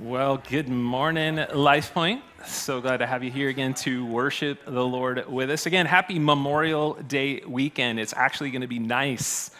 Well, 0.00 0.36
good 0.36 0.68
morning, 0.68 1.44
Life 1.52 1.92
Point. 1.92 2.22
So 2.46 2.80
glad 2.80 2.98
to 2.98 3.06
have 3.06 3.24
you 3.24 3.32
here 3.32 3.48
again 3.48 3.74
to 3.74 4.06
worship 4.06 4.64
the 4.64 4.84
Lord 4.86 5.26
with 5.28 5.50
us. 5.50 5.66
Again, 5.66 5.86
happy 5.86 6.20
Memorial 6.20 6.94
Day 6.94 7.42
weekend. 7.44 7.98
It's 7.98 8.14
actually 8.14 8.52
going 8.52 8.62
to 8.62 8.68
be 8.68 8.78
nice 8.78 9.50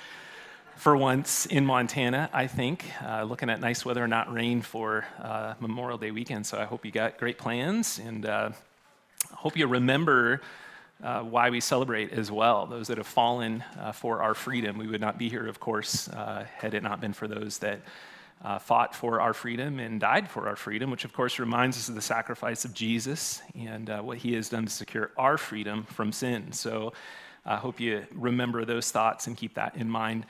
for 0.77 0.97
once 0.97 1.47
in 1.47 1.67
Montana, 1.67 2.31
I 2.33 2.47
think. 2.47 2.85
Uh, 3.05 3.25
looking 3.25 3.51
at 3.51 3.61
nice 3.61 3.85
weather 3.85 4.07
not 4.07 4.33
rain 4.33 4.63
for 4.63 5.05
uh, 5.21 5.55
Memorial 5.59 5.99
Day 5.99 6.13
weekend. 6.13 6.47
So 6.47 6.57
I 6.57 6.67
hope 6.67 6.85
you 6.85 6.93
got 6.93 7.19
great 7.19 7.37
plans 7.37 7.99
and 7.99 8.25
uh, 8.25 8.51
hope 9.33 9.57
you 9.57 9.67
remember. 9.67 10.41
Uh, 11.01 11.21
why 11.21 11.49
we 11.49 11.61
celebrate 11.61 12.13
as 12.13 12.29
well. 12.29 12.67
Those 12.67 12.89
that 12.89 12.99
have 12.99 13.07
fallen 13.07 13.63
uh, 13.79 13.93
for 13.93 14.21
our 14.21 14.35
freedom. 14.35 14.79
We 14.79 14.89
would 14.89 15.01
not 15.01 15.17
be 15.17 15.29
here, 15.29 15.47
of 15.47 15.61
course, 15.61 16.09
uh, 16.09 16.45
had 16.57 16.75
it 16.75 16.83
not 16.83 17.01
been 17.01 17.13
for 17.13 17.29
those 17.29 17.59
that 17.59 17.79
uh, 18.43 18.59
fought 18.59 18.95
for 18.95 19.21
our 19.21 19.35
freedom 19.35 19.79
and 19.79 20.01
died 20.01 20.31
for 20.31 20.49
our 20.49 20.57
freedom, 20.57 20.91
which 20.91 21.05
of 21.05 21.13
course 21.13 21.39
reminds 21.39 21.77
us 21.77 21.89
of 21.89 21.95
the 21.95 22.03
sacrifice 22.03 22.65
of 22.65 22.73
Jesus 22.73 23.43
and 23.59 23.91
uh, 23.91 24.01
what 24.01 24.19
he 24.19 24.35
has 24.35 24.49
done 24.49 24.65
to 24.65 24.71
secure 24.71 25.11
our 25.17 25.37
freedom 25.37 25.85
from 25.85 26.13
sin. 26.13 26.53
So 26.53 26.93
I 27.45 27.57
hope 27.57 27.81
you 27.81 28.07
remember 28.13 28.65
those 28.65 28.91
thoughts 28.91 29.27
and 29.27 29.37
keep 29.37 29.55
that 29.55 29.77
in 29.77 29.89
mind. 29.89 30.27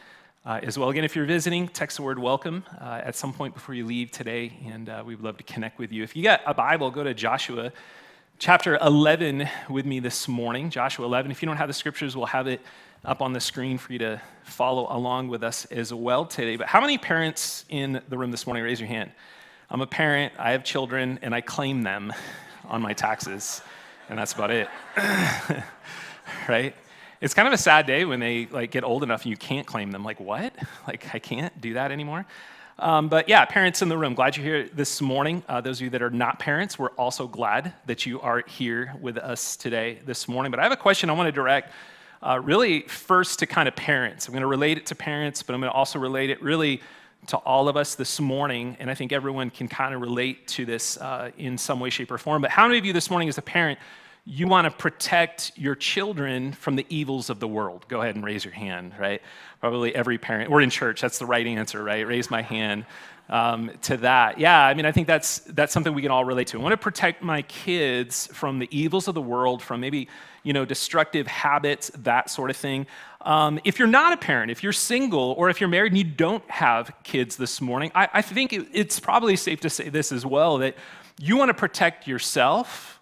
Uh, 0.46 0.60
as 0.62 0.78
well. 0.78 0.88
Again, 0.88 1.04
if 1.04 1.14
you're 1.14 1.26
visiting, 1.26 1.68
text 1.68 1.98
the 1.98 2.02
word 2.02 2.18
welcome 2.18 2.64
uh, 2.80 3.02
at 3.04 3.14
some 3.14 3.34
point 3.34 3.52
before 3.52 3.74
you 3.74 3.84
leave 3.84 4.10
today, 4.10 4.56
and 4.66 4.88
uh, 4.88 5.02
we 5.04 5.14
would 5.14 5.22
love 5.22 5.36
to 5.36 5.42
connect 5.42 5.78
with 5.78 5.92
you. 5.92 6.02
If 6.02 6.16
you 6.16 6.22
got 6.22 6.40
a 6.46 6.54
Bible, 6.54 6.90
go 6.90 7.04
to 7.04 7.12
Joshua 7.12 7.70
chapter 8.38 8.78
11 8.80 9.48
with 9.68 9.84
me 9.84 10.00
this 10.00 10.26
morning. 10.28 10.70
Joshua 10.70 11.04
11. 11.04 11.32
If 11.32 11.42
you 11.42 11.46
don't 11.46 11.56
have 11.56 11.68
the 11.68 11.74
scriptures, 11.74 12.16
we'll 12.16 12.26
have 12.26 12.46
it 12.46 12.62
up 13.04 13.22
on 13.22 13.32
the 13.32 13.40
screen 13.40 13.78
for 13.78 13.92
you 13.92 13.98
to 14.00 14.20
follow 14.42 14.86
along 14.90 15.28
with 15.28 15.42
us 15.42 15.64
as 15.66 15.92
well 15.92 16.24
today. 16.24 16.56
But 16.56 16.66
how 16.66 16.80
many 16.80 16.98
parents 16.98 17.64
in 17.68 18.02
the 18.08 18.18
room 18.18 18.30
this 18.30 18.46
morning? 18.46 18.64
Raise 18.64 18.80
your 18.80 18.88
hand. 18.88 19.12
I'm 19.70 19.80
a 19.80 19.86
parent, 19.86 20.32
I 20.38 20.52
have 20.52 20.64
children, 20.64 21.18
and 21.22 21.34
I 21.34 21.40
claim 21.40 21.82
them 21.82 22.12
on 22.66 22.80
my 22.80 22.94
taxes, 22.94 23.60
and 24.08 24.18
that's 24.18 24.32
about 24.32 24.50
it. 24.50 24.68
right? 26.48 26.74
It's 27.20 27.34
kind 27.34 27.46
of 27.46 27.54
a 27.54 27.58
sad 27.58 27.86
day 27.86 28.04
when 28.04 28.20
they 28.20 28.46
like 28.46 28.70
get 28.70 28.84
old 28.84 29.02
enough 29.02 29.22
and 29.22 29.30
you 29.30 29.36
can't 29.36 29.66
claim 29.66 29.90
them. 29.90 30.04
Like, 30.04 30.20
what? 30.20 30.54
Like, 30.86 31.14
I 31.14 31.18
can't 31.18 31.60
do 31.60 31.74
that 31.74 31.92
anymore. 31.92 32.24
Um, 32.78 33.08
but 33.08 33.28
yeah, 33.28 33.44
parents 33.44 33.82
in 33.82 33.88
the 33.88 33.98
room, 33.98 34.14
glad 34.14 34.36
you're 34.36 34.46
here 34.46 34.70
this 34.72 35.00
morning. 35.00 35.42
Uh, 35.48 35.60
those 35.60 35.78
of 35.78 35.84
you 35.84 35.90
that 35.90 36.02
are 36.02 36.10
not 36.10 36.38
parents, 36.38 36.78
we're 36.78 36.90
also 36.90 37.26
glad 37.26 37.74
that 37.86 38.06
you 38.06 38.20
are 38.20 38.44
here 38.46 38.94
with 39.00 39.18
us 39.18 39.56
today, 39.56 39.98
this 40.06 40.28
morning. 40.28 40.50
But 40.50 40.60
I 40.60 40.62
have 40.62 40.72
a 40.72 40.76
question 40.76 41.10
I 41.10 41.12
want 41.14 41.26
to 41.26 41.32
direct 41.32 41.72
uh, 42.22 42.40
really 42.42 42.82
first 42.82 43.38
to 43.40 43.46
kind 43.46 43.68
of 43.68 43.76
parents. 43.76 44.26
I'm 44.26 44.32
going 44.32 44.42
to 44.42 44.46
relate 44.48 44.78
it 44.78 44.86
to 44.86 44.94
parents, 44.94 45.42
but 45.42 45.54
I'm 45.54 45.60
going 45.60 45.70
to 45.70 45.76
also 45.76 45.98
relate 45.98 46.30
it 46.30 46.42
really 46.42 46.80
to 47.28 47.36
all 47.38 47.68
of 47.68 47.76
us 47.76 47.94
this 47.94 48.20
morning. 48.20 48.76
And 48.80 48.90
I 48.90 48.94
think 48.94 49.12
everyone 49.12 49.50
can 49.50 49.68
kind 49.68 49.94
of 49.94 50.00
relate 50.00 50.46
to 50.48 50.64
this 50.64 50.96
uh, 50.98 51.30
in 51.36 51.58
some 51.58 51.80
way, 51.80 51.90
shape, 51.90 52.10
or 52.10 52.18
form. 52.18 52.42
But 52.42 52.50
how 52.50 52.66
many 52.66 52.78
of 52.78 52.84
you 52.84 52.92
this 52.92 53.10
morning, 53.10 53.28
as 53.28 53.38
a 53.38 53.42
parent, 53.42 53.78
you 54.24 54.46
want 54.46 54.66
to 54.66 54.70
protect 54.70 55.52
your 55.56 55.74
children 55.74 56.52
from 56.52 56.76
the 56.76 56.86
evils 56.88 57.30
of 57.30 57.40
the 57.40 57.48
world? 57.48 57.86
Go 57.88 58.02
ahead 58.02 58.14
and 58.14 58.24
raise 58.24 58.44
your 58.44 58.54
hand, 58.54 58.92
right? 58.98 59.22
Probably 59.60 59.94
every 59.94 60.18
parent. 60.18 60.50
We're 60.50 60.60
in 60.60 60.70
church. 60.70 61.00
That's 61.00 61.18
the 61.18 61.26
right 61.26 61.46
answer, 61.46 61.82
right? 61.82 62.06
Raise 62.06 62.30
my 62.30 62.42
hand 62.42 62.84
um, 63.28 63.70
to 63.82 63.96
that. 63.98 64.38
Yeah, 64.38 64.64
I 64.64 64.74
mean, 64.74 64.86
I 64.86 64.92
think 64.92 65.06
that's, 65.06 65.40
that's 65.40 65.72
something 65.72 65.94
we 65.94 66.02
can 66.02 66.10
all 66.10 66.24
relate 66.24 66.46
to. 66.48 66.58
I 66.58 66.62
want 66.62 66.72
to 66.72 66.76
protect 66.76 67.22
my 67.22 67.42
kids 67.42 68.28
from 68.32 68.58
the 68.58 68.68
evils 68.76 69.08
of 69.08 69.14
the 69.14 69.22
world, 69.22 69.62
from 69.62 69.80
maybe, 69.80 70.08
you 70.42 70.52
know, 70.52 70.64
destructive 70.64 71.26
habits, 71.26 71.90
that 71.98 72.30
sort 72.30 72.50
of 72.50 72.56
thing. 72.56 72.86
Um, 73.20 73.60
if 73.64 73.78
you're 73.78 73.88
not 73.88 74.12
a 74.12 74.16
parent, 74.16 74.50
if 74.50 74.62
you're 74.62 74.72
single, 74.72 75.34
or 75.36 75.50
if 75.50 75.60
you're 75.60 75.68
married 75.68 75.92
and 75.92 75.98
you 75.98 76.04
don't 76.04 76.48
have 76.50 76.90
kids 77.02 77.36
this 77.36 77.60
morning, 77.60 77.90
I, 77.94 78.08
I 78.14 78.22
think 78.22 78.52
it, 78.52 78.68
it's 78.72 78.98
probably 78.98 79.36
safe 79.36 79.60
to 79.60 79.70
say 79.70 79.88
this 79.88 80.12
as 80.12 80.24
well 80.24 80.58
that 80.58 80.76
you 81.18 81.36
want 81.36 81.50
to 81.50 81.54
protect 81.54 82.06
yourself 82.06 83.00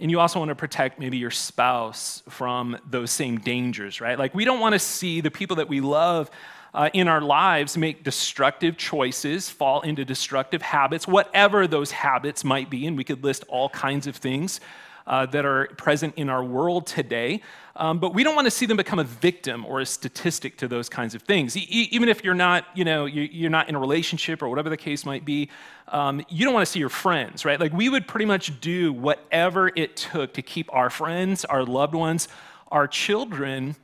and 0.00 0.10
you 0.10 0.20
also 0.20 0.38
want 0.38 0.48
to 0.50 0.54
protect 0.54 0.98
maybe 0.98 1.18
your 1.18 1.30
spouse 1.30 2.22
from 2.28 2.78
those 2.88 3.10
same 3.10 3.38
dangers, 3.38 4.00
right? 4.00 4.18
Like, 4.18 4.32
we 4.32 4.44
don't 4.44 4.60
want 4.60 4.74
to 4.74 4.78
see 4.78 5.20
the 5.20 5.30
people 5.30 5.56
that 5.56 5.68
we 5.68 5.80
love 5.80 6.30
uh, 6.74 6.90
in 6.92 7.08
our 7.08 7.20
lives 7.20 7.76
make 7.76 8.04
destructive 8.04 8.76
choices, 8.76 9.48
fall 9.48 9.80
into 9.82 10.04
destructive 10.04 10.62
habits, 10.62 11.06
whatever 11.08 11.66
those 11.66 11.90
habits 11.90 12.44
might 12.44 12.70
be. 12.70 12.86
And 12.86 12.96
we 12.96 13.04
could 13.04 13.24
list 13.24 13.44
all 13.48 13.68
kinds 13.68 14.06
of 14.06 14.16
things 14.16 14.60
uh, 15.08 15.26
that 15.26 15.44
are 15.46 15.68
present 15.78 16.14
in 16.16 16.28
our 16.28 16.44
world 16.44 16.86
today. 16.86 17.42
Um, 17.74 17.98
but 17.98 18.12
we 18.12 18.24
don't 18.24 18.34
want 18.34 18.46
to 18.46 18.50
see 18.50 18.66
them 18.66 18.76
become 18.76 18.98
a 18.98 19.04
victim 19.04 19.64
or 19.64 19.80
a 19.80 19.86
statistic 19.86 20.56
to 20.58 20.68
those 20.68 20.88
kinds 20.88 21.14
of 21.14 21.22
things. 21.22 21.56
E- 21.56 21.88
even 21.90 22.08
if 22.08 22.22
you're 22.22 22.34
not, 22.34 22.66
you 22.74 22.84
know, 22.84 23.06
you're 23.06 23.50
not 23.50 23.68
in 23.68 23.74
a 23.74 23.78
relationship 23.78 24.42
or 24.42 24.48
whatever 24.48 24.68
the 24.68 24.76
case 24.76 25.06
might 25.06 25.24
be, 25.24 25.48
um, 25.88 26.22
you 26.28 26.44
don't 26.44 26.52
want 26.52 26.66
to 26.66 26.70
see 26.70 26.80
your 26.80 26.88
friends, 26.88 27.44
right? 27.44 27.58
Like 27.58 27.72
we 27.72 27.88
would 27.88 28.06
pretty 28.06 28.26
much 28.26 28.60
do 28.60 28.92
whatever 28.92 29.70
it 29.74 29.96
took 29.96 30.34
to 30.34 30.42
keep 30.42 30.72
our 30.74 30.90
friends, 30.90 31.44
our 31.44 31.64
loved 31.64 31.94
ones, 31.94 32.28
our 32.70 32.86
children 32.86 33.76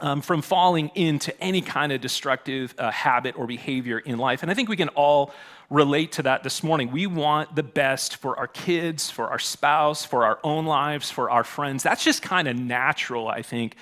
um, 0.00 0.20
from 0.20 0.42
falling 0.42 0.90
into 0.94 1.38
any 1.40 1.60
kind 1.60 1.92
of 1.92 2.00
destructive 2.00 2.74
uh, 2.78 2.90
habit 2.90 3.38
or 3.38 3.46
behavior 3.46 3.98
in 3.98 4.18
life. 4.18 4.42
And 4.42 4.50
I 4.50 4.54
think 4.54 4.68
we 4.68 4.76
can 4.76 4.88
all 4.90 5.32
relate 5.68 6.12
to 6.12 6.22
that 6.22 6.42
this 6.42 6.62
morning. 6.62 6.90
We 6.90 7.06
want 7.06 7.54
the 7.54 7.62
best 7.62 8.16
for 8.16 8.38
our 8.38 8.48
kids, 8.48 9.10
for 9.10 9.28
our 9.28 9.38
spouse, 9.38 10.04
for 10.04 10.24
our 10.24 10.40
own 10.42 10.66
lives, 10.66 11.10
for 11.10 11.30
our 11.30 11.44
friends. 11.44 11.82
That's 11.82 12.02
just 12.02 12.22
kind 12.22 12.48
of 12.48 12.56
natural, 12.56 13.28
I 13.28 13.42
think. 13.42 13.76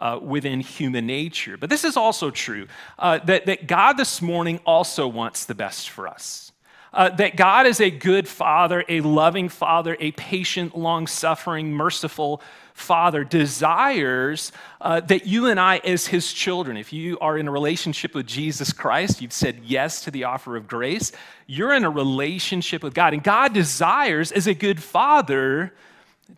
Uh, 0.00 0.16
within 0.22 0.60
human 0.60 1.08
nature. 1.08 1.56
But 1.56 1.70
this 1.70 1.82
is 1.82 1.96
also 1.96 2.30
true 2.30 2.68
uh, 3.00 3.18
that, 3.24 3.46
that 3.46 3.66
God 3.66 3.94
this 3.94 4.22
morning 4.22 4.60
also 4.64 5.08
wants 5.08 5.44
the 5.46 5.56
best 5.56 5.90
for 5.90 6.06
us. 6.06 6.52
Uh, 6.92 7.10
that 7.10 7.36
God 7.36 7.66
is 7.66 7.80
a 7.80 7.90
good 7.90 8.28
father, 8.28 8.84
a 8.88 9.00
loving 9.00 9.48
father, 9.48 9.96
a 9.98 10.12
patient, 10.12 10.78
long 10.78 11.08
suffering, 11.08 11.72
merciful 11.72 12.40
Father 12.78 13.24
desires 13.24 14.52
uh, 14.80 15.00
that 15.00 15.26
you 15.26 15.46
and 15.46 15.58
I, 15.58 15.78
as 15.78 16.06
His 16.06 16.32
children, 16.32 16.76
if 16.76 16.92
you 16.92 17.18
are 17.18 17.36
in 17.36 17.48
a 17.48 17.50
relationship 17.50 18.14
with 18.14 18.26
Jesus 18.26 18.72
Christ, 18.72 19.20
you've 19.20 19.32
said 19.32 19.60
yes 19.64 20.02
to 20.04 20.10
the 20.10 20.24
offer 20.24 20.56
of 20.56 20.68
grace, 20.68 21.12
you're 21.46 21.74
in 21.74 21.84
a 21.84 21.90
relationship 21.90 22.82
with 22.82 22.94
God. 22.94 23.12
And 23.12 23.22
God 23.22 23.52
desires, 23.52 24.32
as 24.32 24.46
a 24.46 24.54
good 24.54 24.82
Father, 24.82 25.72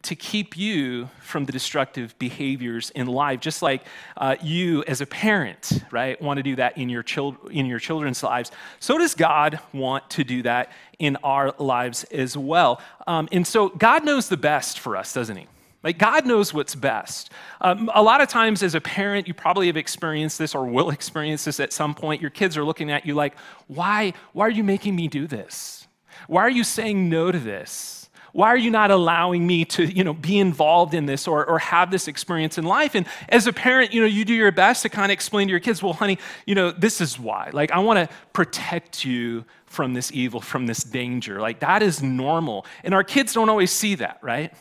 to 0.03 0.15
keep 0.15 0.57
you 0.57 1.11
from 1.21 1.45
the 1.45 1.53
destructive 1.53 2.17
behaviors 2.19 2.91
in 2.91 3.07
life, 3.07 3.41
just 3.41 3.61
like 3.61 3.83
uh, 4.17 4.37
you 4.41 4.85
as 4.87 5.01
a 5.01 5.07
parent, 5.07 5.83
right, 5.91 6.21
want 6.23 6.39
to 6.39 6.43
do 6.43 6.57
that 6.57 6.79
in 6.79 6.89
your, 6.89 7.03
chil- 7.03 7.37
in 7.51 7.67
your 7.67 7.81
children's 7.81 8.23
lives. 8.23 8.51
So 8.79 8.99
does 8.99 9.15
God 9.15 9.59
want 9.73 10.09
to 10.11 10.25
do 10.25 10.43
that 10.43 10.71
in 10.99 11.17
our 11.17 11.55
lives 11.59 12.05
as 12.05 12.37
well. 12.37 12.81
Um, 13.07 13.29
and 13.33 13.47
so 13.47 13.69
God 13.69 14.05
knows 14.05 14.29
the 14.29 14.37
best 14.37 14.79
for 14.79 14.97
us, 14.97 15.13
doesn't 15.13 15.37
He? 15.37 15.47
Like, 15.83 15.97
God 15.97 16.27
knows 16.27 16.53
what's 16.53 16.75
best. 16.75 17.31
Um, 17.61 17.91
a 17.95 18.03
lot 18.03 18.21
of 18.21 18.29
times, 18.29 18.63
as 18.63 18.75
a 18.75 18.81
parent, 18.81 19.27
you 19.27 19.33
probably 19.33 19.67
have 19.69 19.79
experienced 19.79 20.39
this 20.39 20.55
or 20.55 20.67
will 20.67 20.91
experience 20.99 21.45
this 21.45 21.59
at 21.61 21.73
some 21.73 21.95
point. 21.95 22.21
Your 22.21 22.31
kids 22.31 22.57
are 22.57 22.65
looking 22.65 22.91
at 22.91 23.07
you 23.07 23.15
like, 23.15 23.37
why, 23.67 24.13
why 24.33 24.47
are 24.47 24.51
you 24.51 24.65
making 24.65 24.95
me 24.95 25.09
do 25.09 25.27
this? 25.27 25.87
Why 26.27 26.43
are 26.43 26.51
you 26.51 26.65
saying 26.65 27.09
no 27.09 27.33
to 27.33 27.39
this? 27.39 28.01
Why 28.33 28.49
are 28.49 28.57
you 28.57 28.71
not 28.71 28.91
allowing 28.91 29.47
me 29.47 29.65
to, 29.67 29.85
you 29.85 30.05
know, 30.05 30.15
be 30.15 30.39
involved 30.39 30.95
in 30.95 31.07
this 31.07 31.27
or, 31.27 31.45
or 31.47 31.59
have 31.59 31.91
this 31.91 32.07
experience 32.07 32.59
in 32.59 32.65
life? 32.65 32.95
And 32.95 33.07
as 33.29 33.47
a 33.47 33.53
parent, 33.53 33.93
you 33.93 34.01
know, 34.01 34.07
you 34.07 34.25
do 34.25 34.35
your 34.35 34.53
best 34.53 34.83
to 34.83 34.89
kind 34.89 35.11
of 35.11 35.15
explain 35.15 35.49
to 35.49 35.51
your 35.51 35.61
kids, 35.61 35.83
well, 35.83 35.95
honey, 35.95 36.19
you 36.47 36.55
know, 36.55 36.71
this 36.71 37.01
is 37.01 37.19
why. 37.19 37.51
Like, 37.53 37.73
I 37.73 37.81
want 37.81 37.99
to 37.99 38.15
protect 38.33 39.05
you 39.05 39.45
from 39.67 39.95
this 39.95 40.13
evil, 40.13 40.41
from 40.41 40.67
this 40.67 40.85
danger. 40.85 41.41
Like, 41.41 41.61
that 41.61 41.83
is 41.83 42.03
normal. 42.03 42.67
And 42.85 42.95
our 42.95 43.05
kids 43.05 43.33
don't 43.33 43.49
always 43.49 43.73
see 43.73 43.97
that, 43.97 44.19
right? 44.23 44.53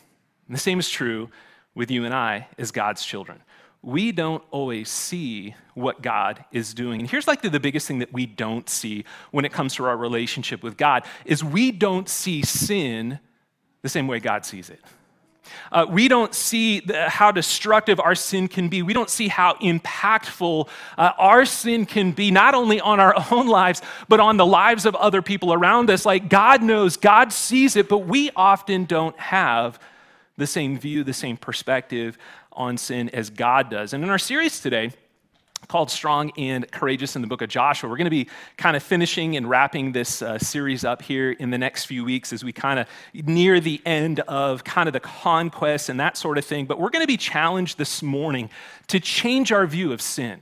And 0.49 0.55
the 0.55 0.59
same 0.59 0.79
is 0.79 0.89
true 0.89 1.29
with 1.75 1.91
you 1.91 2.05
and 2.05 2.13
I 2.13 2.47
as 2.57 2.71
God's 2.71 3.05
children. 3.05 3.41
We 3.83 4.11
don't 4.11 4.43
always 4.49 4.89
see 4.89 5.55
what 5.75 6.01
God 6.01 6.43
is 6.51 6.73
doing. 6.73 6.99
And 6.99 7.09
here's 7.09 7.27
like 7.27 7.43
the, 7.43 7.51
the 7.51 7.59
biggest 7.59 7.87
thing 7.87 7.99
that 7.99 8.11
we 8.11 8.25
don't 8.25 8.67
see 8.67 9.05
when 9.31 9.45
it 9.45 9.53
comes 9.53 9.75
to 9.75 9.85
our 9.85 9.95
relationship 9.95 10.63
with 10.63 10.75
God 10.75 11.05
is 11.23 11.43
we 11.43 11.71
don't 11.71 12.09
see 12.09 12.41
sin 12.41 13.19
the 13.83 13.89
same 13.89 14.07
way 14.07 14.19
God 14.19 14.43
sees 14.43 14.71
it. 14.71 14.81
Uh, 15.71 15.85
we 15.87 16.07
don't 16.07 16.33
see 16.33 16.79
the, 16.79 17.09
how 17.09 17.31
destructive 17.31 17.99
our 17.99 18.15
sin 18.15 18.47
can 18.47 18.69
be. 18.69 18.81
We 18.81 18.93
don't 18.93 19.09
see 19.09 19.27
how 19.27 19.53
impactful 19.55 20.67
uh, 20.97 21.11
our 21.17 21.45
sin 21.45 21.85
can 21.85 22.11
be, 22.11 22.31
not 22.31 22.55
only 22.55 22.81
on 22.81 22.99
our 22.99 23.13
own 23.31 23.47
lives, 23.47 23.81
but 24.07 24.19
on 24.19 24.37
the 24.37 24.45
lives 24.45 24.85
of 24.85 24.95
other 24.95 25.21
people 25.21 25.53
around 25.53 25.89
us. 25.91 26.05
Like 26.05 26.27
God 26.27 26.63
knows, 26.63 26.97
God 26.97 27.31
sees 27.31 27.75
it, 27.75 27.87
but 27.87 27.99
we 27.99 28.31
often 28.35 28.85
don't 28.85 29.17
have 29.19 29.79
the 30.39 30.47
same 30.47 30.79
view, 30.79 31.03
the 31.03 31.13
same 31.13 31.37
perspective 31.37 32.17
on 32.51 32.77
sin 32.77 33.09
as 33.09 33.29
God 33.29 33.69
does. 33.69 33.93
And 33.93 34.03
in 34.03 34.09
our 34.09 34.17
series 34.17 34.59
today, 34.59 34.91
called 35.67 35.91
Strong 35.91 36.31
and 36.37 36.69
Courageous 36.71 37.15
in 37.15 37.21
the 37.21 37.27
book 37.27 37.41
of 37.41 37.49
Joshua. 37.49 37.89
We're 37.89 37.97
going 37.97 38.05
to 38.05 38.09
be 38.09 38.27
kind 38.57 38.75
of 38.75 38.81
finishing 38.81 39.35
and 39.35 39.47
wrapping 39.47 39.91
this 39.91 40.21
uh, 40.21 40.39
series 40.39 40.83
up 40.83 41.01
here 41.01 41.31
in 41.31 41.51
the 41.51 41.57
next 41.57 41.85
few 41.85 42.05
weeks 42.05 42.31
as 42.33 42.43
we 42.43 42.51
kind 42.51 42.79
of 42.79 42.87
near 43.13 43.59
the 43.59 43.81
end 43.85 44.21
of 44.21 44.63
kind 44.63 44.87
of 44.87 44.93
the 44.93 44.99
conquest 44.99 45.89
and 45.89 45.99
that 45.99 46.17
sort 46.17 46.37
of 46.37 46.45
thing. 46.45 46.65
But 46.65 46.79
we're 46.79 46.89
going 46.89 47.03
to 47.03 47.07
be 47.07 47.17
challenged 47.17 47.77
this 47.77 48.01
morning 48.01 48.49
to 48.87 48.99
change 48.99 49.51
our 49.51 49.67
view 49.67 49.91
of 49.91 50.01
sin. 50.01 50.41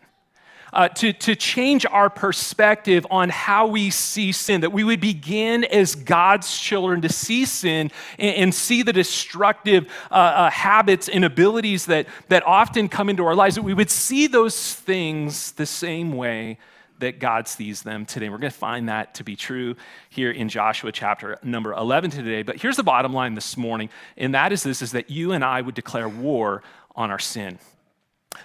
Uh, 0.77 0.88
to, 0.89 1.12
to 1.12 1.35
change 1.35 1.88
our 1.88 2.07
perspective 2.07 3.06
on 3.09 3.29
how 3.29 3.65
we 3.65 3.89
see 3.89 4.31
sin, 4.31 4.62
that 4.62 4.71
we 4.71 4.83
would 4.83 5.01
begin 5.01 5.63
as 5.63 5.95
God's 5.95 6.59
children 6.59 7.01
to 7.01 7.09
see 7.09 7.45
sin 7.45 7.91
and, 8.19 8.35
and 8.35 8.56
see 8.56 8.83
the 8.83 8.94
destructive 8.94 9.91
uh, 10.12 10.13
uh, 10.13 10.50
habits 10.51 11.09
and 11.09 11.25
abilities 11.25 11.88
that, 11.88 12.06
that 12.29 12.45
often 12.45 12.88
come 12.89 13.09
into 13.09 13.25
our 13.25 13.33
lives, 13.33 13.56
that 13.56 13.63
we 13.63 13.74
would 13.74 13.89
see 13.89 14.27
those 14.27 14.75
things 14.75 15.51
the 15.53 15.65
same 15.65 16.15
way 16.15 16.59
that 17.00 17.19
God 17.19 17.47
sees 17.47 17.81
them 17.81 18.06
today. 18.06 18.30
We're 18.30 18.38
going 18.38 18.51
to 18.51 18.57
find 18.57 18.88
that 18.88 19.15
to 19.15 19.23
be 19.23 19.35
true 19.35 19.75
here 20.12 20.30
in 20.30 20.47
Joshua 20.47 20.91
chapter 20.91 21.39
number 21.41 21.73
11 21.73 22.12
today. 22.12 22.44
But 22.44 22.57
here's 22.57 22.77
the 22.77 22.83
bottom 22.83 23.13
line 23.13 23.33
this 23.33 23.57
morning, 23.57 23.89
and 24.15 24.35
that 24.35 24.51
is 24.51 24.62
this 24.62 24.83
is 24.83 24.91
that 24.91 25.09
you 25.09 25.31
and 25.31 25.44
I 25.44 25.62
would 25.62 25.75
declare 25.75 26.07
war 26.07 26.62
on 26.95 27.09
our 27.09 27.19
sin. 27.19 27.57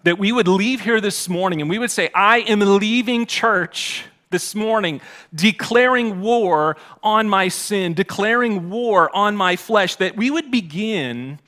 That 0.05 0.19
we 0.19 0.32
would 0.32 0.49
leave 0.49 0.81
here 0.81 1.00
this 1.00 1.29
morning 1.29 1.61
and 1.61 1.70
we 1.70 1.79
would 1.79 1.90
say, 1.90 2.11
I 2.14 2.38
am 2.40 2.61
leaving 2.61 3.26
church 3.26 4.05
this 4.31 4.55
morning, 4.55 5.00
declaring 5.34 6.20
war 6.20 6.76
on 7.02 7.29
my 7.29 7.49
sin, 7.49 7.94
declaring 7.94 8.70
war 8.70 9.14
on 9.14 9.37
my 9.37 9.56
flesh, 9.56 9.96
that 9.96 10.17
we 10.17 10.31
would 10.31 10.50
begin 10.50 11.38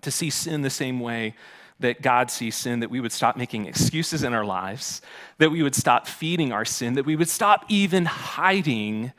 to 0.00 0.10
see 0.10 0.30
sin 0.30 0.62
the 0.62 0.70
same 0.70 0.98
way 0.98 1.34
that 1.78 2.00
God 2.00 2.30
sees 2.30 2.56
sin, 2.56 2.80
that 2.80 2.90
we 2.90 3.00
would 3.00 3.12
stop 3.12 3.36
making 3.36 3.66
excuses 3.66 4.22
in 4.24 4.32
our 4.32 4.44
lives, 4.44 5.02
that 5.38 5.50
we 5.50 5.62
would 5.62 5.74
stop 5.74 6.06
feeding 6.06 6.52
our 6.52 6.64
sin, 6.64 6.94
that 6.94 7.04
we 7.04 7.16
would 7.16 7.28
stop 7.28 7.66
even 7.68 8.06
hiding 8.06 9.12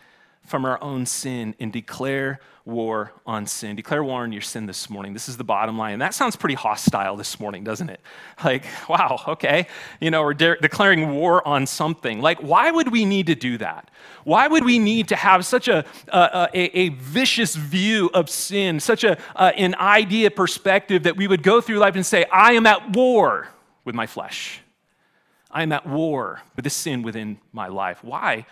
from 0.48 0.64
our 0.64 0.82
own 0.82 1.06
sin 1.06 1.54
and 1.60 1.74
declare 1.74 2.40
war 2.64 3.12
on 3.26 3.46
sin. 3.46 3.76
Declare 3.76 4.04
war 4.04 4.24
on 4.24 4.32
your 4.32 4.42
sin 4.42 4.66
this 4.66 4.90
morning. 4.90 5.14
This 5.14 5.28
is 5.28 5.36
the 5.36 5.44
bottom 5.44 5.78
line. 5.78 5.94
And 5.94 6.02
that 6.02 6.14
sounds 6.14 6.38
pretty 6.38 6.56
hostile 6.56 7.18
this 7.18 7.38
morning, 7.40 7.64
doesn't 7.64 7.90
it? 7.90 8.02
Like, 8.44 8.66
wow, 8.88 9.20
okay. 9.28 9.68
You 10.00 10.12
know, 10.12 10.22
we're 10.22 10.36
de- 10.36 10.58
declaring 10.58 11.10
war 11.10 11.46
on 11.46 11.66
something. 11.66 12.22
Like, 12.22 12.40
why 12.40 12.72
would 12.72 12.92
we 12.92 13.04
need 13.04 13.28
to 13.28 13.36
do 13.36 13.58
that? 13.58 13.90
Why 14.24 14.48
would 14.48 14.64
we 14.64 14.80
need 14.80 15.08
to 15.10 15.16
have 15.16 15.46
such 15.46 15.68
a, 15.68 15.84
a, 16.08 16.50
a, 16.54 16.80
a 16.80 16.90
vicious 16.90 17.56
view 17.56 18.10
of 18.14 18.30
sin, 18.30 18.80
such 18.80 19.04
a, 19.04 19.18
an 19.36 19.76
idea 19.76 20.30
perspective 20.32 21.04
that 21.04 21.18
we 21.18 21.28
would 21.28 21.44
go 21.44 21.60
through 21.60 21.80
life 21.80 21.96
and 21.96 22.06
say, 22.06 22.26
I 22.32 22.54
am 22.54 22.66
at 22.68 22.96
war 22.96 23.50
with 23.84 23.96
my 23.96 24.06
flesh? 24.06 24.62
I 25.50 25.64
am 25.64 25.72
at 25.72 25.86
war 25.88 26.42
with 26.56 26.64
the 26.64 26.70
sin 26.70 27.02
within 27.02 27.40
my 27.52 27.68
life. 27.68 28.04
Why? 28.04 28.46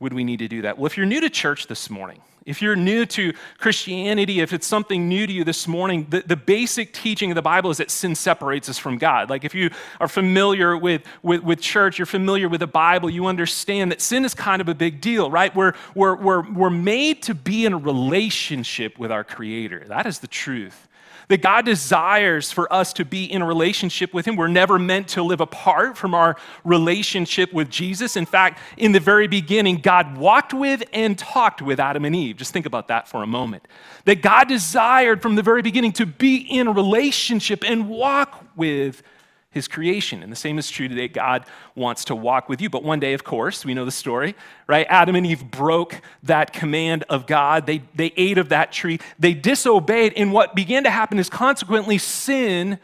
Would 0.00 0.12
we 0.12 0.24
need 0.24 0.38
to 0.38 0.48
do 0.48 0.62
that? 0.62 0.78
Well, 0.78 0.86
if 0.86 0.96
you're 0.96 1.06
new 1.06 1.20
to 1.20 1.30
church 1.30 1.66
this 1.66 1.90
morning, 1.90 2.20
if 2.46 2.62
you're 2.62 2.76
new 2.76 3.04
to 3.04 3.34
Christianity, 3.58 4.40
if 4.40 4.54
it's 4.54 4.66
something 4.66 5.06
new 5.06 5.26
to 5.26 5.32
you 5.32 5.44
this 5.44 5.68
morning, 5.68 6.06
the, 6.08 6.22
the 6.22 6.36
basic 6.36 6.94
teaching 6.94 7.30
of 7.30 7.34
the 7.34 7.42
Bible 7.42 7.70
is 7.70 7.76
that 7.76 7.90
sin 7.90 8.14
separates 8.14 8.70
us 8.70 8.78
from 8.78 8.96
God. 8.96 9.28
Like 9.28 9.44
if 9.44 9.54
you 9.54 9.70
are 10.00 10.08
familiar 10.08 10.74
with, 10.76 11.02
with, 11.22 11.42
with 11.42 11.60
church, 11.60 11.98
you're 11.98 12.06
familiar 12.06 12.48
with 12.48 12.60
the 12.60 12.66
Bible, 12.66 13.10
you 13.10 13.26
understand 13.26 13.92
that 13.92 14.00
sin 14.00 14.24
is 14.24 14.32
kind 14.32 14.62
of 14.62 14.68
a 14.68 14.74
big 14.74 15.02
deal, 15.02 15.30
right? 15.30 15.54
We're, 15.54 15.74
we're, 15.94 16.16
we're, 16.16 16.50
we're 16.50 16.70
made 16.70 17.22
to 17.24 17.34
be 17.34 17.66
in 17.66 17.74
a 17.74 17.78
relationship 17.78 18.98
with 18.98 19.12
our 19.12 19.24
Creator. 19.24 19.84
That 19.88 20.06
is 20.06 20.20
the 20.20 20.26
truth 20.26 20.87
that 21.28 21.42
God 21.42 21.64
desires 21.64 22.50
for 22.50 22.72
us 22.72 22.92
to 22.94 23.04
be 23.04 23.24
in 23.24 23.42
a 23.42 23.46
relationship 23.46 24.12
with 24.12 24.26
Him. 24.26 24.36
We're 24.36 24.48
never 24.48 24.78
meant 24.78 25.08
to 25.08 25.22
live 25.22 25.40
apart 25.40 25.96
from 25.96 26.14
our 26.14 26.36
relationship 26.64 27.52
with 27.52 27.70
Jesus. 27.70 28.16
In 28.16 28.26
fact, 28.26 28.60
in 28.76 28.92
the 28.92 29.00
very 29.00 29.28
beginning, 29.28 29.76
God 29.76 30.16
walked 30.16 30.54
with 30.54 30.82
and 30.92 31.18
talked 31.18 31.62
with 31.62 31.78
Adam 31.78 32.04
and 32.04 32.16
Eve. 32.16 32.36
Just 32.36 32.52
think 32.52 32.66
about 32.66 32.88
that 32.88 33.08
for 33.08 33.22
a 33.22 33.26
moment. 33.26 33.68
That 34.06 34.22
God 34.22 34.48
desired 34.48 35.22
from 35.22 35.34
the 35.34 35.42
very 35.42 35.62
beginning 35.62 35.92
to 35.92 36.06
be 36.06 36.36
in 36.36 36.66
a 36.66 36.72
relationship 36.72 37.62
and 37.64 37.88
walk 37.88 38.44
with 38.56 39.02
his 39.50 39.66
creation. 39.66 40.22
And 40.22 40.30
the 40.30 40.36
same 40.36 40.58
is 40.58 40.70
true 40.70 40.88
today. 40.88 41.08
God 41.08 41.46
wants 41.74 42.04
to 42.06 42.14
walk 42.14 42.48
with 42.48 42.60
you. 42.60 42.68
But 42.68 42.82
one 42.84 43.00
day, 43.00 43.14
of 43.14 43.24
course, 43.24 43.64
we 43.64 43.74
know 43.74 43.84
the 43.84 43.90
story, 43.90 44.34
right? 44.66 44.86
Adam 44.90 45.16
and 45.16 45.26
Eve 45.26 45.50
broke 45.50 46.00
that 46.22 46.52
command 46.52 47.04
of 47.08 47.26
God. 47.26 47.66
They, 47.66 47.82
they 47.94 48.12
ate 48.16 48.36
of 48.38 48.50
that 48.50 48.72
tree. 48.72 48.98
They 49.18 49.32
disobeyed. 49.32 50.12
And 50.16 50.32
what 50.32 50.54
began 50.54 50.84
to 50.84 50.90
happen 50.90 51.18
is 51.18 51.30
consequently, 51.30 51.96
sin 51.98 52.78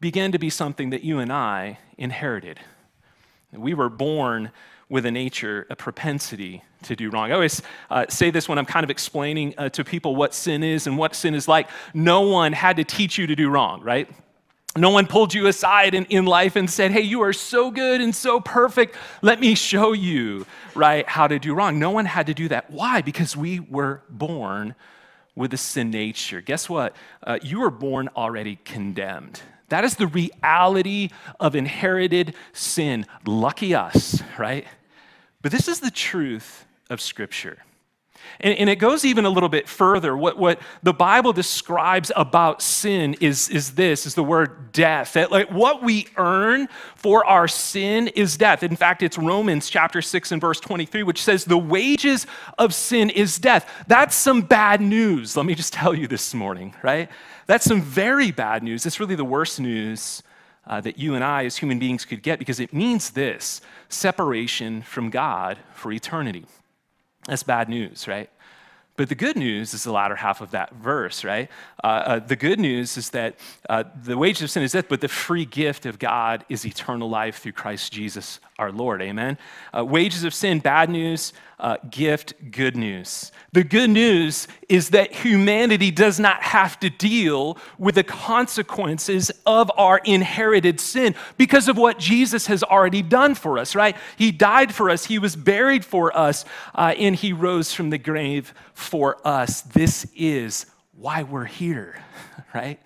began 0.00 0.32
to 0.32 0.38
be 0.38 0.50
something 0.50 0.90
that 0.90 1.02
you 1.02 1.18
and 1.20 1.32
I 1.32 1.78
inherited. 1.96 2.60
We 3.52 3.72
were 3.72 3.88
born 3.88 4.50
with 4.90 5.06
a 5.06 5.10
nature, 5.10 5.66
a 5.70 5.76
propensity 5.76 6.62
to 6.82 6.94
do 6.94 7.08
wrong. 7.08 7.30
I 7.30 7.34
always 7.34 7.62
uh, 7.88 8.04
say 8.10 8.30
this 8.30 8.48
when 8.48 8.58
I'm 8.58 8.66
kind 8.66 8.84
of 8.84 8.90
explaining 8.90 9.54
uh, 9.56 9.70
to 9.70 9.84
people 9.84 10.14
what 10.14 10.34
sin 10.34 10.62
is 10.62 10.86
and 10.86 10.98
what 10.98 11.14
sin 11.14 11.34
is 11.34 11.48
like. 11.48 11.70
No 11.94 12.20
one 12.20 12.52
had 12.52 12.76
to 12.76 12.84
teach 12.84 13.16
you 13.16 13.26
to 13.26 13.34
do 13.34 13.48
wrong, 13.48 13.80
right? 13.80 14.08
No 14.76 14.90
one 14.90 15.06
pulled 15.06 15.32
you 15.32 15.46
aside 15.46 15.94
in, 15.94 16.04
in 16.06 16.26
life 16.26 16.56
and 16.56 16.68
said, 16.68 16.90
Hey, 16.90 17.02
you 17.02 17.22
are 17.22 17.32
so 17.32 17.70
good 17.70 18.00
and 18.00 18.14
so 18.14 18.40
perfect. 18.40 18.96
Let 19.22 19.38
me 19.38 19.54
show 19.54 19.92
you, 19.92 20.46
right, 20.74 21.08
how 21.08 21.28
to 21.28 21.38
do 21.38 21.54
wrong. 21.54 21.78
No 21.78 21.90
one 21.90 22.06
had 22.06 22.26
to 22.26 22.34
do 22.34 22.48
that. 22.48 22.70
Why? 22.70 23.00
Because 23.00 23.36
we 23.36 23.60
were 23.60 24.02
born 24.10 24.74
with 25.36 25.54
a 25.54 25.56
sin 25.56 25.90
nature. 25.90 26.40
Guess 26.40 26.68
what? 26.68 26.96
Uh, 27.22 27.38
you 27.42 27.60
were 27.60 27.70
born 27.70 28.08
already 28.16 28.58
condemned. 28.64 29.42
That 29.68 29.84
is 29.84 29.96
the 29.96 30.06
reality 30.06 31.10
of 31.40 31.54
inherited 31.54 32.34
sin. 32.52 33.06
Lucky 33.26 33.74
us, 33.74 34.22
right? 34.38 34.66
But 35.42 35.52
this 35.52 35.68
is 35.68 35.80
the 35.80 35.90
truth 35.90 36.66
of 36.90 37.00
Scripture. 37.00 37.58
And, 38.40 38.58
and, 38.58 38.68
it 38.68 38.76
goes 38.76 39.04
even 39.04 39.24
a 39.24 39.30
little 39.30 39.48
bit 39.48 39.68
further. 39.68 40.16
What, 40.16 40.38
what 40.38 40.60
the 40.82 40.92
Bible 40.92 41.32
describes 41.32 42.10
about 42.16 42.62
sin 42.62 43.14
is, 43.20 43.48
is 43.48 43.74
this, 43.74 44.06
is 44.06 44.14
the 44.14 44.24
word 44.24 44.72
death. 44.72 45.14
That 45.14 45.30
like 45.30 45.50
what 45.50 45.82
we 45.82 46.08
earn 46.16 46.68
for 46.96 47.24
our 47.24 47.48
sin 47.48 48.08
is 48.08 48.36
death. 48.36 48.62
In 48.62 48.76
fact, 48.76 49.02
it's 49.02 49.18
Romans 49.18 49.70
chapter 49.70 50.02
6 50.02 50.32
and 50.32 50.40
verse 50.40 50.60
23, 50.60 51.02
which 51.02 51.22
says 51.22 51.44
the 51.44 51.58
wages 51.58 52.26
of 52.58 52.74
sin 52.74 53.10
is 53.10 53.38
death. 53.38 53.70
That's 53.86 54.14
some 54.14 54.42
bad 54.42 54.80
news. 54.80 55.36
Let 55.36 55.46
me 55.46 55.54
just 55.54 55.72
tell 55.72 55.94
you 55.94 56.08
this 56.08 56.34
morning, 56.34 56.74
right? 56.82 57.08
That's 57.46 57.64
some 57.64 57.82
very 57.82 58.30
bad 58.30 58.62
news. 58.62 58.86
It's 58.86 59.00
really 59.00 59.16
the 59.16 59.24
worst 59.24 59.60
news 59.60 60.22
uh, 60.66 60.80
that 60.80 60.98
you 60.98 61.14
and 61.14 61.22
I 61.22 61.44
as 61.44 61.56
human 61.56 61.78
beings 61.78 62.04
could 62.04 62.22
get 62.22 62.38
because 62.38 62.60
it 62.60 62.72
means 62.72 63.10
this 63.10 63.60
separation 63.88 64.82
from 64.82 65.10
God 65.10 65.58
for 65.74 65.92
eternity. 65.92 66.46
That's 67.26 67.42
bad 67.42 67.68
news, 67.68 68.06
right? 68.06 68.30
But 68.96 69.08
the 69.08 69.16
good 69.16 69.36
news 69.36 69.74
is 69.74 69.82
the 69.82 69.90
latter 69.90 70.14
half 70.14 70.40
of 70.40 70.52
that 70.52 70.72
verse, 70.74 71.24
right? 71.24 71.50
Uh, 71.82 71.86
uh, 71.86 72.18
the 72.20 72.36
good 72.36 72.60
news 72.60 72.96
is 72.96 73.10
that 73.10 73.34
uh, 73.68 73.82
the 74.04 74.16
wages 74.16 74.42
of 74.42 74.50
sin 74.50 74.62
is 74.62 74.70
death, 74.70 74.86
but 74.88 75.00
the 75.00 75.08
free 75.08 75.44
gift 75.44 75.84
of 75.84 75.98
God 75.98 76.44
is 76.48 76.64
eternal 76.64 77.10
life 77.10 77.38
through 77.38 77.52
Christ 77.52 77.92
Jesus 77.92 78.38
our 78.56 78.70
Lord. 78.70 79.02
Amen. 79.02 79.36
Uh, 79.76 79.84
wages 79.84 80.22
of 80.22 80.32
sin, 80.32 80.60
bad 80.60 80.90
news. 80.90 81.32
Uh, 81.58 81.76
gift, 81.90 82.34
good 82.52 82.76
news. 82.76 83.32
The 83.54 83.62
good 83.62 83.90
news 83.90 84.48
is 84.68 84.90
that 84.90 85.12
humanity 85.12 85.92
does 85.92 86.18
not 86.18 86.42
have 86.42 86.80
to 86.80 86.90
deal 86.90 87.56
with 87.78 87.94
the 87.94 88.02
consequences 88.02 89.30
of 89.46 89.70
our 89.76 89.98
inherited 89.98 90.80
sin 90.80 91.14
because 91.36 91.68
of 91.68 91.76
what 91.76 92.00
Jesus 92.00 92.48
has 92.48 92.64
already 92.64 93.00
done 93.00 93.36
for 93.36 93.60
us, 93.60 93.76
right? 93.76 93.96
He 94.16 94.32
died 94.32 94.74
for 94.74 94.90
us, 94.90 95.04
He 95.04 95.20
was 95.20 95.36
buried 95.36 95.84
for 95.84 96.16
us, 96.16 96.44
uh, 96.74 96.94
and 96.98 97.14
He 97.14 97.32
rose 97.32 97.72
from 97.72 97.90
the 97.90 97.98
grave 97.98 98.52
for 98.72 99.24
us. 99.24 99.62
This 99.62 100.04
is 100.16 100.66
why 100.98 101.22
we're 101.22 101.44
here, 101.44 102.02
right? 102.54 102.80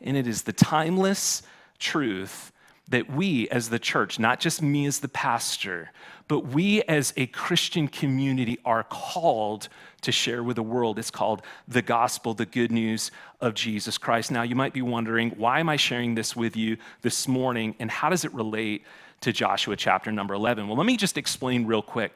And 0.00 0.16
it 0.16 0.26
is 0.26 0.42
the 0.42 0.52
timeless 0.52 1.44
truth 1.78 2.50
that 2.88 3.08
we 3.08 3.48
as 3.50 3.68
the 3.68 3.78
church, 3.78 4.18
not 4.18 4.40
just 4.40 4.62
me 4.62 4.84
as 4.86 4.98
the 4.98 5.08
pastor, 5.08 5.92
but 6.28 6.46
we 6.48 6.82
as 6.82 7.12
a 7.16 7.26
Christian 7.26 7.88
community 7.88 8.58
are 8.64 8.84
called 8.84 9.68
to 10.02 10.12
share 10.12 10.42
with 10.42 10.56
the 10.56 10.62
world. 10.62 10.98
It's 10.98 11.10
called 11.10 11.42
the 11.66 11.82
gospel, 11.82 12.34
the 12.34 12.46
good 12.46 12.70
news 12.70 13.10
of 13.40 13.54
Jesus 13.54 13.98
Christ. 13.98 14.30
Now, 14.30 14.42
you 14.42 14.54
might 14.54 14.72
be 14.72 14.82
wondering, 14.82 15.30
why 15.30 15.58
am 15.58 15.68
I 15.68 15.76
sharing 15.76 16.14
this 16.14 16.36
with 16.36 16.56
you 16.56 16.76
this 17.02 17.26
morning, 17.26 17.74
and 17.78 17.90
how 17.90 18.10
does 18.10 18.24
it 18.24 18.32
relate 18.32 18.84
to 19.22 19.32
Joshua 19.32 19.74
chapter 19.74 20.12
number 20.12 20.34
11? 20.34 20.68
Well, 20.68 20.76
let 20.76 20.86
me 20.86 20.96
just 20.96 21.18
explain 21.18 21.66
real 21.66 21.82
quick. 21.82 22.12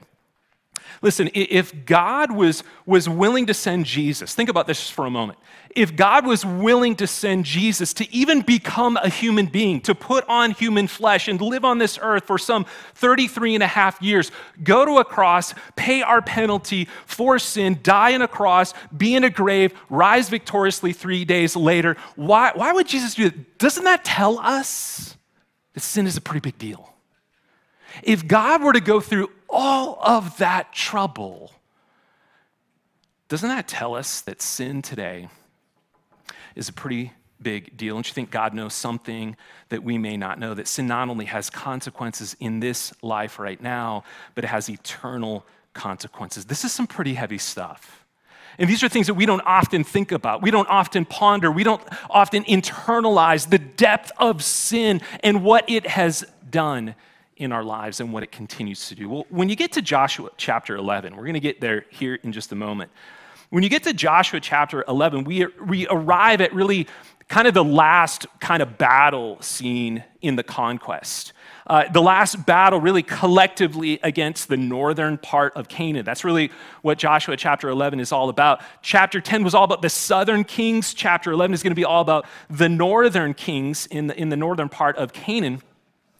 Listen, 1.00 1.30
if 1.34 1.84
God 1.84 2.30
was, 2.30 2.62
was 2.86 3.08
willing 3.08 3.46
to 3.46 3.54
send 3.54 3.86
Jesus, 3.86 4.34
think 4.34 4.48
about 4.48 4.66
this 4.66 4.88
for 4.88 5.04
a 5.04 5.10
moment. 5.10 5.38
If 5.74 5.96
God 5.96 6.26
was 6.26 6.44
willing 6.44 6.96
to 6.96 7.06
send 7.06 7.44
Jesus 7.44 7.92
to 7.94 8.14
even 8.14 8.42
become 8.42 8.96
a 8.96 9.08
human 9.08 9.46
being, 9.46 9.80
to 9.82 9.94
put 9.94 10.24
on 10.28 10.52
human 10.52 10.86
flesh 10.86 11.28
and 11.28 11.40
live 11.40 11.64
on 11.64 11.78
this 11.78 11.98
earth 12.00 12.24
for 12.26 12.38
some 12.38 12.66
33 12.94 13.54
and 13.54 13.62
a 13.62 13.66
half 13.66 14.00
years, 14.00 14.30
go 14.62 14.84
to 14.84 14.98
a 14.98 15.04
cross, 15.04 15.54
pay 15.76 16.02
our 16.02 16.22
penalty 16.22 16.88
for 17.06 17.38
sin, 17.38 17.80
die 17.82 18.14
on 18.14 18.22
a 18.22 18.28
cross, 18.28 18.74
be 18.96 19.14
in 19.14 19.24
a 19.24 19.30
grave, 19.30 19.72
rise 19.90 20.28
victoriously 20.28 20.92
three 20.92 21.24
days 21.24 21.56
later, 21.56 21.96
why, 22.16 22.52
why 22.54 22.72
would 22.72 22.86
Jesus 22.86 23.14
do 23.14 23.30
that? 23.30 23.58
Doesn't 23.58 23.84
that 23.84 24.04
tell 24.04 24.38
us 24.38 25.16
that 25.72 25.80
sin 25.80 26.06
is 26.06 26.16
a 26.16 26.20
pretty 26.20 26.40
big 26.40 26.58
deal? 26.58 26.92
If 28.02 28.26
God 28.26 28.62
were 28.62 28.72
to 28.72 28.80
go 28.80 29.00
through 29.00 29.30
all 29.52 29.98
of 30.02 30.38
that 30.38 30.72
trouble, 30.72 31.52
doesn't 33.28 33.48
that 33.48 33.68
tell 33.68 33.94
us 33.94 34.20
that 34.22 34.42
sin 34.42 34.82
today 34.82 35.28
is 36.56 36.68
a 36.68 36.72
pretty 36.72 37.12
big 37.40 37.76
deal. 37.76 37.94
Don't 37.94 38.06
you 38.06 38.14
think 38.14 38.30
God 38.30 38.54
knows 38.54 38.74
something 38.74 39.36
that 39.68 39.82
we 39.82 39.98
may 39.98 40.16
not 40.16 40.38
know? 40.38 40.54
That 40.54 40.68
sin 40.68 40.86
not 40.86 41.08
only 41.08 41.24
has 41.26 41.50
consequences 41.50 42.36
in 42.40 42.60
this 42.60 42.92
life 43.02 43.38
right 43.38 43.60
now, 43.60 44.04
but 44.34 44.44
it 44.44 44.48
has 44.48 44.68
eternal 44.68 45.44
consequences. 45.72 46.44
This 46.44 46.64
is 46.64 46.72
some 46.72 46.86
pretty 46.86 47.14
heavy 47.14 47.38
stuff. 47.38 48.04
And 48.58 48.68
these 48.68 48.82
are 48.82 48.88
things 48.88 49.06
that 49.06 49.14
we 49.14 49.24
don't 49.24 49.42
often 49.46 49.82
think 49.82 50.12
about. 50.12 50.42
We 50.42 50.50
don't 50.50 50.68
often 50.68 51.04
ponder. 51.04 51.50
We 51.50 51.64
don't 51.64 51.82
often 52.10 52.44
internalize 52.44 53.48
the 53.48 53.58
depth 53.58 54.12
of 54.18 54.44
sin 54.44 55.00
and 55.22 55.42
what 55.42 55.68
it 55.68 55.86
has 55.86 56.24
done 56.50 56.94
in 57.36 57.52
our 57.52 57.64
lives 57.64 58.00
and 58.00 58.12
what 58.12 58.22
it 58.22 58.32
continues 58.32 58.88
to 58.88 58.94
do. 58.94 59.08
Well, 59.08 59.26
when 59.30 59.48
you 59.48 59.56
get 59.56 59.72
to 59.72 59.82
Joshua 59.82 60.30
chapter 60.36 60.76
11, 60.76 61.16
we're 61.16 61.22
going 61.22 61.34
to 61.34 61.40
get 61.40 61.60
there 61.60 61.86
here 61.90 62.14
in 62.22 62.32
just 62.32 62.52
a 62.52 62.56
moment. 62.56 62.90
When 63.50 63.62
you 63.62 63.68
get 63.68 63.82
to 63.84 63.92
Joshua 63.92 64.40
chapter 64.40 64.84
11, 64.88 65.24
we, 65.24 65.46
we 65.66 65.86
arrive 65.88 66.40
at 66.40 66.54
really 66.54 66.86
kind 67.28 67.48
of 67.48 67.54
the 67.54 67.64
last 67.64 68.26
kind 68.40 68.62
of 68.62 68.78
battle 68.78 69.40
scene 69.40 70.04
in 70.20 70.36
the 70.36 70.42
conquest. 70.42 71.32
Uh, 71.66 71.88
the 71.90 72.02
last 72.02 72.44
battle, 72.44 72.80
really 72.80 73.02
collectively 73.02 73.98
against 74.02 74.48
the 74.48 74.56
northern 74.56 75.16
part 75.16 75.54
of 75.54 75.68
Canaan. 75.68 76.04
That's 76.04 76.24
really 76.24 76.50
what 76.82 76.98
Joshua 76.98 77.36
chapter 77.36 77.68
11 77.68 78.00
is 78.00 78.12
all 78.12 78.28
about. 78.28 78.60
Chapter 78.82 79.20
10 79.20 79.44
was 79.44 79.54
all 79.54 79.64
about 79.64 79.80
the 79.80 79.88
southern 79.88 80.44
kings. 80.44 80.92
Chapter 80.92 81.32
11 81.32 81.54
is 81.54 81.62
going 81.62 81.70
to 81.70 81.76
be 81.76 81.84
all 81.84 82.02
about 82.02 82.26
the 82.50 82.68
northern 82.68 83.32
kings 83.32 83.86
in 83.86 84.08
the, 84.08 84.18
in 84.20 84.28
the 84.28 84.36
northern 84.36 84.68
part 84.68 84.96
of 84.96 85.12
Canaan. 85.12 85.62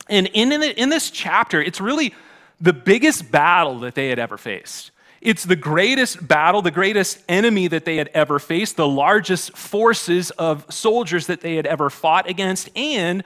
And 0.09 0.27
in, 0.29 0.53
in, 0.53 0.61
the, 0.61 0.81
in 0.81 0.89
this 0.89 1.11
chapter, 1.11 1.61
it's 1.61 1.81
really 1.81 2.15
the 2.61 2.73
biggest 2.73 3.31
battle 3.31 3.81
that 3.81 3.95
they 3.95 4.09
had 4.09 4.19
ever 4.19 4.39
faced. 4.39 4.91
It's 5.21 5.45
the 5.45 5.57
greatest 5.57 6.27
battle, 6.27 6.63
the 6.63 6.73
greatest 6.73 7.23
enemy 7.29 7.69
that 7.69 7.85
they 7.85 7.97
had 7.97 8.09
ever 8.13 8.41
faced, 8.41 8.77
the 8.77 8.89
largest 8.89 9.57
forces 9.57 10.33
of 10.33 10.67
soldiers 10.69 11.29
that 11.29 11.41
they 11.41 11.55
had 11.55 11.67
ever 11.67 11.91
fought 11.91 12.29
against, 12.29 12.71
and 12.77 13.23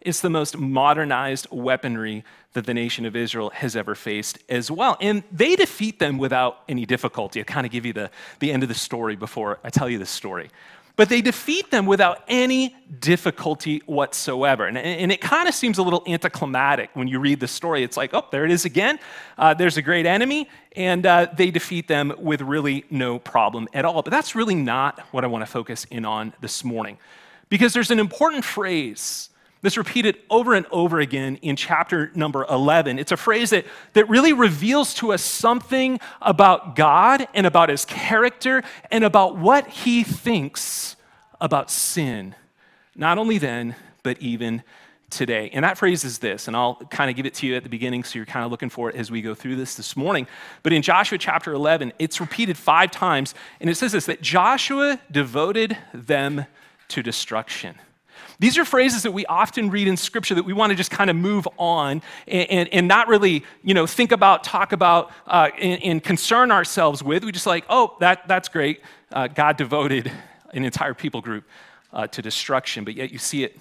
it's 0.00 0.20
the 0.20 0.30
most 0.30 0.56
modernized 0.56 1.46
weaponry 1.50 2.24
that 2.54 2.66
the 2.66 2.74
nation 2.74 3.04
of 3.04 3.16
Israel 3.16 3.50
has 3.50 3.74
ever 3.74 3.94
faced 3.94 4.38
as 4.48 4.70
well. 4.70 4.96
And 5.00 5.22
they 5.32 5.56
defeat 5.56 5.98
them 5.98 6.18
without 6.18 6.58
any 6.68 6.86
difficulty. 6.86 7.40
I'll 7.40 7.44
kind 7.44 7.66
of 7.66 7.72
give 7.72 7.84
you 7.84 7.92
the, 7.92 8.10
the 8.38 8.52
end 8.52 8.62
of 8.62 8.68
the 8.68 8.74
story 8.74 9.16
before 9.16 9.58
I 9.64 9.70
tell 9.70 9.88
you 9.88 9.98
the 9.98 10.06
story. 10.06 10.50
But 10.96 11.08
they 11.08 11.22
defeat 11.22 11.72
them 11.72 11.86
without 11.86 12.22
any 12.28 12.76
difficulty 13.00 13.82
whatsoever. 13.86 14.66
And, 14.66 14.78
and 14.78 15.10
it 15.10 15.20
kind 15.20 15.48
of 15.48 15.54
seems 15.54 15.78
a 15.78 15.82
little 15.82 16.04
anticlimactic 16.06 16.90
when 16.94 17.08
you 17.08 17.18
read 17.18 17.40
the 17.40 17.48
story. 17.48 17.82
It's 17.82 17.96
like, 17.96 18.14
oh, 18.14 18.24
there 18.30 18.44
it 18.44 18.52
is 18.52 18.64
again. 18.64 19.00
Uh, 19.36 19.54
there's 19.54 19.76
a 19.76 19.82
great 19.82 20.06
enemy, 20.06 20.48
and 20.76 21.04
uh, 21.04 21.26
they 21.36 21.50
defeat 21.50 21.88
them 21.88 22.12
with 22.18 22.42
really 22.42 22.84
no 22.90 23.18
problem 23.18 23.66
at 23.74 23.84
all. 23.84 24.02
But 24.02 24.12
that's 24.12 24.36
really 24.36 24.54
not 24.54 25.00
what 25.10 25.24
I 25.24 25.26
want 25.26 25.42
to 25.42 25.50
focus 25.50 25.84
in 25.90 26.04
on 26.04 26.32
this 26.40 26.62
morning. 26.62 26.98
Because 27.48 27.72
there's 27.72 27.90
an 27.90 27.98
important 27.98 28.44
phrase 28.44 29.30
that's 29.64 29.78
repeated 29.78 30.18
over 30.28 30.52
and 30.52 30.66
over 30.70 31.00
again 31.00 31.36
in 31.36 31.56
chapter 31.56 32.12
number 32.14 32.44
11. 32.50 32.98
It's 32.98 33.12
a 33.12 33.16
phrase 33.16 33.48
that, 33.48 33.64
that 33.94 34.06
really 34.10 34.34
reveals 34.34 34.92
to 34.96 35.14
us 35.14 35.22
something 35.22 35.98
about 36.20 36.76
God 36.76 37.26
and 37.32 37.46
about 37.46 37.70
his 37.70 37.86
character 37.86 38.62
and 38.90 39.04
about 39.04 39.38
what 39.38 39.66
he 39.66 40.04
thinks 40.04 40.96
about 41.40 41.70
sin. 41.70 42.34
Not 42.94 43.16
only 43.16 43.38
then, 43.38 43.74
but 44.02 44.20
even 44.20 44.62
today. 45.08 45.48
And 45.54 45.64
that 45.64 45.78
phrase 45.78 46.04
is 46.04 46.18
this, 46.18 46.46
and 46.46 46.54
I'll 46.54 46.74
kind 46.90 47.08
of 47.08 47.16
give 47.16 47.24
it 47.24 47.32
to 47.34 47.46
you 47.46 47.56
at 47.56 47.62
the 47.62 47.70
beginning 47.70 48.04
so 48.04 48.18
you're 48.18 48.26
kind 48.26 48.44
of 48.44 48.50
looking 48.50 48.68
for 48.68 48.90
it 48.90 48.96
as 48.96 49.10
we 49.10 49.22
go 49.22 49.34
through 49.34 49.56
this 49.56 49.76
this 49.76 49.96
morning. 49.96 50.26
But 50.62 50.74
in 50.74 50.82
Joshua 50.82 51.16
chapter 51.16 51.54
11, 51.54 51.94
it's 51.98 52.20
repeated 52.20 52.58
five 52.58 52.90
times, 52.90 53.34
and 53.60 53.70
it 53.70 53.76
says 53.76 53.92
this 53.92 54.04
that 54.06 54.20
Joshua 54.20 55.00
devoted 55.10 55.78
them 55.94 56.44
to 56.88 57.02
destruction. 57.02 57.76
These 58.38 58.58
are 58.58 58.64
phrases 58.64 59.02
that 59.04 59.12
we 59.12 59.24
often 59.26 59.70
read 59.70 59.86
in 59.86 59.96
Scripture 59.96 60.34
that 60.34 60.44
we 60.44 60.52
want 60.52 60.70
to 60.70 60.76
just 60.76 60.90
kind 60.90 61.08
of 61.08 61.16
move 61.16 61.46
on 61.56 62.02
and, 62.26 62.50
and, 62.50 62.68
and 62.72 62.88
not 62.88 63.08
really, 63.08 63.44
you 63.62 63.74
know, 63.74 63.86
think 63.86 64.12
about, 64.12 64.42
talk 64.44 64.72
about, 64.72 65.12
uh, 65.26 65.50
and, 65.58 65.82
and, 65.82 66.04
concern 66.04 66.50
ourselves 66.50 67.02
with. 67.02 67.24
We 67.24 67.32
just 67.32 67.46
like, 67.46 67.64
oh, 67.68 67.96
that, 68.00 68.26
that's 68.26 68.48
great. 68.48 68.80
Uh, 69.12 69.28
God 69.28 69.56
devoted 69.56 70.10
an 70.52 70.64
entire 70.64 70.94
people 70.94 71.20
group 71.20 71.44
uh, 71.92 72.06
to 72.08 72.22
destruction, 72.22 72.84
but 72.84 72.94
yet 72.94 73.12
you 73.12 73.18
see 73.18 73.44
it 73.44 73.56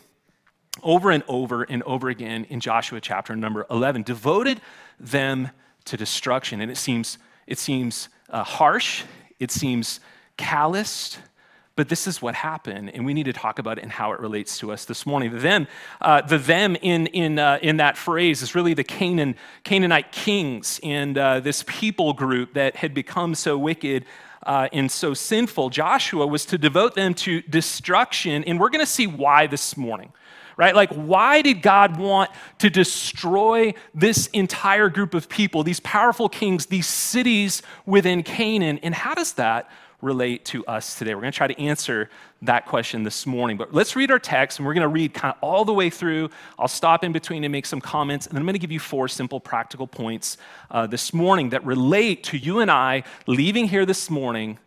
over 0.82 1.12
and 1.12 1.24
over 1.27 1.63
and 1.63 1.84
over 1.84 2.10
again 2.10 2.46
in 2.46 2.60
Joshua 2.60 3.00
chapter 3.00 3.36
number 3.36 3.65
11. 3.70 4.03
Devoted 4.03 4.60
them 5.00 5.50
to 5.86 5.98
destruction, 5.98 6.62
and 6.62 6.72
it 6.72 6.77
seems, 6.77 7.18
it 7.46 7.60
seems 7.60 8.10
uh, 8.30 8.44
harsh, 8.44 9.03
it 9.39 9.51
seems 9.51 10.00
calloused, 10.38 11.20
but 11.75 11.89
this 11.89 12.06
is 12.06 12.22
what 12.22 12.36
happened, 12.36 12.92
and 12.94 13.03
we 13.03 13.15
need 13.15 13.24
to 13.24 13.34
talk 13.34 13.58
about 13.58 13.80
it 13.80 13.84
and 13.84 13.92
how 13.92 14.12
it 14.12 14.20
relates 14.20 14.60
to 14.60 14.72
us 14.72 14.86
this 14.86 15.08
morning. 15.08 15.32
The 15.32 15.39
them, 15.39 15.68
uh, 16.01 16.22
the 16.22 16.38
them 16.38 16.75
in, 16.75 17.08
in, 17.08 17.39
uh, 17.39 17.58
in 17.63 17.77
that 17.77 17.98
phrase 17.98 18.44
is 18.44 18.53
really 18.53 18.75
the 18.75 18.84
Canaan, 18.84 19.36
Canaanite 19.63 20.12
kings 20.12 20.80
and 20.84 21.18
uh, 21.18 21.39
this 21.39 21.63
people 21.68 22.13
group 22.13 22.53
that 22.53 22.75
had 22.75 22.94
become 22.94 23.34
so 23.34 23.58
wicked 23.58 24.06
uh, 24.46 24.68
and 24.72 24.92
so 24.92 25.15
sinful. 25.15 25.72
Joshua 25.72 26.27
was 26.27 26.46
to 26.46 26.60
devote 26.60 26.94
them 26.94 27.15
to 27.15 27.42
destruction, 27.42 28.44
and 28.44 28.60
we're 28.60 28.70
going 28.70 28.86
to 28.86 28.92
see 28.92 29.08
why 29.08 29.48
this 29.48 29.75
morning 29.75 30.13
right? 30.56 30.75
Like, 30.75 30.92
why 30.94 31.42
did 31.42 31.63
God 31.63 31.98
want 31.98 32.30
to 32.60 32.70
destroy 32.70 33.74
this 33.96 34.27
entire 34.27 34.88
group 34.88 35.15
of 35.15 35.27
people, 35.27 35.63
these 35.63 35.80
powerful 35.80 36.30
kings, 36.30 36.68
these 36.68 36.86
cities 36.86 37.63
within 37.88 38.22
Canaan? 38.22 38.80
And 38.84 38.94
how 38.94 39.15
does 39.15 39.34
that 39.34 39.70
relate 40.03 40.45
to 40.45 40.65
us 40.65 40.95
today? 40.98 41.15
We're 41.15 41.22
going 41.22 41.31
to 41.31 41.38
try 41.38 41.48
to 41.48 41.60
answer 41.60 42.10
that 42.43 42.65
question 42.65 43.03
this 43.03 43.25
morning. 43.25 43.57
But 43.57 43.74
let's 43.74 43.95
read 43.95 44.12
our 44.12 44.19
text, 44.19 44.60
and 44.60 44.65
we're 44.65 44.74
going 44.74 44.83
to 44.83 44.88
read 44.88 45.13
kind 45.13 45.33
of 45.33 45.39
all 45.41 45.65
the 45.65 45.74
way 45.74 45.89
through. 45.89 46.29
I'll 46.60 46.67
stop 46.67 47.03
in 47.03 47.12
between 47.12 47.43
and 47.43 47.51
make 47.51 47.65
some 47.65 47.81
comments, 47.81 48.27
and 48.27 48.36
then 48.36 48.41
I'm 48.41 48.45
going 48.45 48.53
to 48.53 48.60
give 48.60 48.72
you 48.72 48.79
four 48.79 49.07
simple 49.07 49.39
practical 49.39 49.88
points 49.88 50.38
uh, 50.69 50.86
this 50.86 51.13
morning 51.13 51.50
that 51.50 51.65
relate 51.65 52.24
to 52.25 52.38
you 52.38 52.60
and 52.60 52.69
I 52.69 53.03
leaving 53.25 53.67
here 53.67 53.86
this 53.86 54.10
morning 54.10 54.60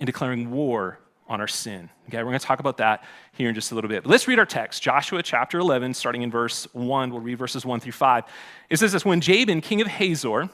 and 0.00 0.06
declaring 0.06 0.50
war 0.50 0.98
on 1.30 1.40
our 1.40 1.48
sin. 1.48 1.88
Okay, 2.08 2.18
we're 2.18 2.24
going 2.24 2.38
to 2.38 2.44
talk 2.44 2.58
about 2.58 2.78
that 2.78 3.04
here 3.32 3.48
in 3.48 3.54
just 3.54 3.70
a 3.70 3.74
little 3.76 3.88
bit. 3.88 4.02
But 4.02 4.10
let's 4.10 4.26
read 4.26 4.40
our 4.40 4.46
text, 4.46 4.82
Joshua 4.82 5.22
chapter 5.22 5.60
11, 5.60 5.94
starting 5.94 6.22
in 6.22 6.30
verse 6.30 6.66
1. 6.72 7.10
We'll 7.10 7.20
read 7.20 7.38
verses 7.38 7.64
1 7.64 7.78
through 7.78 7.92
5. 7.92 8.24
It 8.68 8.78
says 8.78 8.90
this 8.90 9.04
When 9.04 9.20
Jabin, 9.20 9.60
king 9.60 9.80
of 9.80 9.86
Hazor, 9.86 10.50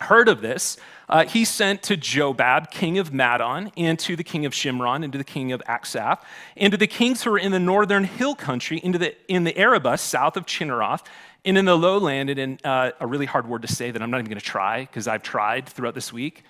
heard 0.00 0.28
of 0.28 0.40
this, 0.40 0.76
uh, 1.08 1.24
he 1.24 1.44
sent 1.44 1.82
to 1.84 1.96
Jobab, 1.96 2.70
king 2.70 2.98
of 2.98 3.10
Madon, 3.10 3.72
and 3.76 3.98
to 3.98 4.16
the 4.16 4.24
king 4.24 4.46
of 4.46 4.52
Shimron, 4.52 5.02
and 5.02 5.12
to 5.12 5.18
the 5.18 5.24
king 5.24 5.52
of 5.52 5.60
Achshaph, 5.68 6.22
and 6.56 6.70
to 6.70 6.76
the 6.76 6.86
kings 6.86 7.22
who 7.22 7.30
were 7.30 7.38
in 7.38 7.52
the 7.52 7.58
northern 7.58 8.04
hill 8.04 8.34
country, 8.34 8.80
into 8.82 8.98
the, 8.98 9.14
in 9.28 9.44
the 9.44 9.56
Arabah, 9.58 9.98
south 9.98 10.36
of 10.36 10.46
Chinneroth, 10.46 11.02
and 11.44 11.58
in 11.58 11.64
the 11.64 11.76
lowland, 11.76 12.30
and 12.30 12.38
in 12.38 12.58
uh, 12.64 12.92
a 13.00 13.06
really 13.06 13.26
hard 13.26 13.48
word 13.48 13.62
to 13.62 13.68
say 13.68 13.90
that 13.90 14.00
I'm 14.00 14.10
not 14.10 14.18
even 14.18 14.30
going 14.30 14.38
to 14.38 14.44
try, 14.44 14.82
because 14.82 15.08
I've 15.08 15.22
tried 15.22 15.68
throughout 15.68 15.94
this 15.94 16.12
week, 16.12 16.44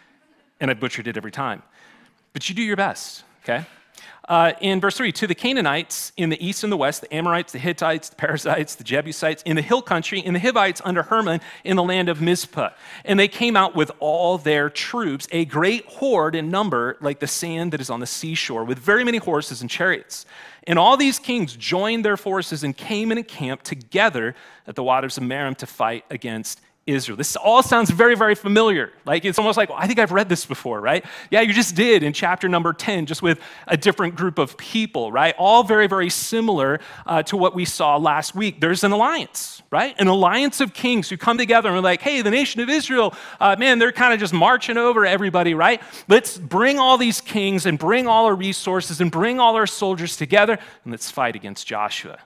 and 0.61 0.71
I 0.71 0.75
butchered 0.75 1.07
it 1.07 1.16
every 1.16 1.33
time. 1.33 1.62
But 2.33 2.49
you 2.49 2.54
do 2.54 2.62
your 2.62 2.76
best, 2.76 3.25
okay? 3.42 3.64
Uh, 4.31 4.53
in 4.61 4.81
verse 4.81 4.97
3, 4.97 5.11
to 5.11 5.27
the 5.27 5.35
Canaanites 5.35 6.13
in 6.17 6.31
the 6.31 6.47
east 6.47 6.63
and 6.63 6.73
the 6.73 6.77
west, 6.77 7.01
the 7.01 7.13
Amorites, 7.13 7.51
the 7.51 7.59
Hittites, 7.59 8.11
the 8.11 8.15
Perizzites, 8.15 8.77
the 8.77 8.85
Jebusites, 8.85 9.43
in 9.43 9.57
the 9.57 9.63
hill 9.63 9.83
country, 9.83 10.21
in 10.21 10.35
the 10.35 10.39
Hivites 10.39 10.81
under 10.85 11.03
Hermon, 11.03 11.41
in 11.65 11.75
the 11.75 11.83
land 11.83 12.09
of 12.09 12.21
Mizpah. 12.21 12.71
And 13.05 13.19
they 13.19 13.27
came 13.27 13.57
out 13.57 13.75
with 13.75 13.91
all 13.99 14.39
their 14.39 14.71
troops, 14.71 15.27
a 15.33 15.47
great 15.47 15.85
horde 15.87 16.37
in 16.37 16.49
number, 16.49 16.97
like 17.01 17.19
the 17.19 17.27
sand 17.27 17.73
that 17.73 17.81
is 17.81 17.91
on 17.91 17.99
the 17.99 18.07
seashore, 18.07 18.63
with 18.63 18.79
very 18.79 19.03
many 19.03 19.19
horses 19.19 19.63
and 19.63 19.69
chariots. 19.69 20.27
And 20.63 20.79
all 20.79 20.97
these 20.97 21.19
kings 21.19 21.57
joined 21.57 22.05
their 22.05 22.17
forces 22.17 22.63
and 22.63 22.77
came 22.77 23.11
and 23.11 23.19
encamped 23.19 23.65
together 23.65 24.37
at 24.65 24.77
the 24.77 24.85
waters 24.85 25.19
of 25.19 25.25
Merom 25.25 25.57
to 25.57 25.67
fight 25.67 26.05
against 26.09 26.61
Israel. 26.90 27.16
This 27.16 27.37
all 27.37 27.62
sounds 27.62 27.90
very, 27.90 28.14
very 28.14 28.35
familiar. 28.35 28.92
Like 29.04 29.25
it's 29.25 29.38
almost 29.38 29.56
like, 29.56 29.68
well, 29.68 29.78
I 29.80 29.87
think 29.87 29.99
I've 29.99 30.12
read 30.12 30.28
this 30.28 30.44
before, 30.44 30.80
right? 30.80 31.04
Yeah, 31.30 31.40
you 31.40 31.52
just 31.52 31.75
did 31.75 32.02
in 32.02 32.12
chapter 32.12 32.49
number 32.49 32.73
10, 32.73 33.06
just 33.06 33.23
with 33.23 33.40
a 33.66 33.76
different 33.76 34.16
group 34.16 34.38
of 34.38 34.56
people, 34.56 35.12
right? 35.12 35.35
All 35.38 35.62
very, 35.62 35.87
very 35.87 36.11
similar 36.11 36.80
uh, 37.06 37.23
to 37.25 37.37
what 37.37 37.54
we 37.54 37.64
saw 37.64 37.97
last 37.97 38.35
week. 38.35 38.61
There's 38.61 38.85
an 38.85 38.92
alliance, 38.92 39.62
right? 39.70 39.94
An 39.99 40.09
alliance 40.09 40.61
of 40.61 40.75
kings 40.75 41.09
who 41.09 41.16
come 41.16 41.38
together 41.38 41.68
and 41.68 41.78
are 41.78 41.82
like, 41.82 42.02
hey, 42.02 42.23
the 42.23 42.30
nation 42.30 42.61
of 42.61 42.68
Israel, 42.68 43.14
uh, 43.40 43.56
man, 43.59 43.78
they're 43.78 43.92
kind 43.92 44.12
of 44.12 44.20
just 44.20 44.32
marching 44.32 44.76
over 44.76 45.06
everybody, 45.06 45.54
right? 45.54 45.82
Let's 46.09 46.38
bring 46.38 46.78
all 46.78 46.99
these 46.99 47.20
kings 47.20 47.66
and 47.66 47.78
bring 47.78 48.06
all 48.06 48.26
our 48.26 48.35
resources 48.35 49.00
and 49.00 49.11
bring 49.11 49.40
all 49.40 49.56
our 49.56 49.66
soldiers 49.66 50.16
together 50.16 50.59
and 50.85 50.90
let's 50.90 51.11
fight 51.11 51.37
against 51.37 51.66
Joshua. 51.66 52.18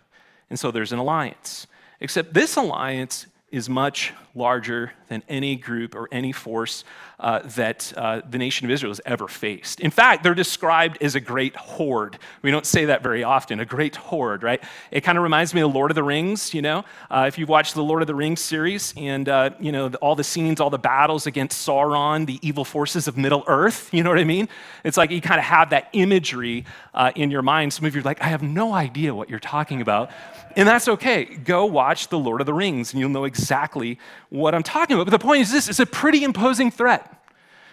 And 0.50 0.58
so 0.58 0.70
there's 0.70 0.92
an 0.92 0.98
alliance. 0.98 1.66
Except 2.00 2.34
this 2.34 2.56
alliance 2.56 3.26
is 3.54 3.68
much 3.68 4.12
larger 4.34 4.92
than 5.08 5.22
any 5.28 5.54
group 5.54 5.94
or 5.94 6.08
any 6.10 6.32
force 6.32 6.82
uh, 7.20 7.38
that 7.54 7.92
uh, 7.96 8.20
the 8.28 8.36
nation 8.36 8.64
of 8.64 8.70
Israel 8.72 8.90
has 8.90 9.00
ever 9.06 9.28
faced. 9.28 9.78
In 9.78 9.92
fact, 9.92 10.24
they're 10.24 10.34
described 10.34 10.98
as 11.00 11.14
a 11.14 11.20
great 11.20 11.54
horde. 11.54 12.18
We 12.42 12.50
don't 12.50 12.66
say 12.66 12.86
that 12.86 13.00
very 13.00 13.22
often, 13.22 13.60
a 13.60 13.64
great 13.64 13.94
horde, 13.94 14.42
right? 14.42 14.60
It 14.90 15.02
kind 15.02 15.16
of 15.16 15.22
reminds 15.22 15.54
me 15.54 15.60
of 15.60 15.72
Lord 15.72 15.92
of 15.92 15.94
the 15.94 16.02
Rings, 16.02 16.52
you 16.52 16.62
know? 16.62 16.84
Uh, 17.08 17.26
if 17.28 17.38
you've 17.38 17.48
watched 17.48 17.74
the 17.74 17.84
Lord 17.84 18.02
of 18.02 18.08
the 18.08 18.14
Rings 18.14 18.40
series 18.40 18.92
and, 18.96 19.28
uh, 19.28 19.50
you 19.60 19.70
know, 19.70 19.88
all 20.02 20.16
the 20.16 20.24
scenes, 20.24 20.60
all 20.60 20.70
the 20.70 20.78
battles 20.78 21.28
against 21.28 21.64
Sauron, 21.64 22.26
the 22.26 22.40
evil 22.42 22.64
forces 22.64 23.06
of 23.06 23.16
Middle 23.16 23.44
Earth, 23.46 23.94
you 23.94 24.02
know 24.02 24.10
what 24.10 24.18
I 24.18 24.24
mean? 24.24 24.48
It's 24.82 24.96
like 24.96 25.12
you 25.12 25.20
kind 25.20 25.38
of 25.38 25.44
have 25.44 25.70
that 25.70 25.90
imagery 25.92 26.64
uh, 26.92 27.12
in 27.14 27.30
your 27.30 27.42
mind. 27.42 27.72
Some 27.72 27.84
of 27.86 27.94
you 27.94 28.00
are 28.00 28.04
like, 28.04 28.20
I 28.20 28.26
have 28.26 28.42
no 28.42 28.72
idea 28.72 29.14
what 29.14 29.30
you're 29.30 29.38
talking 29.38 29.80
about. 29.80 30.10
And 30.56 30.68
that's 30.68 30.88
okay. 30.88 31.24
Go 31.24 31.64
watch 31.66 32.08
The 32.08 32.18
Lord 32.18 32.40
of 32.40 32.46
the 32.46 32.54
Rings 32.54 32.92
and 32.92 33.00
you'll 33.00 33.10
know 33.10 33.24
exactly 33.24 33.98
what 34.28 34.54
I'm 34.54 34.62
talking 34.62 34.94
about. 34.94 35.06
But 35.06 35.10
the 35.10 35.18
point 35.18 35.42
is 35.42 35.52
this 35.52 35.68
it's 35.68 35.80
a 35.80 35.86
pretty 35.86 36.24
imposing 36.24 36.70
threat. 36.70 37.10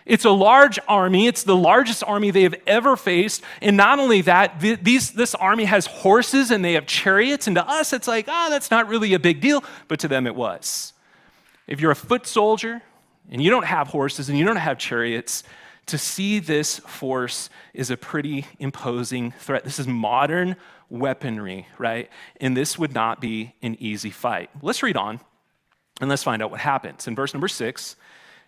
It's 0.06 0.26
a 0.26 0.32
large 0.32 0.80
army. 0.88 1.28
It's 1.28 1.44
the 1.44 1.56
largest 1.56 2.04
army 2.04 2.32
they 2.32 2.44
have 2.44 2.56
ever 2.66 2.96
faced. 2.96 3.44
And 3.62 3.78
not 3.78 4.00
only 4.00 4.22
that, 4.22 4.60
these, 4.60 5.12
this 5.12 5.36
army 5.36 5.66
has 5.66 5.86
horses 5.86 6.50
and 6.50 6.66
they 6.66 6.74
have 6.74 6.88
chariots. 6.88 7.48
And 7.48 7.56
to 7.56 7.68
us, 7.68 7.94
it's 7.94 8.08
like, 8.08 8.26
ah, 8.28 8.48
oh, 8.48 8.50
that's 8.50 8.72
not 8.72 8.88
really 8.88 9.14
a 9.14 9.20
big 9.20 9.42
deal. 9.42 9.64
But 9.88 10.00
to 10.00 10.08
them, 10.08 10.26
it 10.26 10.36
was. 10.36 10.94
If 11.68 11.80
you're 11.80 11.92
a 11.92 11.96
foot 11.96 12.26
soldier 12.26 12.82
and 13.30 13.44
you 13.44 13.52
don't 13.52 13.66
have 13.66 13.90
horses 13.90 14.28
and 14.28 14.40
you 14.40 14.44
don't 14.44 14.56
have 14.56 14.80
chariots, 14.80 15.44
to 15.88 15.98
see 15.98 16.40
this 16.40 16.80
force 16.80 17.50
is 17.74 17.92
a 17.92 17.98
pretty 17.98 18.46
imposing 18.60 19.32
threat. 19.32 19.64
This 19.64 19.80
is 19.80 19.88
modern 19.88 20.56
weaponry, 20.92 21.68
right? 21.78 22.10
And 22.40 22.56
this 22.56 22.78
would 22.78 22.94
not 22.94 23.22
be 23.22 23.56
an 23.62 23.78
easy 23.80 24.12
fight. 24.12 24.50
Let's 24.62 24.84
read 24.84 24.98
on 24.98 25.20
and 26.00 26.10
let's 26.10 26.24
find 26.24 26.42
out 26.44 26.52
what 26.52 26.60
happens. 26.60 27.08
In 27.08 27.16
verse 27.16 27.34
number 27.34 27.48
six, 27.48 27.96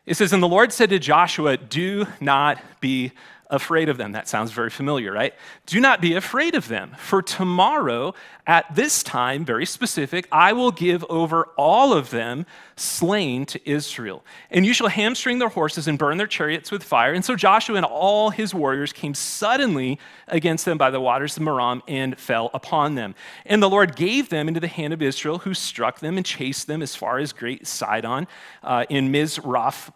it 0.06 0.16
says, 0.16 0.34
And 0.34 0.44
the 0.44 0.48
Lord 0.48 0.74
said 0.74 0.90
to 0.90 1.00
Joshua, 1.00 1.58
Do 1.58 2.06
not 2.20 2.62
be 2.82 3.14
afraid 3.54 3.88
of 3.88 3.98
them. 3.98 4.12
That 4.12 4.28
sounds 4.28 4.52
very 4.52 4.72
familiar, 4.72 5.14
right? 5.14 5.34
Do 5.68 5.80
not 5.80 6.02
be 6.02 6.16
afraid 6.16 6.56
of 6.56 6.68
them, 6.68 6.96
for 6.98 7.22
tomorrow 7.22 8.16
at 8.48 8.76
this 8.76 9.04
time, 9.04 9.46
very 9.46 9.66
specific, 9.66 10.28
I 10.32 10.52
will 10.52 10.72
give 10.72 11.06
over 11.08 11.46
all 11.56 11.94
of 11.94 12.10
them 12.10 12.46
slain 12.76 13.46
to 13.46 13.70
Israel. 13.70 14.26
And 14.50 14.66
you 14.66 14.74
shall 14.74 14.88
hamstring 14.88 15.38
their 15.38 15.50
horses 15.50 15.88
and 15.88 15.98
burn 16.00 16.18
their 16.18 16.28
chariots 16.28 16.72
with 16.72 16.84
fire. 16.84 17.14
And 17.14 17.24
so 17.24 17.36
Joshua 17.36 17.78
and 17.78 17.86
all 17.86 18.32
his 18.32 18.54
warriors 18.54 18.92
came 18.92 19.14
suddenly 19.14 20.00
against 20.28 20.66
them 20.66 20.78
by 20.78 20.90
the 20.90 21.00
waters 21.00 21.38
of 21.38 21.44
Merom 21.44 21.82
and 21.88 22.18
fell 22.18 22.50
upon 22.54 22.96
them. 22.96 23.14
And 23.46 23.62
the 23.62 23.70
Lord 23.70 23.96
gave 23.96 24.30
them 24.30 24.48
into 24.48 24.60
the 24.60 24.68
hand 24.68 24.94
of 24.94 25.02
Israel, 25.02 25.38
who 25.38 25.54
struck 25.54 26.00
them 26.00 26.18
and 26.18 26.26
chased 26.26 26.68
them 26.68 26.82
as 26.82 26.96
far 26.96 27.20
as 27.20 27.32
great 27.32 27.68
Sidon 27.68 28.28
uh, 28.64 28.86
in 28.90 29.12
Mizrath 29.12 29.94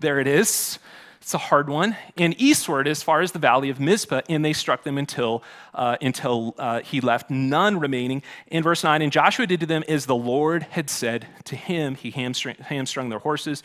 There 0.00 0.18
it 0.18 0.26
is. 0.26 0.78
It's 1.20 1.34
a 1.34 1.38
hard 1.38 1.68
one. 1.68 1.96
And 2.16 2.34
eastward, 2.40 2.88
as 2.88 3.02
far 3.02 3.20
as 3.20 3.32
the 3.32 3.38
valley 3.38 3.68
of 3.68 3.78
Mizpah, 3.78 4.22
and 4.30 4.42
they 4.42 4.54
struck 4.54 4.84
them 4.84 4.96
until, 4.96 5.42
uh, 5.74 5.96
until 6.00 6.54
uh, 6.58 6.80
he 6.80 7.02
left 7.02 7.30
none 7.30 7.78
remaining. 7.78 8.22
In 8.46 8.62
verse 8.62 8.82
9, 8.82 9.02
and 9.02 9.12
Joshua 9.12 9.46
did 9.46 9.60
to 9.60 9.66
them 9.66 9.84
as 9.86 10.06
the 10.06 10.14
Lord 10.14 10.62
had 10.62 10.88
said 10.88 11.26
to 11.44 11.56
him. 11.56 11.94
He 11.94 12.10
hamstrung, 12.10 12.56
hamstrung 12.56 13.10
their 13.10 13.18
horses 13.18 13.62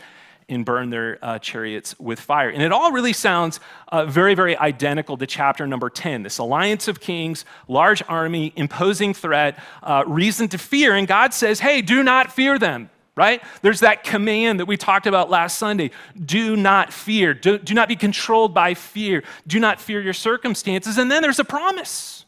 and 0.48 0.64
burned 0.64 0.92
their 0.92 1.18
uh, 1.22 1.38
chariots 1.38 1.98
with 1.98 2.20
fire. 2.20 2.50
And 2.50 2.62
it 2.62 2.72
all 2.72 2.92
really 2.92 3.14
sounds 3.14 3.58
uh, 3.88 4.04
very, 4.04 4.34
very 4.34 4.56
identical 4.56 5.16
to 5.16 5.26
chapter 5.26 5.66
number 5.66 5.90
10 5.90 6.22
this 6.22 6.38
alliance 6.38 6.88
of 6.88 7.00
kings, 7.00 7.44
large 7.68 8.02
army, 8.06 8.52
imposing 8.54 9.14
threat, 9.14 9.58
uh, 9.82 10.04
reason 10.06 10.46
to 10.48 10.58
fear. 10.58 10.94
And 10.94 11.08
God 11.08 11.34
says, 11.34 11.60
hey, 11.60 11.80
do 11.80 12.02
not 12.02 12.30
fear 12.32 12.58
them 12.58 12.90
right? 13.16 13.42
There's 13.62 13.80
that 13.80 14.04
command 14.04 14.60
that 14.60 14.66
we 14.66 14.76
talked 14.76 15.06
about 15.06 15.30
last 15.30 15.58
Sunday 15.58 15.90
do 16.24 16.54
not 16.54 16.92
fear, 16.92 17.32
do, 17.34 17.58
do, 17.58 17.74
not 17.74 17.88
be 17.88 17.96
controlled 17.96 18.54
by 18.54 18.74
fear, 18.74 19.24
do 19.46 19.58
not 19.58 19.80
fear 19.80 20.00
your 20.00 20.12
circumstances. 20.12 20.98
And 20.98 21.10
then 21.10 21.22
there's 21.22 21.38
a 21.38 21.44
promise. 21.44 22.26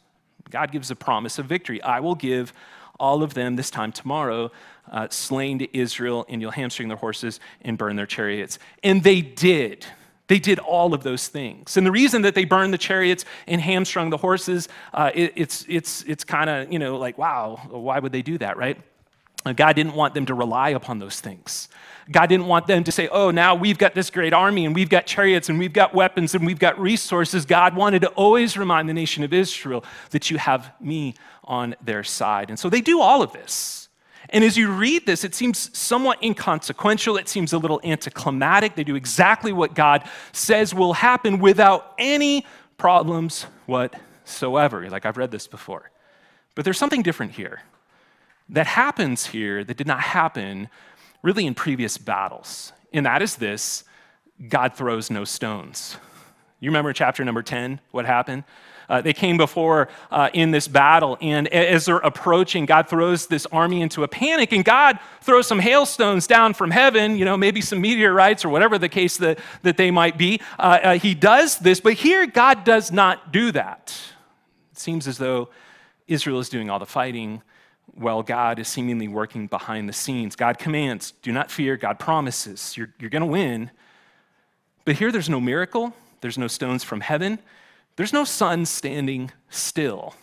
God 0.49 0.71
gives 0.71 0.89
a 0.89 0.95
promise 0.95 1.37
of 1.37 1.45
victory. 1.45 1.81
I 1.83 1.99
will 1.99 2.15
give 2.15 2.53
all 2.99 3.23
of 3.23 3.35
them 3.35 3.55
this 3.55 3.69
time 3.69 3.91
tomorrow, 3.91 4.51
uh, 4.91 5.07
slain 5.09 5.59
to 5.59 5.77
Israel, 5.77 6.25
and 6.27 6.41
you'll 6.41 6.51
hamstring 6.51 6.87
their 6.89 6.97
horses 6.97 7.39
and 7.61 7.77
burn 7.77 7.95
their 7.95 8.07
chariots. 8.07 8.57
And 8.83 9.03
they 9.03 9.21
did. 9.21 9.85
They 10.27 10.39
did 10.39 10.59
all 10.59 10.93
of 10.93 11.03
those 11.03 11.27
things. 11.27 11.77
And 11.77 11.85
the 11.85 11.91
reason 11.91 12.23
that 12.23 12.35
they 12.35 12.45
burned 12.45 12.73
the 12.73 12.77
chariots 12.77 13.25
and 13.47 13.61
hamstrung 13.61 14.09
the 14.09 14.17
horses, 14.17 14.67
uh, 14.93 15.11
it, 15.13 15.33
it's, 15.35 15.65
it's, 15.67 16.03
it's 16.03 16.23
kind 16.23 16.49
of, 16.49 16.71
you 16.73 16.79
know, 16.79 16.97
like, 16.97 17.17
wow, 17.17 17.59
why 17.69 17.99
would 17.99 18.11
they 18.11 18.21
do 18.21 18.37
that, 18.39 18.57
right? 18.57 18.79
God 19.45 19.75
didn't 19.75 19.93
want 19.93 20.13
them 20.13 20.25
to 20.27 20.33
rely 20.33 20.69
upon 20.69 20.99
those 20.99 21.19
things. 21.19 21.69
God 22.11 22.27
didn't 22.27 22.47
want 22.47 22.67
them 22.67 22.83
to 22.83 22.91
say, 22.91 23.07
oh, 23.07 23.29
now 23.31 23.55
we've 23.55 23.77
got 23.77 23.93
this 23.93 24.09
great 24.09 24.33
army 24.33 24.65
and 24.65 24.73
we've 24.73 24.89
got 24.89 25.05
chariots 25.05 25.49
and 25.49 25.59
we've 25.59 25.73
got 25.73 25.93
weapons 25.93 26.33
and 26.33 26.45
we've 26.45 26.59
got 26.59 26.79
resources. 26.79 27.45
God 27.45 27.75
wanted 27.75 28.01
to 28.01 28.09
always 28.09 28.57
remind 28.57 28.89
the 28.89 28.93
nation 28.93 29.23
of 29.23 29.31
Israel 29.31 29.83
that 30.09 30.29
you 30.29 30.37
have 30.37 30.71
me 30.79 31.13
on 31.43 31.75
their 31.83 32.03
side. 32.03 32.49
And 32.49 32.57
so 32.57 32.69
they 32.69 32.81
do 32.81 32.99
all 32.99 33.21
of 33.21 33.31
this. 33.31 33.89
And 34.31 34.43
as 34.43 34.57
you 34.57 34.71
read 34.71 35.05
this, 35.05 35.23
it 35.23 35.33
seems 35.33 35.75
somewhat 35.77 36.21
inconsequential. 36.23 37.17
It 37.17 37.29
seems 37.29 37.53
a 37.53 37.57
little 37.57 37.79
anticlimactic. 37.83 38.75
They 38.75 38.83
do 38.83 38.95
exactly 38.95 39.53
what 39.53 39.73
God 39.73 40.07
says 40.31 40.73
will 40.73 40.93
happen 40.93 41.39
without 41.39 41.93
any 41.97 42.45
problems 42.77 43.43
whatsoever. 43.65 44.89
Like, 44.89 45.05
I've 45.05 45.17
read 45.17 45.31
this 45.31 45.47
before. 45.47 45.89
But 46.55 46.65
there's 46.65 46.77
something 46.77 47.01
different 47.01 47.31
here 47.31 47.61
that 48.49 48.67
happens 48.67 49.27
here 49.27 49.63
that 49.63 49.77
did 49.77 49.87
not 49.87 50.01
happen 50.01 50.69
really 51.21 51.45
in 51.45 51.53
previous 51.53 51.97
battles. 51.97 52.73
And 52.93 53.05
that 53.05 53.21
is 53.21 53.35
this 53.35 53.83
God 54.47 54.75
throws 54.75 55.09
no 55.09 55.23
stones. 55.23 55.97
You 56.59 56.69
remember 56.69 56.91
chapter 56.93 57.23
number 57.23 57.41
10, 57.41 57.79
what 57.91 58.05
happened? 58.05 58.43
Uh, 58.89 59.01
they 59.01 59.13
came 59.13 59.37
before 59.37 59.87
uh, 60.09 60.29
in 60.33 60.49
this 60.49 60.67
battle, 60.67 61.15
and 61.21 61.47
as 61.49 61.85
they're 61.85 61.97
approaching, 61.97 62.65
God 62.65 62.89
throws 62.89 63.27
this 63.27 63.45
army 63.51 63.81
into 63.81 64.01
a 64.03 64.07
panic, 64.07 64.51
and 64.51 64.65
God 64.65 64.97
throws 65.21 65.45
some 65.45 65.59
hailstones 65.59 66.25
down 66.25 66.55
from 66.55 66.71
heaven, 66.71 67.15
you 67.15 67.23
know, 67.23 67.37
maybe 67.37 67.61
some 67.61 67.81
meteorites 67.81 68.43
or 68.43 68.49
whatever 68.49 68.79
the 68.79 68.89
case 68.89 69.17
that, 69.17 69.37
that 69.61 69.77
they 69.77 69.91
might 69.91 70.17
be. 70.17 70.41
Uh, 70.57 70.79
uh 70.81 70.97
he 70.97 71.13
does 71.13 71.59
this, 71.59 71.79
but 71.79 71.93
here 71.93 72.25
God 72.25 72.63
does 72.63 72.91
not 72.91 73.31
do 73.31 73.51
that. 73.51 73.95
It 74.71 74.79
seems 74.79 75.07
as 75.07 75.19
though 75.19 75.49
Israel 76.07 76.39
is 76.39 76.49
doing 76.49 76.71
all 76.71 76.79
the 76.79 76.87
fighting, 76.87 77.43
while 77.95 78.23
God 78.23 78.59
is 78.59 78.67
seemingly 78.67 79.07
working 79.07 79.47
behind 79.47 79.87
the 79.89 79.93
scenes. 79.93 80.35
God 80.35 80.57
commands, 80.57 81.11
do 81.21 81.31
not 81.31 81.51
fear. 81.51 81.77
God 81.77 81.99
promises, 81.99 82.75
you're, 82.77 82.93
you're 82.99 83.09
going 83.09 83.21
to 83.21 83.27
win. 83.27 83.71
But 84.85 84.95
here 84.95 85.11
there's 85.11 85.29
no 85.29 85.39
miracle, 85.39 85.93
there's 86.21 86.37
no 86.37 86.47
stones 86.47 86.83
from 86.83 87.01
heaven, 87.01 87.39
there's 87.95 88.13
no 88.13 88.23
sun 88.23 88.65
standing 88.65 89.31
still. 89.49 90.15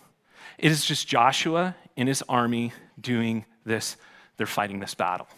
It 0.59 0.71
is 0.71 0.85
just 0.85 1.07
Joshua 1.07 1.77
and 1.97 2.09
his 2.09 2.23
army 2.29 2.73
doing 3.01 3.45
this, 3.65 3.97
they're 4.37 4.47
fighting 4.47 4.81
this 4.81 4.95
battle. 4.95 5.29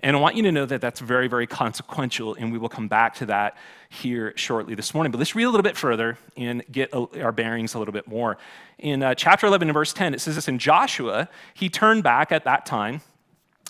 And 0.00 0.14
I 0.14 0.20
want 0.20 0.36
you 0.36 0.42
to 0.42 0.52
know 0.52 0.66
that 0.66 0.80
that's 0.80 1.00
very, 1.00 1.26
very 1.26 1.46
consequential, 1.46 2.34
and 2.34 2.52
we 2.52 2.58
will 2.58 2.68
come 2.68 2.88
back 2.88 3.14
to 3.16 3.26
that 3.26 3.56
here 3.88 4.32
shortly 4.36 4.74
this 4.74 4.94
morning. 4.94 5.10
But 5.10 5.18
let's 5.18 5.34
read 5.34 5.44
a 5.44 5.50
little 5.50 5.62
bit 5.62 5.76
further 5.76 6.18
and 6.36 6.62
get 6.70 6.92
our 6.94 7.32
bearings 7.32 7.74
a 7.74 7.78
little 7.78 7.92
bit 7.92 8.06
more. 8.06 8.38
In 8.78 9.02
uh, 9.02 9.14
chapter 9.14 9.46
11 9.46 9.68
and 9.68 9.74
verse 9.74 9.92
10, 9.92 10.14
it 10.14 10.20
says 10.20 10.34
this 10.34 10.48
In 10.48 10.58
Joshua, 10.58 11.28
he 11.54 11.68
turned 11.68 12.02
back 12.02 12.32
at 12.32 12.44
that 12.44 12.66
time 12.66 13.00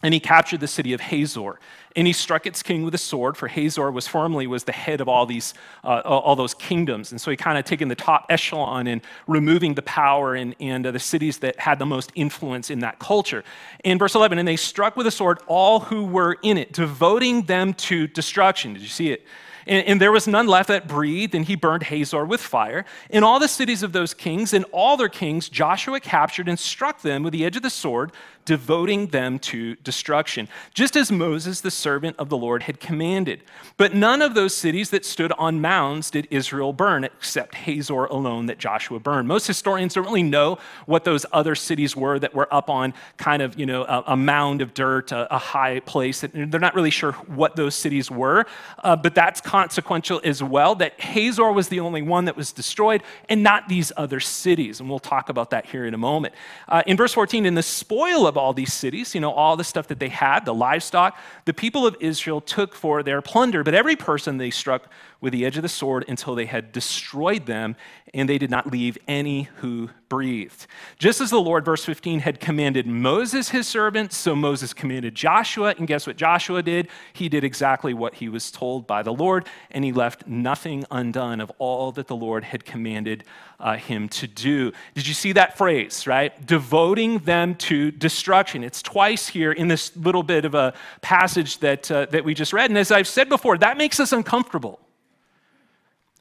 and 0.02 0.12
he 0.12 0.20
captured 0.20 0.60
the 0.60 0.68
city 0.68 0.92
of 0.92 1.00
Hazor, 1.00 1.58
and 1.96 2.06
he 2.06 2.12
struck 2.12 2.46
its 2.46 2.62
king 2.62 2.82
with 2.84 2.94
a 2.94 2.98
sword. 2.98 3.34
For 3.34 3.48
Hazor 3.48 3.90
was 3.90 4.06
formerly 4.06 4.46
was 4.46 4.64
the 4.64 4.72
head 4.72 5.00
of 5.00 5.08
all 5.08 5.24
these, 5.24 5.54
uh, 5.82 6.02
all 6.04 6.36
those 6.36 6.52
kingdoms, 6.52 7.12
and 7.12 7.20
so 7.20 7.30
he 7.30 7.36
kind 7.36 7.56
of 7.56 7.64
taken 7.64 7.88
the 7.88 7.94
top 7.94 8.26
echelon 8.28 8.86
in 8.86 9.00
removing 9.26 9.72
the 9.72 9.82
power 9.82 10.34
and, 10.34 10.54
and 10.60 10.86
uh, 10.86 10.90
the 10.90 10.98
cities 10.98 11.38
that 11.38 11.58
had 11.58 11.78
the 11.78 11.86
most 11.86 12.12
influence 12.14 12.70
in 12.70 12.80
that 12.80 12.98
culture. 12.98 13.42
In 13.84 13.98
verse 13.98 14.14
11, 14.14 14.38
and 14.38 14.46
they 14.46 14.56
struck 14.56 14.96
with 14.96 15.06
a 15.06 15.10
sword 15.10 15.38
all 15.46 15.80
who 15.80 16.04
were 16.04 16.36
in 16.42 16.58
it, 16.58 16.72
devoting 16.72 17.42
them 17.42 17.72
to 17.74 18.06
destruction. 18.06 18.74
Did 18.74 18.82
you 18.82 18.88
see 18.88 19.10
it? 19.10 19.26
And, 19.66 19.86
and, 19.86 20.00
there 20.00 20.12
was 20.12 20.28
none 20.28 20.46
left 20.46 20.68
that 20.68 20.86
breathed, 20.86 21.34
and 21.34 21.44
he 21.44 21.56
burned 21.56 21.84
Hazor 21.84 22.24
with 22.24 22.40
fire. 22.40 22.84
In 23.10 23.24
all 23.24 23.40
the 23.40 23.48
cities 23.48 23.82
of 23.82 23.92
those 23.92 24.14
kings 24.14 24.52
and 24.52 24.64
all 24.70 24.96
their 24.96 25.08
kings, 25.08 25.48
Joshua 25.48 25.98
captured 25.98 26.48
and 26.48 26.58
struck 26.58 27.02
them 27.02 27.24
with 27.24 27.32
the 27.32 27.44
edge 27.44 27.56
of 27.56 27.62
the 27.62 27.70
sword 27.70 28.12
devoting 28.46 29.08
them 29.08 29.38
to 29.40 29.74
destruction, 29.76 30.48
just 30.72 30.96
as 30.96 31.12
Moses, 31.12 31.60
the 31.60 31.70
servant 31.70 32.16
of 32.18 32.30
the 32.30 32.36
Lord, 32.36 32.62
had 32.62 32.80
commanded. 32.80 33.42
But 33.76 33.94
none 33.94 34.22
of 34.22 34.34
those 34.34 34.56
cities 34.56 34.88
that 34.90 35.04
stood 35.04 35.32
on 35.32 35.60
mounds 35.60 36.10
did 36.10 36.28
Israel 36.30 36.72
burn, 36.72 37.04
except 37.04 37.56
Hazor 37.56 38.04
alone 38.04 38.46
that 38.46 38.58
Joshua 38.58 39.00
burned. 39.00 39.28
Most 39.28 39.46
historians 39.46 39.94
don't 39.94 40.04
really 40.04 40.22
know 40.22 40.58
what 40.86 41.04
those 41.04 41.26
other 41.32 41.54
cities 41.54 41.94
were 41.94 42.18
that 42.20 42.34
were 42.34 42.52
up 42.54 42.70
on 42.70 42.94
kind 43.16 43.42
of, 43.42 43.58
you 43.58 43.66
know, 43.66 43.82
a, 43.82 44.04
a 44.08 44.16
mound 44.16 44.62
of 44.62 44.72
dirt, 44.72 45.12
a, 45.12 45.34
a, 45.34 45.38
high 45.38 45.80
place. 45.80 46.24
They're 46.32 46.60
not 46.60 46.74
really 46.74 46.90
sure 46.90 47.12
what 47.12 47.56
those 47.56 47.74
cities 47.74 48.10
were, 48.10 48.46
uh, 48.82 48.96
but 48.96 49.14
that's 49.14 49.40
consequential 49.40 50.20
as 50.24 50.42
well, 50.42 50.76
that 50.76 51.00
Hazor 51.00 51.52
was 51.52 51.68
the 51.68 51.80
only 51.80 52.02
one 52.02 52.26
that 52.26 52.36
was 52.36 52.52
destroyed 52.52 53.02
and 53.28 53.42
not 53.42 53.68
these 53.68 53.92
other 53.96 54.20
cities. 54.20 54.80
And 54.80 54.88
we'll 54.88 54.98
talk 54.98 55.28
about 55.28 55.50
that 55.50 55.66
here 55.66 55.84
in 55.84 55.94
a 55.94 55.98
moment. 55.98 56.34
Uh, 56.68 56.82
in 56.86 56.96
verse 56.96 57.12
14, 57.12 57.44
in 57.44 57.54
the 57.54 57.62
spoil 57.62 58.26
of 58.26 58.35
of 58.36 58.42
all 58.42 58.52
these 58.52 58.72
cities, 58.72 59.14
you 59.14 59.20
know, 59.20 59.32
all 59.32 59.56
the 59.56 59.64
stuff 59.64 59.88
that 59.88 59.98
they 59.98 60.10
had, 60.10 60.44
the 60.44 60.54
livestock, 60.54 61.18
the 61.46 61.54
people 61.54 61.86
of 61.86 61.96
Israel 62.00 62.40
took 62.40 62.74
for 62.74 63.02
their 63.02 63.22
plunder, 63.22 63.64
but 63.64 63.74
every 63.74 63.96
person 63.96 64.36
they 64.36 64.50
struck 64.50 64.90
with 65.26 65.32
the 65.32 65.44
edge 65.44 65.56
of 65.56 65.62
the 65.62 65.68
sword 65.68 66.04
until 66.06 66.36
they 66.36 66.46
had 66.46 66.70
destroyed 66.70 67.46
them, 67.46 67.74
and 68.14 68.28
they 68.28 68.38
did 68.38 68.48
not 68.48 68.70
leave 68.70 68.96
any 69.08 69.48
who 69.56 69.90
breathed. 70.08 70.68
Just 71.00 71.20
as 71.20 71.30
the 71.30 71.40
Lord, 71.40 71.64
verse 71.64 71.84
15, 71.84 72.20
had 72.20 72.38
commanded 72.38 72.86
Moses, 72.86 73.48
his 73.48 73.66
servant, 73.66 74.12
so 74.12 74.36
Moses 74.36 74.72
commanded 74.72 75.16
Joshua, 75.16 75.74
and 75.76 75.88
guess 75.88 76.06
what 76.06 76.16
Joshua 76.16 76.62
did? 76.62 76.86
He 77.12 77.28
did 77.28 77.42
exactly 77.42 77.92
what 77.92 78.14
he 78.14 78.28
was 78.28 78.52
told 78.52 78.86
by 78.86 79.02
the 79.02 79.12
Lord, 79.12 79.48
and 79.72 79.84
he 79.84 79.90
left 79.90 80.28
nothing 80.28 80.84
undone 80.92 81.40
of 81.40 81.50
all 81.58 81.90
that 81.90 82.06
the 82.06 82.14
Lord 82.14 82.44
had 82.44 82.64
commanded 82.64 83.24
uh, 83.58 83.76
him 83.76 84.08
to 84.10 84.28
do. 84.28 84.70
Did 84.94 85.08
you 85.08 85.14
see 85.14 85.32
that 85.32 85.58
phrase, 85.58 86.06
right? 86.06 86.46
Devoting 86.46 87.18
them 87.18 87.56
to 87.56 87.90
destruction. 87.90 88.62
It's 88.62 88.80
twice 88.80 89.26
here 89.26 89.50
in 89.50 89.66
this 89.66 89.96
little 89.96 90.22
bit 90.22 90.44
of 90.44 90.54
a 90.54 90.72
passage 91.00 91.58
that, 91.58 91.90
uh, 91.90 92.06
that 92.12 92.24
we 92.24 92.32
just 92.32 92.52
read. 92.52 92.70
And 92.70 92.78
as 92.78 92.92
I've 92.92 93.08
said 93.08 93.28
before, 93.28 93.58
that 93.58 93.76
makes 93.76 93.98
us 93.98 94.12
uncomfortable. 94.12 94.78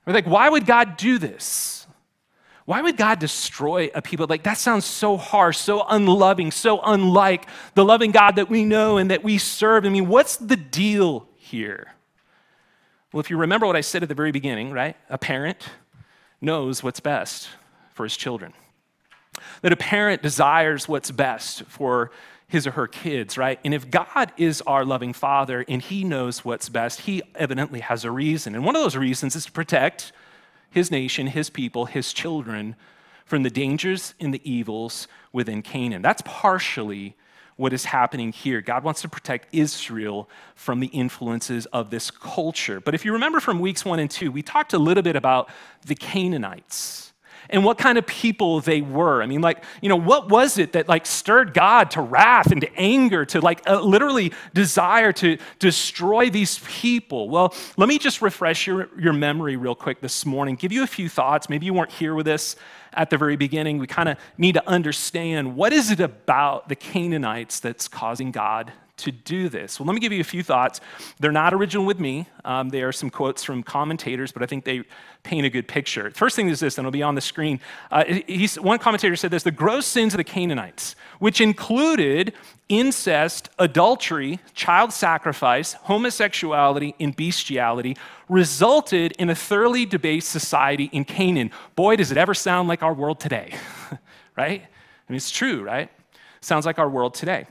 We're 0.05 0.13
like, 0.13 0.27
why 0.27 0.49
would 0.49 0.65
God 0.65 0.97
do 0.97 1.17
this? 1.17 1.87
Why 2.65 2.81
would 2.81 2.97
God 2.97 3.19
destroy 3.19 3.89
a 3.93 4.01
people? 4.01 4.25
Like, 4.27 4.43
that 4.43 4.57
sounds 4.57 4.85
so 4.85 5.17
harsh, 5.17 5.57
so 5.57 5.85
unloving, 5.87 6.51
so 6.51 6.81
unlike 6.81 7.47
the 7.75 7.85
loving 7.85 8.11
God 8.11 8.37
that 8.37 8.49
we 8.49 8.65
know 8.65 8.97
and 8.97 9.11
that 9.11 9.23
we 9.23 9.37
serve. 9.37 9.85
I 9.85 9.89
mean, 9.89 10.07
what's 10.07 10.37
the 10.37 10.55
deal 10.55 11.27
here? 11.35 11.93
Well, 13.13 13.19
if 13.19 13.29
you 13.29 13.37
remember 13.37 13.67
what 13.67 13.75
I 13.75 13.81
said 13.81 14.03
at 14.03 14.09
the 14.09 14.15
very 14.15 14.31
beginning, 14.31 14.71
right? 14.71 14.97
A 15.09 15.17
parent 15.17 15.69
knows 16.41 16.83
what's 16.83 16.99
best 16.99 17.49
for 17.93 18.03
his 18.03 18.17
children. 18.17 18.53
That 19.61 19.71
a 19.71 19.77
parent 19.77 20.21
desires 20.21 20.87
what's 20.87 21.11
best 21.11 21.63
for 21.63 22.11
his 22.47 22.67
or 22.67 22.71
her 22.71 22.87
kids, 22.87 23.37
right? 23.37 23.59
And 23.65 23.73
if 23.73 23.89
God 23.89 24.31
is 24.37 24.61
our 24.67 24.85
loving 24.85 25.13
father 25.13 25.65
and 25.67 25.81
he 25.81 26.03
knows 26.03 26.45
what's 26.45 26.69
best, 26.69 27.01
he 27.01 27.23
evidently 27.35 27.79
has 27.79 28.05
a 28.05 28.11
reason. 28.11 28.55
And 28.55 28.63
one 28.63 28.75
of 28.75 28.81
those 28.81 28.95
reasons 28.95 29.35
is 29.35 29.45
to 29.45 29.51
protect 29.51 30.11
his 30.69 30.91
nation, 30.91 31.27
his 31.27 31.49
people, 31.49 31.85
his 31.85 32.13
children 32.13 32.75
from 33.25 33.43
the 33.43 33.49
dangers 33.49 34.13
and 34.19 34.33
the 34.33 34.41
evils 34.49 35.07
within 35.33 35.61
Canaan. 35.61 36.01
That's 36.01 36.21
partially 36.25 37.15
what 37.55 37.73
is 37.73 37.85
happening 37.85 38.31
here. 38.31 38.61
God 38.61 38.83
wants 38.83 39.01
to 39.01 39.09
protect 39.09 39.53
Israel 39.53 40.29
from 40.55 40.81
the 40.81 40.87
influences 40.87 41.65
of 41.67 41.89
this 41.89 42.11
culture. 42.11 42.79
But 42.79 42.93
if 42.93 43.05
you 43.05 43.13
remember 43.13 43.39
from 43.39 43.59
weeks 43.59 43.85
one 43.85 43.99
and 43.99 44.11
two, 44.11 44.31
we 44.31 44.41
talked 44.41 44.73
a 44.73 44.77
little 44.77 45.03
bit 45.03 45.15
about 45.15 45.49
the 45.85 45.95
Canaanites 45.95 47.13
and 47.49 47.63
what 47.63 47.77
kind 47.77 47.97
of 47.97 48.05
people 48.07 48.61
they 48.61 48.81
were. 48.81 49.21
I 49.21 49.25
mean, 49.25 49.41
like, 49.41 49.63
you 49.81 49.89
know, 49.89 49.95
what 49.95 50.29
was 50.29 50.57
it 50.57 50.73
that 50.73 50.87
like 50.87 51.05
stirred 51.05 51.53
God 51.53 51.91
to 51.91 52.01
wrath 52.01 52.51
and 52.51 52.61
to 52.61 52.75
anger, 52.75 53.25
to 53.25 53.41
like 53.41 53.67
uh, 53.67 53.81
literally 53.81 54.33
desire 54.53 55.11
to 55.13 55.37
destroy 55.59 56.29
these 56.29 56.59
people? 56.59 57.29
Well, 57.29 57.53
let 57.77 57.89
me 57.89 57.97
just 57.97 58.21
refresh 58.21 58.67
your, 58.67 58.89
your 58.99 59.13
memory 59.13 59.55
real 59.55 59.75
quick 59.75 60.01
this 60.01 60.25
morning, 60.25 60.55
give 60.55 60.71
you 60.71 60.83
a 60.83 60.87
few 60.87 61.09
thoughts. 61.09 61.49
Maybe 61.49 61.65
you 61.65 61.73
weren't 61.73 61.91
here 61.91 62.15
with 62.15 62.27
us 62.27 62.55
at 62.93 63.09
the 63.09 63.17
very 63.17 63.35
beginning. 63.35 63.77
We 63.77 63.87
kind 63.87 64.09
of 64.09 64.17
need 64.37 64.53
to 64.53 64.67
understand 64.67 65.55
what 65.55 65.73
is 65.73 65.91
it 65.91 65.99
about 65.99 66.69
the 66.69 66.75
Canaanites 66.75 67.59
that's 67.59 67.87
causing 67.87 68.31
God 68.31 68.71
to 68.97 69.11
do 69.11 69.49
this? 69.49 69.79
Well, 69.79 69.87
let 69.87 69.93
me 69.93 69.99
give 69.99 70.13
you 70.13 70.21
a 70.21 70.25
few 70.25 70.43
thoughts. 70.43 70.79
They're 71.19 71.31
not 71.31 71.53
original 71.53 71.85
with 71.85 71.99
me. 71.99 72.27
Um, 72.43 72.69
they 72.69 72.81
are 72.81 72.91
some 72.91 73.09
quotes 73.09 73.43
from 73.43 73.63
commentators, 73.63 74.31
but 74.31 74.41
I 74.41 74.45
think 74.45 74.63
they 74.63 74.83
paint 75.23 75.45
a 75.45 75.49
good 75.49 75.67
picture. 75.67 76.11
First 76.11 76.35
thing 76.35 76.47
is 76.47 76.59
this, 76.59 76.77
and 76.77 76.85
it'll 76.85 76.91
be 76.91 77.03
on 77.03 77.15
the 77.15 77.21
screen. 77.21 77.59
Uh, 77.91 78.05
one 78.59 78.79
commentator 78.79 79.15
said 79.15 79.31
this 79.31 79.43
the 79.43 79.51
gross 79.51 79.85
sins 79.85 80.13
of 80.13 80.17
the 80.17 80.23
Canaanites, 80.23 80.95
which 81.19 81.41
included 81.41 82.33
incest, 82.69 83.49
adultery, 83.59 84.39
child 84.53 84.93
sacrifice, 84.93 85.73
homosexuality, 85.73 86.95
and 86.99 87.15
bestiality, 87.15 87.97
resulted 88.29 89.11
in 89.13 89.29
a 89.29 89.35
thoroughly 89.35 89.85
debased 89.85 90.29
society 90.29 90.85
in 90.91 91.05
Canaan. 91.05 91.51
Boy, 91.75 91.95
does 91.95 92.11
it 92.11 92.17
ever 92.17 92.33
sound 92.33 92.67
like 92.67 92.81
our 92.81 92.93
world 92.93 93.19
today, 93.19 93.55
right? 94.37 94.61
I 94.61 95.11
mean, 95.11 95.17
it's 95.17 95.31
true, 95.31 95.63
right? 95.63 95.89
Sounds 96.41 96.65
like 96.65 96.79
our 96.79 96.89
world 96.89 97.13
today. 97.13 97.47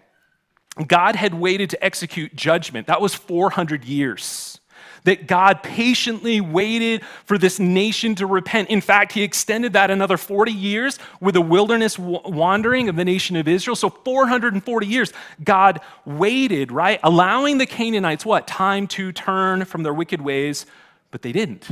God 0.87 1.17
had 1.17 1.35
waited 1.35 1.71
to 1.71 1.85
execute 1.85 2.35
judgment. 2.35 2.87
That 2.87 3.01
was 3.01 3.15
400 3.15 3.85
years. 3.85 4.59
That 5.05 5.27
God 5.27 5.63
patiently 5.63 6.41
waited 6.41 7.05
for 7.27 7.37
this 7.37 7.61
nation 7.61 8.15
to 8.17 8.27
repent. 8.27 8.71
In 8.71 8.81
fact, 8.81 9.13
he 9.13 9.23
extended 9.23 9.75
that 9.75 9.91
another 9.91 10.17
40 10.17 10.51
years 10.51 10.99
with 11.21 11.35
the 11.35 11.43
wilderness 11.43 11.99
wandering 11.99 12.89
of 12.89 12.97
the 12.97 13.05
nation 13.05 13.37
of 13.37 13.47
Israel. 13.47 13.77
So 13.77 13.91
440 13.91 14.87
years, 14.87 15.13
God 15.45 15.81
waited, 16.07 16.73
right? 16.73 16.99
Allowing 17.03 17.59
the 17.59 17.67
Canaanites 17.67 18.25
what? 18.25 18.47
Time 18.47 18.87
to 18.89 19.13
turn 19.13 19.67
from 19.67 19.83
their 19.83 19.95
wicked 19.95 20.23
ways, 20.23 20.65
but 21.11 21.21
they 21.21 21.33
didn't, 21.33 21.69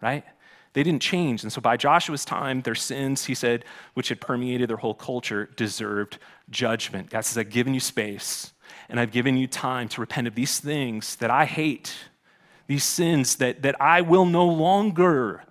right? 0.00 0.24
They 0.74 0.82
didn't 0.82 1.02
change. 1.02 1.42
And 1.42 1.52
so 1.52 1.60
by 1.60 1.76
Joshua's 1.76 2.24
time, 2.24 2.62
their 2.62 2.74
sins, 2.74 3.26
he 3.26 3.34
said, 3.34 3.64
which 3.94 4.08
had 4.08 4.20
permeated 4.20 4.70
their 4.70 4.78
whole 4.78 4.94
culture, 4.94 5.50
deserved 5.56 6.18
judgment. 6.50 7.10
God 7.10 7.22
says, 7.24 7.36
I've 7.36 7.50
given 7.50 7.74
you 7.74 7.80
space 7.80 8.52
and 8.88 8.98
I've 8.98 9.12
given 9.12 9.36
you 9.36 9.46
time 9.46 9.88
to 9.88 10.00
repent 10.00 10.26
of 10.26 10.34
these 10.34 10.60
things 10.60 11.16
that 11.16 11.30
I 11.30 11.44
hate, 11.44 11.94
these 12.66 12.84
sins 12.84 13.36
that, 13.36 13.62
that 13.62 13.80
I 13.80 14.00
will 14.00 14.24
no 14.24 14.46
longer 14.46 15.44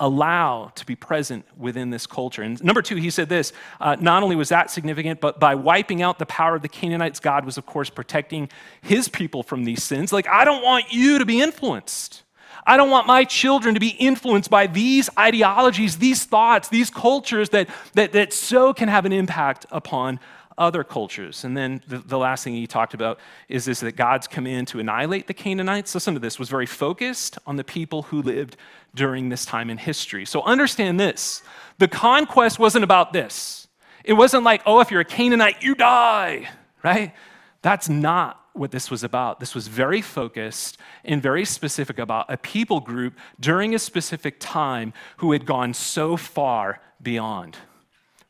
allow 0.00 0.70
to 0.76 0.86
be 0.86 0.94
present 0.94 1.44
within 1.56 1.90
this 1.90 2.06
culture. 2.06 2.42
And 2.42 2.62
number 2.62 2.82
two, 2.82 2.96
he 2.96 3.10
said 3.10 3.28
this 3.28 3.52
uh, 3.80 3.96
not 3.98 4.22
only 4.22 4.36
was 4.36 4.50
that 4.50 4.70
significant, 4.70 5.20
but 5.20 5.40
by 5.40 5.54
wiping 5.54 6.02
out 6.02 6.18
the 6.18 6.26
power 6.26 6.54
of 6.54 6.62
the 6.62 6.68
Canaanites, 6.68 7.20
God 7.20 7.44
was, 7.44 7.58
of 7.58 7.66
course, 7.66 7.90
protecting 7.90 8.48
his 8.80 9.08
people 9.08 9.42
from 9.42 9.64
these 9.64 9.82
sins. 9.82 10.12
Like, 10.12 10.28
I 10.28 10.44
don't 10.44 10.62
want 10.62 10.92
you 10.92 11.18
to 11.18 11.24
be 11.24 11.40
influenced. 11.40 12.22
I 12.66 12.76
don't 12.76 12.90
want 12.90 13.06
my 13.06 13.24
children 13.24 13.74
to 13.74 13.80
be 13.80 13.88
influenced 13.88 14.50
by 14.50 14.66
these 14.66 15.08
ideologies, 15.18 15.98
these 15.98 16.24
thoughts, 16.24 16.68
these 16.68 16.90
cultures 16.90 17.50
that, 17.50 17.68
that, 17.94 18.12
that 18.12 18.32
so 18.32 18.72
can 18.72 18.88
have 18.88 19.04
an 19.04 19.12
impact 19.12 19.66
upon 19.70 20.20
other 20.58 20.82
cultures. 20.84 21.44
And 21.44 21.56
then 21.56 21.80
the, 21.86 21.98
the, 21.98 22.18
last 22.18 22.44
thing 22.44 22.52
he 22.52 22.66
talked 22.66 22.92
about 22.92 23.20
is 23.48 23.64
this 23.64 23.80
that 23.80 23.92
God's 23.92 24.26
command 24.26 24.68
to 24.68 24.80
annihilate 24.80 25.28
the 25.28 25.34
Canaanites. 25.34 25.94
Listen 25.94 26.14
to 26.14 26.20
this, 26.20 26.38
was 26.38 26.48
very 26.48 26.66
focused 26.66 27.38
on 27.46 27.56
the 27.56 27.64
people 27.64 28.02
who 28.02 28.20
lived 28.20 28.56
during 28.94 29.28
this 29.28 29.44
time 29.44 29.70
in 29.70 29.78
history. 29.78 30.26
So 30.26 30.42
understand 30.42 30.98
this 30.98 31.42
the 31.78 31.88
conquest 31.88 32.58
wasn't 32.58 32.84
about 32.84 33.12
this. 33.12 33.68
It 34.04 34.14
wasn't 34.14 34.42
like, 34.42 34.62
oh, 34.66 34.80
if 34.80 34.90
you're 34.90 35.00
a 35.00 35.04
Canaanite, 35.04 35.62
you 35.62 35.74
die, 35.74 36.48
right? 36.82 37.14
That's 37.62 37.88
not 37.88 38.40
what 38.58 38.70
this 38.70 38.90
was 38.90 39.04
about. 39.04 39.40
This 39.40 39.54
was 39.54 39.68
very 39.68 40.02
focused 40.02 40.78
and 41.04 41.22
very 41.22 41.44
specific 41.44 41.98
about 41.98 42.26
a 42.28 42.36
people 42.36 42.80
group 42.80 43.14
during 43.40 43.74
a 43.74 43.78
specific 43.78 44.36
time 44.38 44.92
who 45.18 45.32
had 45.32 45.46
gone 45.46 45.74
so 45.74 46.16
far 46.16 46.80
beyond 47.00 47.56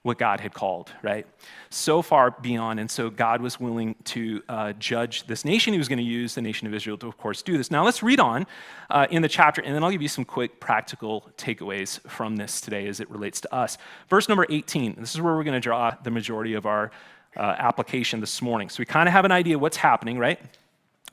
what 0.03 0.17
God 0.17 0.41
had 0.41 0.55
called, 0.55 0.91
right? 1.03 1.27
So 1.71 2.03
far 2.03 2.31
beyond. 2.31 2.81
And 2.81 2.91
so 2.91 3.11
God 3.11 3.43
was 3.43 3.59
willing 3.59 3.95
to 4.05 4.43
uh, 4.49 4.73
judge 4.75 5.27
this 5.27 5.45
nation. 5.45 5.73
He 5.73 5.79
was 5.79 5.89
going 5.89 5.99
to 5.99 6.05
use 6.05 6.35
the 6.35 6.41
nation 6.41 6.67
of 6.67 6.75
Israel 6.75 6.97
to, 6.99 7.09
of 7.09 7.19
course, 7.19 7.43
do 7.43 7.59
this. 7.59 7.71
Now, 7.71 7.85
let's 7.85 8.03
read 8.03 8.21
on 8.21 8.47
uh, 8.91 9.07
in 9.11 9.23
the 9.23 9.29
chapter, 9.29 9.61
and 9.61 9.75
then 9.75 9.83
I'll 9.85 9.91
give 9.91 10.01
you 10.01 10.09
some 10.09 10.25
quick 10.25 10.61
practical 10.61 11.29
takeaways 11.37 12.01
from 12.09 12.37
this 12.37 12.61
today 12.61 12.87
as 12.87 13.01
it 13.01 13.11
relates 13.11 13.41
to 13.43 13.55
us. 13.55 13.77
Verse 14.09 14.29
number 14.29 14.47
18. 14.49 14.97
This 14.99 15.15
is 15.15 15.21
where 15.21 15.35
we're 15.37 15.45
going 15.45 15.55
to 15.55 15.61
draw 15.61 15.95
the 16.03 16.11
majority 16.11 16.55
of 16.55 16.65
our 16.65 16.91
uh, 17.37 17.55
application 17.59 18.21
this 18.21 18.41
morning. 18.43 18.69
So 18.69 18.81
we 18.81 18.85
kind 18.85 19.09
of 19.09 19.13
have 19.13 19.25
an 19.25 19.33
idea 19.33 19.59
what's 19.59 19.77
happening, 19.77 20.19
right? 20.19 20.41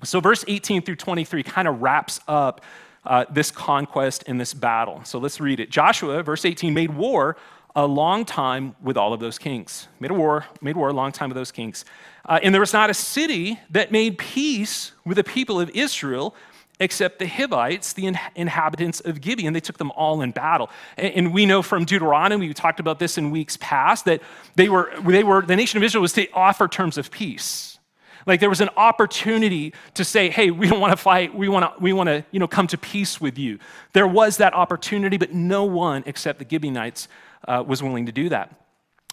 So 0.04 0.20
verse 0.20 0.44
18 0.48 0.82
through 0.82 0.98
23 0.98 1.44
kind 1.44 1.68
of 1.68 1.82
wraps 1.82 2.20
up 2.28 2.62
uh, 3.06 3.26
this 3.30 3.52
conquest 3.52 4.24
and 4.28 4.40
this 4.40 4.54
battle. 4.54 5.04
So 5.04 5.20
let's 5.20 5.40
read 5.40 5.60
it. 5.60 5.70
Joshua, 5.70 6.24
verse 6.24 6.46
18, 6.46 6.74
made 6.74 6.94
war 6.94 7.38
a 7.76 7.86
long 7.86 8.26
time 8.26 8.76
with 8.82 8.98
all 8.98 9.14
of 9.14 9.20
those 9.20 9.38
kings. 9.38 9.88
Made 10.00 10.12
a 10.12 10.14
war, 10.14 10.46
made 10.62 10.76
war 10.76 10.90
a 10.90 10.94
long 10.94 11.12
time 11.12 11.30
with 11.30 11.36
those 11.36 11.52
kings. 11.52 11.86
Uh, 12.26 12.40
and 12.42 12.54
there 12.54 12.62
was 12.62 12.74
not 12.74 12.90
a 12.90 12.94
city 12.94 13.60
that 13.70 13.92
made 13.92 14.18
peace 14.18 14.94
with 15.06 15.18
the 15.18 15.24
people 15.24 15.60
of 15.60 15.70
Israel 15.72 16.36
except 16.80 17.20
the 17.20 17.28
Hivites, 17.28 17.94
the 17.94 18.14
inhabitants 18.36 19.00
of 19.00 19.22
Gibeon. 19.22 19.54
They 19.54 19.60
took 19.60 19.78
them 19.78 19.92
all 19.92 20.22
in 20.22 20.32
battle. 20.32 20.70
And 20.98 21.34
we 21.34 21.46
know 21.46 21.62
from 21.62 21.86
Deuteronomy, 21.86 22.48
we 22.48 22.54
talked 22.54 22.80
about 22.80 23.00
this 23.00 23.18
in 23.18 23.32
weeks 23.32 23.58
past, 23.62 24.06
that 24.06 24.22
they 24.56 24.68
were, 24.68 24.92
they 25.08 25.24
were, 25.24 25.42
the 25.42 25.56
nation 25.56 25.78
of 25.78 25.84
Israel 25.84 26.02
was 26.02 26.14
to 26.14 26.30
offer 26.32 26.68
terms 26.68 26.98
of 26.98 27.12
peace. 27.12 27.80
Like 28.26 28.40
there 28.40 28.50
was 28.50 28.62
an 28.62 28.70
opportunity 28.76 29.74
to 29.94 30.04
say, 30.04 30.30
hey, 30.30 30.52
we 30.52 30.68
don't 30.68 30.80
want 30.80 30.92
to 30.92 30.98
fight. 30.98 31.34
We 31.34 31.48
want 31.48 31.64
to, 31.64 31.82
we 31.82 31.94
want 31.94 32.08
to 32.08 32.26
you 32.32 32.40
know, 32.40 32.48
come 32.48 32.68
to 32.68 32.78
peace 32.78 33.22
with 33.22 33.38
you. 33.38 33.60
There 33.94 34.08
was 34.08 34.38
that 34.38 34.54
opportunity, 34.54 35.18
but 35.18 35.34
no 35.34 35.64
one 35.64 36.04
except 36.06 36.40
the 36.40 36.46
Gibeonites 36.50 37.08
uh, 37.48 37.64
was 37.66 37.84
willing 37.84 38.08
to 38.08 38.12
do 38.12 38.30
that. 38.30 38.65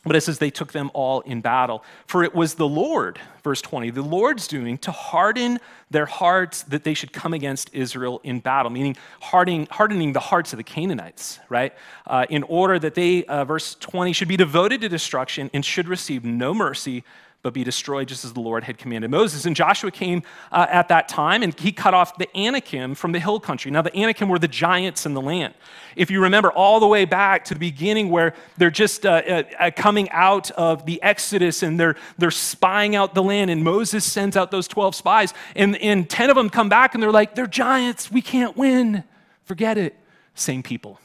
But 0.04 0.16
it 0.16 0.22
says 0.22 0.38
they 0.38 0.50
took 0.50 0.72
them 0.72 0.90
all 0.94 1.20
in 1.20 1.40
battle. 1.40 1.84
For 2.06 2.24
it 2.24 2.34
was 2.34 2.54
the 2.54 2.66
Lord, 2.66 3.20
verse 3.44 3.62
20, 3.62 3.90
the 3.90 4.02
Lord's 4.02 4.48
doing 4.48 4.76
to 4.78 4.90
harden 4.90 5.60
their 5.90 6.06
hearts 6.06 6.64
that 6.64 6.82
they 6.82 6.94
should 6.94 7.12
come 7.12 7.32
against 7.32 7.72
Israel 7.72 8.20
in 8.24 8.40
battle, 8.40 8.70
meaning 8.70 8.96
hardening, 9.20 9.68
hardening 9.70 10.12
the 10.12 10.20
hearts 10.20 10.52
of 10.52 10.56
the 10.56 10.64
Canaanites, 10.64 11.38
right? 11.48 11.72
Uh, 12.06 12.26
in 12.30 12.42
order 12.44 12.80
that 12.80 12.94
they, 12.94 13.24
uh, 13.26 13.44
verse 13.44 13.76
20, 13.76 14.12
should 14.12 14.28
be 14.28 14.36
devoted 14.36 14.80
to 14.80 14.88
destruction 14.88 15.50
and 15.54 15.64
should 15.64 15.86
receive 15.86 16.24
no 16.24 16.52
mercy, 16.52 17.04
but 17.42 17.52
be 17.52 17.64
destroyed 17.64 18.06
just 18.06 18.24
as 18.24 18.32
the 18.32 18.40
Lord 18.40 18.64
had 18.64 18.78
commanded 18.78 19.10
Moses. 19.10 19.46
And 19.46 19.56
Joshua 19.56 19.90
came 19.90 20.22
uh, 20.52 20.66
at 20.70 20.88
that 20.88 21.08
time 21.08 21.42
and 21.42 21.58
he 21.58 21.72
cut 21.72 21.92
off 21.92 22.16
the 22.16 22.28
Anakim 22.36 22.94
from 22.94 23.12
the 23.12 23.18
hill 23.18 23.40
country. 23.40 23.70
Now, 23.70 23.82
the 23.82 23.94
Anakim 23.96 24.28
were 24.28 24.38
the 24.38 24.48
giants 24.48 25.06
in 25.06 25.14
the 25.14 25.20
land. 25.20 25.54
If 25.96 26.10
you 26.10 26.22
remember 26.22 26.52
all 26.52 26.78
the 26.78 26.86
way 26.86 27.04
back 27.04 27.44
to 27.46 27.54
the 27.54 27.60
beginning 27.60 28.10
where 28.10 28.34
they're 28.58 28.70
just 28.70 29.04
uh, 29.04 29.22
uh, 29.26 29.42
uh 29.58 29.70
coming 29.74 30.08
out 30.10 30.50
of 30.52 30.86
the 30.86 31.02
Exodus 31.02 31.62
and 31.62 31.78
they're, 31.78 31.96
they're 32.16 32.30
spying 32.30 32.94
out 32.94 33.14
the 33.14 33.22
land, 33.22 33.50
and 33.50 33.64
Moses 33.64 34.04
sends 34.04 34.36
out 34.36 34.50
those 34.50 34.68
12 34.68 34.94
spies, 34.94 35.34
and, 35.56 35.76
and 35.78 36.08
10 36.08 36.30
of 36.30 36.36
them 36.36 36.48
come 36.48 36.68
back 36.68 36.94
and 36.94 37.02
they're 37.02 37.10
like, 37.10 37.34
they're 37.34 37.46
giants, 37.46 38.10
we 38.10 38.22
can't 38.22 38.56
win. 38.56 39.04
Forget 39.44 39.76
it. 39.76 39.96
Same 40.34 40.62
people 40.62 40.98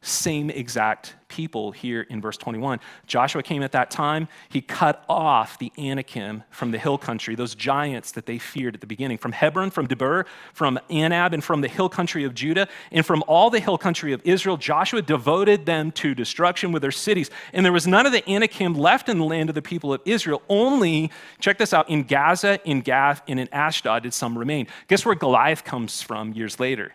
same 0.00 0.50
exact 0.50 1.14
people 1.28 1.72
here 1.72 2.02
in 2.02 2.20
verse 2.20 2.36
21. 2.36 2.80
Joshua 3.06 3.42
came 3.42 3.62
at 3.62 3.72
that 3.72 3.90
time. 3.90 4.28
He 4.48 4.60
cut 4.60 5.04
off 5.08 5.58
the 5.58 5.72
Anakim 5.78 6.42
from 6.50 6.70
the 6.70 6.78
hill 6.78 6.98
country, 6.98 7.34
those 7.34 7.54
giants 7.54 8.12
that 8.12 8.26
they 8.26 8.38
feared 8.38 8.74
at 8.74 8.80
the 8.80 8.86
beginning, 8.86 9.18
from 9.18 9.32
Hebron, 9.32 9.70
from 9.70 9.86
Debir, 9.86 10.26
from 10.52 10.78
Anab, 10.90 11.32
and 11.32 11.44
from 11.44 11.60
the 11.60 11.68
hill 11.68 11.88
country 11.88 12.24
of 12.24 12.34
Judah, 12.34 12.68
and 12.90 13.04
from 13.04 13.22
all 13.28 13.50
the 13.50 13.60
hill 13.60 13.78
country 13.78 14.12
of 14.12 14.20
Israel. 14.24 14.56
Joshua 14.56 15.02
devoted 15.02 15.66
them 15.66 15.92
to 15.92 16.14
destruction 16.14 16.72
with 16.72 16.82
their 16.82 16.90
cities. 16.90 17.30
And 17.52 17.64
there 17.64 17.72
was 17.72 17.86
none 17.86 18.06
of 18.06 18.12
the 18.12 18.28
Anakim 18.28 18.74
left 18.74 19.08
in 19.08 19.18
the 19.18 19.24
land 19.24 19.48
of 19.48 19.54
the 19.54 19.62
people 19.62 19.92
of 19.92 20.00
Israel. 20.04 20.42
Only, 20.48 21.10
check 21.40 21.58
this 21.58 21.72
out, 21.72 21.88
in 21.88 22.04
Gaza, 22.04 22.60
in 22.64 22.80
Gath, 22.80 23.22
and 23.28 23.38
in 23.38 23.48
Ashdod 23.52 24.02
did 24.02 24.14
some 24.14 24.36
remain. 24.38 24.66
Guess 24.88 25.04
where 25.04 25.14
Goliath 25.14 25.64
comes 25.64 26.02
from 26.02 26.32
years 26.32 26.58
later? 26.58 26.94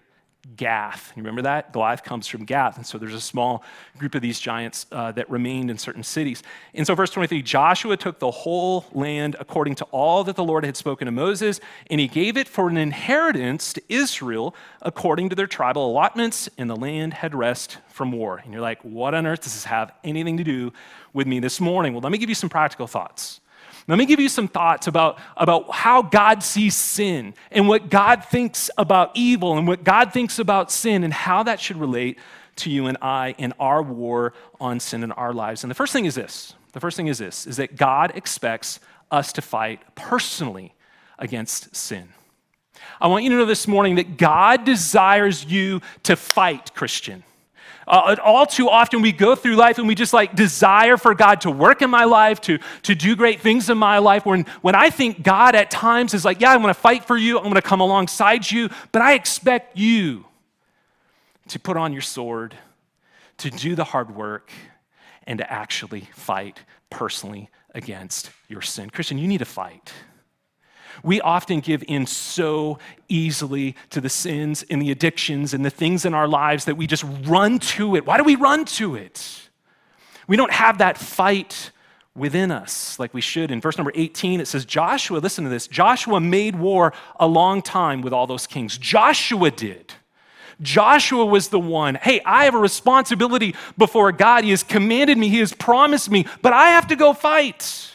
Gath. 0.57 1.13
You 1.15 1.21
remember 1.21 1.43
that? 1.43 1.71
Goliath 1.71 2.03
comes 2.03 2.27
from 2.27 2.43
Gath. 2.43 2.75
And 2.75 2.85
so 2.85 2.97
there's 2.97 3.13
a 3.13 3.21
small 3.21 3.63
group 3.97 4.13
of 4.13 4.21
these 4.21 4.39
giants 4.39 4.85
uh, 4.91 5.13
that 5.13 5.29
remained 5.29 5.71
in 5.71 5.77
certain 5.77 6.03
cities. 6.03 6.43
And 6.73 6.85
so, 6.85 6.95
verse 6.95 7.11
23 7.11 7.41
Joshua 7.41 7.95
took 7.95 8.19
the 8.19 8.29
whole 8.29 8.85
land 8.91 9.37
according 9.39 9.75
to 9.75 9.85
all 9.85 10.23
that 10.25 10.35
the 10.35 10.43
Lord 10.43 10.65
had 10.65 10.75
spoken 10.75 11.05
to 11.05 11.11
Moses, 11.11 11.61
and 11.89 11.99
he 11.99 12.09
gave 12.09 12.35
it 12.35 12.49
for 12.49 12.67
an 12.67 12.75
inheritance 12.75 13.71
to 13.73 13.81
Israel 13.87 14.53
according 14.81 15.29
to 15.29 15.35
their 15.35 15.47
tribal 15.47 15.89
allotments, 15.89 16.49
and 16.57 16.69
the 16.69 16.75
land 16.75 17.13
had 17.13 17.33
rest 17.33 17.77
from 17.87 18.11
war. 18.11 18.41
And 18.43 18.51
you're 18.51 18.61
like, 18.61 18.81
what 18.81 19.13
on 19.13 19.25
earth 19.25 19.43
does 19.43 19.53
this 19.53 19.63
have 19.65 19.93
anything 20.03 20.37
to 20.37 20.43
do 20.43 20.73
with 21.13 21.25
me 21.25 21.39
this 21.39 21.61
morning? 21.61 21.93
Well, 21.93 22.01
let 22.01 22.11
me 22.11 22.17
give 22.17 22.29
you 22.29 22.35
some 22.35 22.49
practical 22.49 22.87
thoughts. 22.87 23.39
Let 23.87 23.97
me 23.97 24.05
give 24.05 24.19
you 24.19 24.29
some 24.29 24.47
thoughts 24.47 24.87
about, 24.87 25.19
about 25.35 25.71
how 25.71 26.01
God 26.01 26.41
sees 26.41 26.75
sin 26.75 27.33
and 27.51 27.67
what 27.67 27.89
God 27.89 28.23
thinks 28.23 28.69
about 28.77 29.11
evil 29.13 29.57
and 29.57 29.67
what 29.67 29.83
God 29.83 30.13
thinks 30.13 30.39
about 30.39 30.71
sin 30.71 31.03
and 31.03 31.13
how 31.13 31.43
that 31.43 31.59
should 31.59 31.77
relate 31.77 32.17
to 32.57 32.69
you 32.69 32.87
and 32.87 32.97
I 33.01 33.35
in 33.37 33.53
our 33.59 33.81
war 33.81 34.33
on 34.59 34.79
sin 34.79 35.03
in 35.03 35.11
our 35.11 35.33
lives. 35.33 35.63
And 35.63 35.71
the 35.71 35.75
first 35.75 35.91
thing 35.91 36.05
is 36.05 36.15
this 36.15 36.53
the 36.71 36.79
first 36.79 36.97
thing 36.97 37.07
is 37.07 37.17
this 37.17 37.45
is 37.45 37.57
that 37.57 37.75
God 37.75 38.13
expects 38.15 38.79
us 39.11 39.33
to 39.33 39.41
fight 39.41 39.81
personally 39.95 40.73
against 41.19 41.75
sin. 41.75 42.09
I 42.99 43.07
want 43.07 43.23
you 43.23 43.29
to 43.31 43.37
know 43.37 43.45
this 43.45 43.67
morning 43.67 43.95
that 43.95 44.17
God 44.17 44.65
desires 44.65 45.45
you 45.45 45.81
to 46.03 46.15
fight, 46.15 46.73
Christian. 46.73 47.23
Uh, 47.87 48.15
all 48.23 48.45
too 48.45 48.69
often, 48.69 49.01
we 49.01 49.11
go 49.11 49.35
through 49.35 49.55
life 49.55 49.77
and 49.77 49.87
we 49.87 49.95
just 49.95 50.13
like 50.13 50.35
desire 50.35 50.97
for 50.97 51.13
God 51.13 51.41
to 51.41 51.51
work 51.51 51.81
in 51.81 51.89
my 51.89 52.05
life, 52.05 52.39
to, 52.41 52.59
to 52.83 52.95
do 52.95 53.15
great 53.15 53.41
things 53.41 53.69
in 53.69 53.77
my 53.77 53.97
life. 53.97 54.25
When, 54.25 54.45
when 54.61 54.75
I 54.75 54.89
think 54.89 55.23
God 55.23 55.55
at 55.55 55.69
times 55.69 56.13
is 56.13 56.23
like, 56.23 56.39
yeah, 56.39 56.51
I'm 56.51 56.61
going 56.61 56.73
to 56.73 56.79
fight 56.79 57.05
for 57.05 57.17
you, 57.17 57.37
I'm 57.37 57.43
going 57.43 57.55
to 57.55 57.61
come 57.61 57.81
alongside 57.81 58.49
you, 58.49 58.69
but 58.91 59.01
I 59.01 59.13
expect 59.13 59.77
you 59.77 60.25
to 61.49 61.59
put 61.59 61.77
on 61.77 61.91
your 61.91 62.01
sword, 62.01 62.55
to 63.37 63.49
do 63.49 63.75
the 63.75 63.83
hard 63.83 64.15
work, 64.15 64.51
and 65.25 65.39
to 65.39 65.51
actually 65.51 66.07
fight 66.13 66.59
personally 66.89 67.49
against 67.73 68.31
your 68.47 68.61
sin. 68.61 68.89
Christian, 68.89 69.17
you 69.17 69.27
need 69.27 69.39
to 69.39 69.45
fight. 69.45 69.91
We 71.01 71.21
often 71.21 71.59
give 71.59 71.83
in 71.87 72.05
so 72.05 72.79
easily 73.09 73.75
to 73.89 74.01
the 74.01 74.09
sins 74.09 74.63
and 74.69 74.81
the 74.81 74.91
addictions 74.91 75.53
and 75.53 75.65
the 75.65 75.69
things 75.69 76.05
in 76.05 76.13
our 76.13 76.27
lives 76.27 76.65
that 76.65 76.75
we 76.75 76.87
just 76.87 77.05
run 77.25 77.59
to 77.59 77.95
it. 77.95 78.05
Why 78.05 78.17
do 78.17 78.23
we 78.23 78.35
run 78.35 78.65
to 78.65 78.95
it? 78.95 79.49
We 80.27 80.37
don't 80.37 80.51
have 80.51 80.77
that 80.77 80.97
fight 80.97 81.71
within 82.15 82.51
us 82.51 82.99
like 82.99 83.13
we 83.13 83.21
should. 83.21 83.51
In 83.51 83.59
verse 83.59 83.77
number 83.77 83.91
18, 83.95 84.39
it 84.39 84.47
says, 84.47 84.65
Joshua, 84.65 85.17
listen 85.17 85.43
to 85.43 85.49
this 85.49 85.67
Joshua 85.67 86.19
made 86.19 86.55
war 86.57 86.93
a 87.19 87.27
long 87.27 87.61
time 87.61 88.01
with 88.01 88.13
all 88.13 88.27
those 88.27 88.47
kings. 88.47 88.77
Joshua 88.77 89.51
did. 89.51 89.93
Joshua 90.61 91.25
was 91.25 91.49
the 91.49 91.59
one. 91.59 91.95
Hey, 91.95 92.21
I 92.25 92.45
have 92.45 92.53
a 92.53 92.59
responsibility 92.59 93.55
before 93.77 94.11
God. 94.11 94.43
He 94.43 94.51
has 94.51 94.63
commanded 94.63 95.17
me, 95.17 95.29
He 95.29 95.39
has 95.39 95.53
promised 95.53 96.09
me, 96.09 96.25
but 96.41 96.53
I 96.53 96.69
have 96.69 96.87
to 96.87 96.95
go 96.95 97.13
fight 97.13 97.92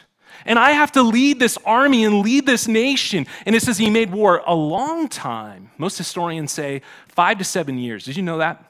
and 0.48 0.58
I 0.58 0.70
have 0.70 0.92
to 0.92 1.02
lead 1.02 1.38
this 1.38 1.58
army 1.66 2.04
and 2.04 2.20
lead 2.20 2.46
this 2.46 2.66
nation. 2.66 3.26
And 3.44 3.54
it 3.54 3.62
says 3.62 3.76
he 3.76 3.90
made 3.90 4.10
war 4.10 4.42
a 4.46 4.54
long 4.54 5.06
time. 5.06 5.70
Most 5.76 5.98
historians 5.98 6.50
say 6.50 6.80
five 7.06 7.36
to 7.38 7.44
seven 7.44 7.78
years. 7.78 8.04
Did 8.06 8.16
you 8.16 8.22
know 8.22 8.38
that? 8.38 8.64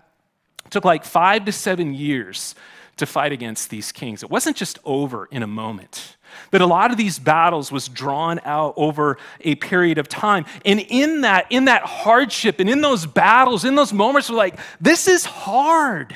It 0.66 0.72
took 0.72 0.84
like 0.84 1.04
five 1.04 1.44
to 1.44 1.52
seven 1.52 1.94
years 1.94 2.56
to 2.96 3.06
fight 3.06 3.30
against 3.30 3.70
these 3.70 3.92
kings. 3.92 4.24
It 4.24 4.28
wasn't 4.28 4.56
just 4.56 4.80
over 4.84 5.28
in 5.30 5.44
a 5.44 5.46
moment. 5.46 6.16
That 6.50 6.60
a 6.60 6.66
lot 6.66 6.90
of 6.90 6.96
these 6.96 7.20
battles 7.20 7.70
was 7.70 7.88
drawn 7.88 8.40
out 8.44 8.74
over 8.76 9.16
a 9.42 9.54
period 9.54 9.98
of 9.98 10.08
time. 10.08 10.46
And 10.64 10.80
in 10.80 11.20
that, 11.20 11.46
in 11.48 11.66
that 11.66 11.82
hardship 11.82 12.58
and 12.58 12.68
in 12.68 12.80
those 12.80 13.06
battles, 13.06 13.64
in 13.64 13.76
those 13.76 13.92
moments, 13.92 14.28
we're 14.28 14.36
like, 14.36 14.58
this 14.80 15.06
is 15.06 15.24
hard. 15.24 16.14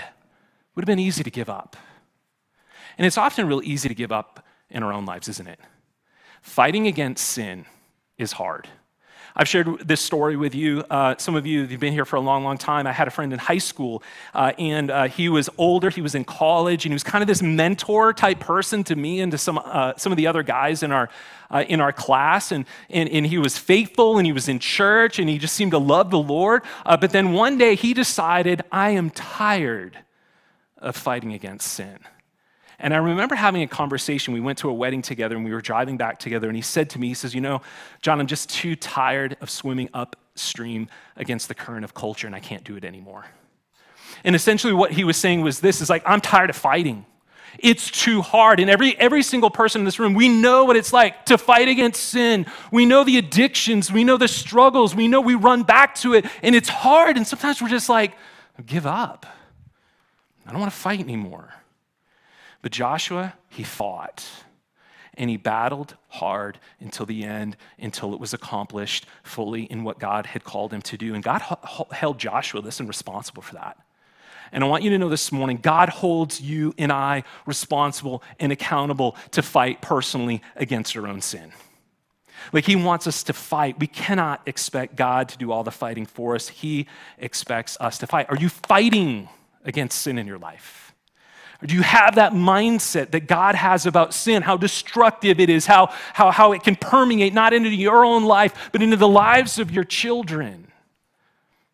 Would 0.75 0.83
have 0.83 0.87
been 0.87 0.99
easy 0.99 1.23
to 1.23 1.31
give 1.31 1.49
up. 1.49 1.77
And 2.99 3.07
it's 3.07 3.17
often 3.17 3.47
real 3.47 3.63
easy 3.63 3.89
to 3.89 3.95
give 3.95 4.11
up 4.11 4.45
in 4.73 4.83
our 4.83 4.93
own 4.93 5.07
lives, 5.07 5.29
isn't 5.29 5.47
it? 5.47 5.61
Fighting 6.41 6.87
against 6.89 7.25
sin 7.25 7.67
is 8.19 8.33
hard. 8.33 8.69
I've 9.35 9.49
shared 9.49 9.89
this 9.89 10.03
story 10.03 10.37
with 10.37 10.55
you. 10.55 10.85
Uh, 10.91 11.15
some 11.17 11.37
of 11.37 11.47
you, 11.47 11.63
you've 11.63 11.81
been 11.81 11.95
here 11.95 12.05
for 12.05 12.17
a 12.17 12.21
long, 12.21 12.45
long 12.45 12.59
time. 12.59 12.87
I 12.87 12.93
had 12.93 13.09
a 13.09 13.11
friend 13.11 13.33
in 13.33 13.39
high 13.39 13.59
school, 13.59 14.03
uh, 14.35 14.53
and 14.59 14.91
uh, 14.91 15.09
he 15.09 15.31
was 15.31 15.49
older. 15.57 15.89
He 15.89 16.03
was 16.03 16.15
in 16.15 16.25
college, 16.25 16.85
and 16.85 16.93
he 16.93 16.95
was 16.95 17.03
kind 17.03 17.23
of 17.23 17.29
this 17.29 17.41
mentor 17.41 18.13
type 18.13 18.41
person 18.41 18.85
to 18.85 18.97
me 18.97 19.21
and 19.21 19.33
to 19.33 19.39
some, 19.39 19.59
uh, 19.65 19.95
some 19.97 20.13
of 20.13 20.19
the 20.19 20.27
other 20.27 20.43
guys 20.43 20.83
in 20.83 20.93
our, 20.93 21.09
uh, 21.51 21.65
in 21.67 21.81
our 21.81 21.93
class. 21.93 22.53
And, 22.53 22.67
and, 22.91 23.09
and 23.09 23.27
he 23.27 23.39
was 23.39 23.57
faithful, 23.57 24.19
and 24.19 24.27
he 24.27 24.33
was 24.33 24.49
in 24.49 24.59
church, 24.59 25.19
and 25.19 25.31
he 25.31 25.39
just 25.39 25.55
seemed 25.55 25.73
to 25.73 25.79
love 25.79 26.11
the 26.11 26.19
Lord. 26.19 26.63
Uh, 26.85 26.99
but 26.99 27.11
then 27.11 27.33
one 27.33 27.57
day 27.57 27.75
he 27.75 27.95
decided, 27.95 28.61
I 28.71 28.91
am 28.91 29.09
tired 29.09 29.97
of 30.77 30.95
fighting 30.95 31.33
against 31.33 31.69
sin. 31.69 32.01
And 32.83 32.93
I 32.93 32.97
remember 32.97 33.37
having 33.37 33.63
a 33.63 33.69
conversation. 33.69 34.35
We 34.35 34.41
went 34.41 34.59
to 34.59 34.69
a 34.69 34.73
wedding 34.73 35.03
together 35.03 35.37
and 35.37 35.45
we 35.45 35.53
were 35.53 35.61
driving 35.61 35.97
back 35.97 36.19
together. 36.19 36.49
And 36.49 36.57
he 36.57 36.63
said 36.63 36.91
to 36.91 36.99
me, 36.99 37.09
he 37.09 37.15
says, 37.15 37.33
You 37.33 37.41
know, 37.41 37.63
John, 38.03 38.21
I'm 38.21 38.27
just 38.27 38.51
too 38.51 38.75
tired 38.75 39.37
of 39.41 39.49
swimming 39.49 39.89
upstream 39.95 40.89
against 41.17 41.47
the 41.47 41.55
current 41.55 41.85
of 41.85 41.95
culture 41.95 42.27
and 42.27 42.35
I 42.35 42.41
can't 42.41 42.65
do 42.65 42.77
it 42.77 42.85
anymore. 42.85 43.25
And 44.25 44.35
essentially 44.35 44.73
what 44.73 44.91
he 44.91 45.05
was 45.05 45.17
saying 45.17 45.43
was 45.43 45.61
this 45.61 45.81
is 45.81 45.89
like, 45.89 46.03
I'm 46.05 46.21
tired 46.21 46.51
of 46.51 46.57
fighting. 46.57 47.07
It's 47.59 47.89
too 47.89 48.21
hard. 48.21 48.59
And 48.59 48.69
every, 48.69 48.99
every 48.99 49.23
single 49.23 49.51
person 49.51 49.83
in 49.83 49.85
this 49.85 50.01
room, 50.01 50.15
we 50.15 50.29
know 50.29 50.65
what 50.65 50.77
it's 50.77 50.93
like 50.93 51.27
to 51.27 51.39
fight 51.39 51.69
against 51.69 52.03
sin. 52.03 52.47
We 52.73 52.85
know 52.85 53.05
the 53.05 53.17
addictions. 53.19 53.93
We 53.93 54.03
know 54.03 54.17
the 54.17 54.27
struggles. 54.27 54.95
We 54.95 55.07
know 55.07 55.21
we 55.21 55.35
run 55.35 55.63
back 55.63 55.95
to 55.97 56.15
it. 56.15 56.27
And 56.43 56.55
it's 56.55 56.69
hard. 56.69 57.17
And 57.17 57.27
sometimes 57.27 57.63
we're 57.63 57.69
just 57.69 57.89
like, 57.89 58.13
give 58.67 58.87
up. 58.87 59.27
I 60.47 60.51
don't 60.51 60.61
want 60.61 60.73
to 60.73 60.79
fight 60.79 61.01
anymore. 61.01 61.53
But 62.63 62.73
Joshua, 62.73 63.35
he 63.49 63.65
fought 63.65 64.25
and 65.15 65.29
he 65.29 65.37
battled 65.37 65.97
hard 66.09 66.59
until 66.81 67.05
the 67.05 67.25
end, 67.25 67.57
until 67.79 68.15
it 68.15 68.21
was 68.21 68.33
accomplished 68.33 69.07
fully 69.23 69.65
in 69.65 69.85
what 69.85 69.99
God 69.99 70.27
had 70.27 70.43
called 70.43 70.73
him 70.73 70.81
to 70.83 70.97
do. 70.97 71.15
And 71.15 71.23
God 71.23 71.43
held 71.91 72.19
Joshua, 72.19 72.61
listen, 72.61 72.87
responsible 72.87 73.43
for 73.43 73.55
that. 73.55 73.77
And 74.53 74.63
I 74.63 74.67
want 74.67 74.85
you 74.85 74.91
to 74.91 74.99
know 74.99 75.09
this 75.09 75.33
morning 75.33 75.59
God 75.61 75.89
holds 75.89 76.41
you 76.41 76.75
and 76.79 76.93
I 76.93 77.25
responsible 77.47 78.23
and 78.39 78.53
accountable 78.53 79.17
to 79.33 79.43
fight 79.43 79.83
personally 79.83 80.43
against 80.57 80.97
our 80.97 81.07
own 81.07 81.21
sin. 81.21 81.53
Like 82.53 82.65
he 82.65 82.77
wants 82.77 83.07
us 83.07 83.23
to 83.25 83.33
fight. 83.33 83.79
We 83.79 83.87
cannot 83.87 84.43
expect 84.47 84.97
God 84.97 85.29
to 85.31 85.39
do 85.39 85.53
all 85.53 85.63
the 85.63 85.71
fighting 85.71 86.07
for 86.07 86.35
us. 86.35 86.49
He 86.49 86.87
expects 87.19 87.77
us 87.81 87.99
to 87.99 88.07
fight. 88.07 88.27
Are 88.31 88.37
you 88.37 88.49
fighting 88.49 89.29
against 89.65 90.03
sin 90.03 90.19
in 90.19 90.27
your 90.27 90.39
life? 90.39 90.82
Or 91.63 91.67
do 91.67 91.75
you 91.75 91.83
have 91.83 92.17
that 92.17 92.33
mindset 92.33 93.13
that 93.13 93.29
God 93.29 93.55
has 93.55 93.87
about 93.87 94.13
sin, 94.13 94.43
how 94.43 94.57
destructive 94.57 95.39
it 95.39 95.49
is, 95.49 95.65
how, 95.65 95.87
how, 96.13 96.31
how 96.33 96.53
it 96.53 96.65
can 96.65 96.75
permeate 96.75 97.33
not 97.33 97.53
into 97.53 97.69
your 97.69 98.05
own 98.05 98.25
life, 98.25 98.71
but 98.73 98.83
into 98.83 98.97
the 98.97 99.09
lives 99.09 99.59
of 99.59 99.71
your 99.71 99.85
children? 99.85 100.67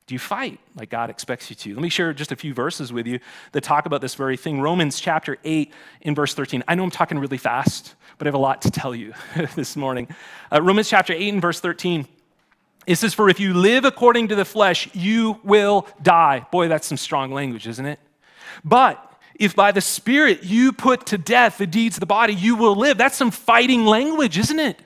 Do 0.06 0.14
you 0.14 0.18
fight 0.18 0.58
like 0.74 0.90
God 0.90 1.10
expects 1.10 1.50
you 1.50 1.56
to? 1.56 1.74
Let 1.74 1.82
me 1.82 1.88
share 1.88 2.12
just 2.12 2.32
a 2.32 2.36
few 2.36 2.54
verses 2.54 2.92
with 2.92 3.06
you 3.06 3.18
that 3.52 3.62
talk 3.62 3.86
about 3.86 4.00
this 4.00 4.14
very 4.14 4.36
thing. 4.36 4.60
Romans 4.60 5.00
chapter 5.00 5.38
8 5.44 5.72
in 6.02 6.14
verse 6.14 6.34
13. 6.34 6.64
I 6.68 6.74
know 6.74 6.84
I'm 6.84 6.90
talking 6.90 7.18
really 7.18 7.36
fast, 7.36 7.94
but 8.16 8.26
I 8.26 8.28
have 8.28 8.34
a 8.34 8.38
lot 8.38 8.62
to 8.62 8.70
tell 8.70 8.94
you 8.94 9.14
this 9.54 9.76
morning. 9.76 10.08
Uh, 10.52 10.62
Romans 10.62 10.88
chapter 10.88 11.12
8 11.12 11.32
and 11.34 11.42
verse 11.42 11.60
13. 11.60 12.06
It 12.86 12.96
says, 12.96 13.12
For 13.12 13.28
if 13.28 13.38
you 13.38 13.52
live 13.52 13.84
according 13.84 14.28
to 14.28 14.34
the 14.34 14.46
flesh, 14.46 14.88
you 14.94 15.40
will 15.44 15.86
die. 16.02 16.46
Boy, 16.50 16.68
that's 16.68 16.86
some 16.86 16.96
strong 16.96 17.32
language, 17.32 17.66
isn't 17.66 17.84
it? 17.84 18.00
But 18.64 19.07
if 19.38 19.54
by 19.54 19.72
the 19.72 19.80
Spirit 19.80 20.42
you 20.42 20.72
put 20.72 21.06
to 21.06 21.18
death 21.18 21.58
the 21.58 21.66
deeds 21.66 21.96
of 21.96 22.00
the 22.00 22.06
body, 22.06 22.34
you 22.34 22.56
will 22.56 22.74
live. 22.74 22.98
That's 22.98 23.16
some 23.16 23.30
fighting 23.30 23.86
language, 23.86 24.36
isn't 24.38 24.58
it? 24.58 24.80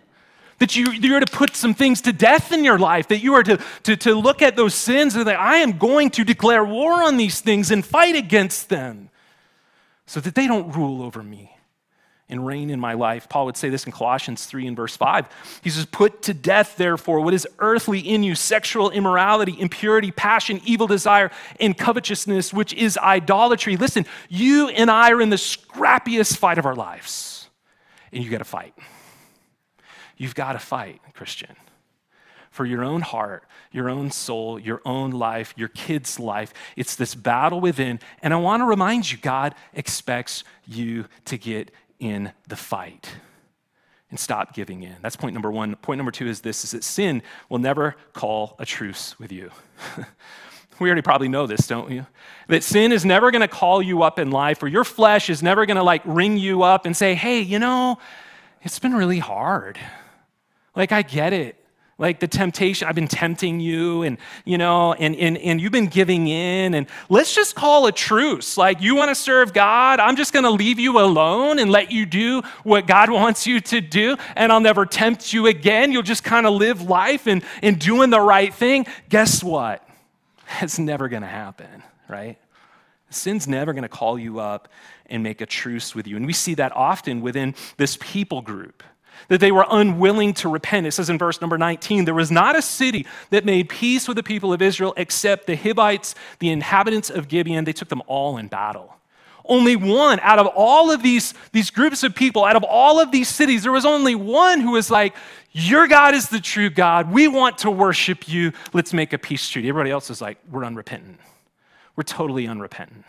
That 0.58 0.76
you, 0.76 0.92
you're 0.92 1.20
to 1.20 1.26
put 1.26 1.56
some 1.56 1.74
things 1.74 2.02
to 2.02 2.12
death 2.12 2.52
in 2.52 2.62
your 2.62 2.78
life, 2.78 3.08
that 3.08 3.18
you 3.18 3.34
are 3.34 3.42
to, 3.42 3.58
to, 3.84 3.96
to 3.96 4.14
look 4.14 4.42
at 4.42 4.54
those 4.54 4.74
sins 4.74 5.16
and 5.16 5.26
that 5.26 5.40
I 5.40 5.56
am 5.56 5.78
going 5.78 6.10
to 6.10 6.24
declare 6.24 6.64
war 6.64 7.02
on 7.02 7.16
these 7.16 7.40
things 7.40 7.70
and 7.70 7.84
fight 7.84 8.14
against 8.14 8.68
them 8.68 9.10
so 10.06 10.20
that 10.20 10.34
they 10.34 10.46
don't 10.46 10.74
rule 10.76 11.02
over 11.02 11.22
me 11.22 11.51
and 12.32 12.44
reign 12.44 12.70
in 12.70 12.80
my 12.80 12.94
life. 12.94 13.28
Paul 13.28 13.44
would 13.46 13.56
say 13.56 13.68
this 13.68 13.84
in 13.84 13.92
Colossians 13.92 14.46
3 14.46 14.66
and 14.66 14.76
verse 14.76 14.96
5. 14.96 15.28
He 15.62 15.70
says, 15.70 15.86
Put 15.86 16.22
to 16.22 16.34
death, 16.34 16.76
therefore, 16.76 17.20
what 17.20 17.34
is 17.34 17.46
earthly 17.58 18.00
in 18.00 18.24
you 18.24 18.34
sexual 18.34 18.90
immorality, 18.90 19.54
impurity, 19.60 20.10
passion, 20.10 20.60
evil 20.64 20.86
desire, 20.86 21.30
and 21.60 21.76
covetousness, 21.76 22.52
which 22.52 22.72
is 22.72 22.98
idolatry. 22.98 23.76
Listen, 23.76 24.06
you 24.28 24.68
and 24.70 24.90
I 24.90 25.12
are 25.12 25.20
in 25.20 25.28
the 25.30 25.36
scrappiest 25.36 26.38
fight 26.38 26.58
of 26.58 26.66
our 26.66 26.74
lives, 26.74 27.48
and 28.10 28.24
you 28.24 28.30
got 28.30 28.38
to 28.38 28.44
fight. 28.44 28.74
You've 30.16 30.34
got 30.34 30.54
to 30.54 30.58
fight, 30.58 31.00
Christian 31.14 31.54
for 32.52 32.66
your 32.66 32.84
own 32.84 33.00
heart, 33.00 33.44
your 33.72 33.88
own 33.88 34.10
soul, 34.10 34.58
your 34.58 34.82
own 34.84 35.10
life, 35.10 35.54
your 35.56 35.68
kid's 35.68 36.20
life. 36.20 36.52
It's 36.76 36.94
this 36.94 37.14
battle 37.14 37.60
within. 37.60 37.98
And 38.22 38.34
I 38.34 38.36
want 38.36 38.60
to 38.60 38.66
remind 38.66 39.10
you 39.10 39.16
God 39.16 39.54
expects 39.72 40.44
you 40.66 41.06
to 41.24 41.38
get 41.38 41.72
in 42.02 42.32
the 42.48 42.56
fight 42.56 43.08
and 44.10 44.18
stop 44.18 44.54
giving 44.54 44.82
in. 44.82 44.96
That's 45.00 45.14
point 45.14 45.34
number 45.34 45.50
one. 45.50 45.76
Point 45.76 45.98
number 45.98 46.10
two 46.10 46.26
is 46.26 46.40
this 46.40 46.64
is 46.64 46.72
that 46.72 46.82
sin 46.82 47.22
will 47.48 47.60
never 47.60 47.94
call 48.12 48.56
a 48.58 48.66
truce 48.66 49.18
with 49.20 49.30
you. 49.30 49.50
we 50.80 50.88
already 50.88 51.00
probably 51.00 51.28
know 51.28 51.46
this, 51.46 51.68
don't 51.68 51.92
you? 51.92 52.06
That 52.48 52.64
sin 52.64 52.90
is 52.90 53.04
never 53.04 53.30
going 53.30 53.40
to 53.40 53.48
call 53.48 53.80
you 53.80 54.02
up 54.02 54.18
in 54.18 54.32
life, 54.32 54.62
or 54.64 54.68
your 54.68 54.84
flesh 54.84 55.30
is 55.30 55.44
never 55.44 55.64
going 55.64 55.76
to 55.76 55.82
like 55.84 56.02
ring 56.04 56.36
you 56.36 56.62
up 56.62 56.86
and 56.86 56.96
say, 56.96 57.14
hey, 57.14 57.40
you 57.40 57.60
know, 57.60 57.98
it's 58.62 58.80
been 58.80 58.94
really 58.94 59.20
hard. 59.20 59.78
Like, 60.74 60.90
I 60.90 61.02
get 61.02 61.32
it 61.32 61.62
like 61.98 62.20
the 62.20 62.28
temptation 62.28 62.88
i've 62.88 62.94
been 62.94 63.09
tempting 63.09 63.61
you 63.61 64.02
and 64.02 64.18
you 64.44 64.59
know 64.59 64.92
and, 64.94 65.14
and, 65.16 65.38
and 65.38 65.61
you've 65.61 65.72
been 65.72 65.87
giving 65.87 66.28
in 66.28 66.74
and 66.74 66.87
let's 67.09 67.35
just 67.35 67.55
call 67.55 67.87
a 67.87 67.92
truce. 67.92 68.57
Like 68.57 68.81
you 68.81 68.94
want 68.94 69.11
to 69.11 69.14
serve 69.14 69.52
god 69.52 70.00
i'm 70.00 70.16
just 70.16 70.33
going 70.33 70.44
to 70.44 70.50
leave 70.50 70.78
you 70.78 70.98
alone 70.98 71.59
and 71.59 71.70
let 71.70 71.92
you 71.92 72.07
do 72.07 72.42
what 72.64 72.87
god 72.87 73.11
wants 73.20 73.46
you 73.46 73.61
to 73.61 73.81
do 73.81 74.16
and 74.37 74.52
i'll 74.52 74.61
never 74.61 74.87
tempt 74.87 75.33
you 75.33 75.46
again. 75.46 75.92
You'll 75.92 76.02
just 76.02 76.24
kind 76.24 76.46
of 76.46 76.55
live 76.55 76.83
life 76.83 77.26
and, 77.26 77.42
and 77.62 77.78
doing 77.78 78.11
the 78.11 78.20
right 78.20 78.52
thing. 78.52 78.87
Guess 79.09 79.42
what? 79.44 79.87
It's 80.61 80.78
never 80.78 81.09
going 81.09 81.22
to 81.22 81.28
happen 81.28 81.83
right? 82.12 82.38
Sin's 83.11 83.48
never 83.48 83.72
going 83.72 83.83
to 83.83 83.88
call 83.88 84.18
you 84.18 84.38
up 84.38 84.68
and 85.07 85.22
make 85.22 85.40
a 85.40 85.46
truce 85.46 85.94
with 85.94 86.07
you. 86.07 86.16
And 86.16 86.26
we 86.26 86.33
see 86.33 86.55
that 86.55 86.72
often 86.76 87.20
within 87.20 87.55
this 87.76 87.98
people 88.00 88.42
group 88.42 88.83
that 89.28 89.40
they 89.40 89.52
were 89.52 89.66
unwilling 89.70 90.35
to 90.35 90.48
repent. 90.48 90.87
It 90.87 90.92
says 90.92 91.11
in 91.11 91.18
verse 91.18 91.40
number 91.40 91.58
19, 91.58 92.04
there 92.04 92.14
was 92.14 92.30
not 92.30 92.56
a 92.56 92.62
city 92.62 93.06
that 93.30 93.44
made 93.44 93.68
peace 93.68 94.08
with 94.08 94.16
the 94.16 94.22
people 94.22 94.52
of 94.52 94.62
Israel 94.62 94.94
except 94.96 95.46
the 95.46 95.56
Hivites, 95.56 96.14
the 96.38 96.50
inhabitants 96.50 97.11
of 97.11 97.28
Gibeon. 97.28 97.64
They 97.64 97.72
took 97.72 97.88
them 97.88 98.02
all 98.06 98.38
in 98.38 98.48
battle. 98.48 98.96
Only 99.44 99.74
one 99.74 100.20
out 100.20 100.38
of 100.38 100.46
all 100.46 100.90
of 100.90 101.02
these, 101.02 101.35
these 101.52 101.70
groups 101.70 102.02
of 102.02 102.14
people, 102.14 102.44
out 102.44 102.56
of 102.56 102.62
all 102.62 103.00
of 103.00 103.11
these 103.11 103.28
cities, 103.28 103.64
there 103.64 103.72
was 103.72 103.85
only 103.85 104.14
one 104.14 104.61
who 104.61 104.72
was 104.72 104.90
like, 104.90 105.16
Your 105.50 105.88
God 105.88 106.14
is 106.14 106.28
the 106.28 106.40
true 106.40 106.70
God. 106.70 107.11
We 107.11 107.26
want 107.26 107.58
to 107.58 107.70
worship 107.70 108.28
you. 108.28 108.52
Let's 108.72 108.92
make 108.92 109.12
a 109.12 109.18
peace 109.18 109.48
treaty. 109.48 109.68
Everybody 109.68 109.90
else 109.90 110.11
is 110.11 110.20
like, 110.20 110.38
We're 110.48 110.64
unrepentant. 110.64 111.18
We're 111.96 112.04
totally 112.04 112.46
unrepentant. 112.46 113.04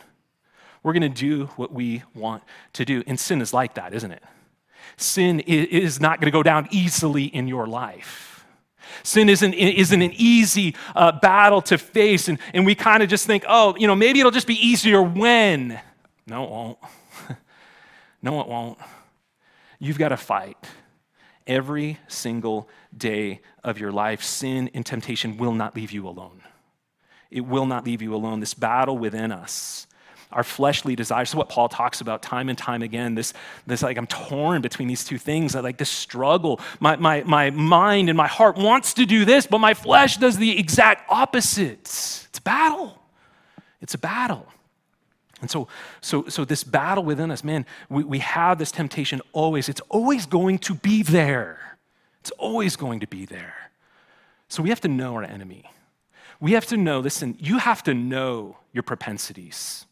We're 0.82 0.93
going 0.93 1.04
to 1.04 1.10
do 1.10 1.45
what 1.56 1.71
we 1.71 2.04
want 2.13 2.43
to 2.73 2.84
do. 2.84 3.04
And 3.08 3.19
sin 3.19 3.41
is 3.41 3.54
like 3.54 3.76
that, 3.76 3.93
isn't 3.93 4.12
it? 4.12 4.23
Sin 4.97 5.39
is 5.41 5.99
not 5.99 6.19
going 6.19 6.32
to 6.32 6.36
go 6.36 6.43
down 6.43 6.67
easily 6.71 7.25
in 7.25 7.47
your 7.47 7.67
life. 7.67 8.45
Sin 9.01 9.27
isn't, 9.29 9.53
isn't 9.53 10.01
an 10.01 10.12
easy 10.15 10.75
uh, 10.95 11.12
battle 11.12 11.62
to 11.63 11.77
face, 11.77 12.27
and, 12.27 12.38
and 12.53 12.65
we 12.65 12.75
kind 12.75 13.03
of 13.03 13.10
just 13.10 13.25
think, 13.25 13.43
oh, 13.47 13.75
you 13.77 13.88
know, 13.88 13.95
maybe 13.95 14.19
it'll 14.19 14.32
just 14.32 14.47
be 14.47 14.56
easier 14.65 15.01
when. 15.01 15.79
No, 16.27 16.43
it 16.43 16.49
won't. 16.49 16.77
no, 18.21 18.41
it 18.41 18.47
won't. 18.47 18.77
You've 19.79 19.97
got 19.97 20.10
to 20.10 20.17
fight 20.17 20.58
every 21.45 21.99
single 22.08 22.69
day 22.95 23.41
of 23.63 23.79
your 23.79 23.91
life. 23.91 24.23
Sin 24.23 24.69
and 24.73 24.86
temptation 24.86 25.38
will 25.38 25.53
not 25.53 25.75
leave 25.75 25.91
you 25.91 26.08
alone. 26.08 26.41
It 27.29 27.41
will 27.41 27.65
not 27.65 27.86
leave 27.86 28.01
you 28.01 28.13
alone. 28.13 28.39
This 28.39 28.53
battle 28.53 28.97
within 28.97 29.32
us 29.32 29.88
our 30.34 30.43
fleshly 30.43 30.96
desires. 30.96 31.30
So 31.30 31.38
what 31.38 31.50
Paul 31.50 31.69
talks 31.69 32.02
about 32.02 32.22
time 32.22 32.50
and 32.50 32.58
time 32.58 32.82
again, 32.82 33.15
this, 33.15 33.34
this 33.67 33.82
like 33.84 33.98
I'm 33.98 34.08
torn 34.08 34.62
between 34.62 34.88
these 34.88 35.04
two 35.04 35.17
things. 35.17 35.56
I 35.56 35.62
like 35.62 35.78
this 35.78 35.89
struggle. 35.89 36.60
My, 36.80 36.96
my, 36.96 37.24
my 37.24 37.50
mind 37.50 38.10
and 38.10 38.17
my 38.17 38.28
heart 38.28 38.58
wants 38.58 38.93
to 38.96 39.06
do 39.06 39.26
this, 39.26 39.48
but 39.48 39.60
my 39.60 39.74
flesh 39.74 40.17
does 40.17 40.38
the 40.38 40.58
exact 40.58 41.10
opposite. 41.10 41.82
It's 41.82 42.38
a 42.38 42.41
battle. 42.41 43.00
It's 43.82 43.93
a 43.93 43.98
battle. 44.00 44.48
And 45.41 45.52
so, 45.52 45.67
so, 46.00 46.26
so 46.30 46.46
this 46.46 46.63
battle 46.63 47.04
within 47.04 47.30
us, 47.30 47.43
man, 47.43 47.65
we, 47.89 48.04
we 48.04 48.19
have 48.19 48.58
this 48.58 48.72
temptation 48.72 49.22
always. 49.34 49.67
It's 49.67 49.82
always 49.89 50.26
going 50.26 50.60
to 50.60 50.74
be 50.74 51.04
there. 51.04 51.78
It's 52.22 52.32
always 52.32 52.78
going 52.78 53.02
to 53.02 53.08
be 53.08 53.26
there. 53.26 53.72
So 54.48 54.63
we 54.63 54.69
have 54.69 54.80
to 54.82 54.88
know 54.88 55.15
our 55.15 55.24
enemy. 55.24 55.69
We 56.39 56.54
have 56.54 56.65
to 56.67 56.78
know, 56.78 57.00
listen, 57.00 57.36
you 57.39 57.58
have 57.58 57.84
to 57.84 57.93
know 57.93 58.58
your 58.72 58.84
propensities. 58.84 59.86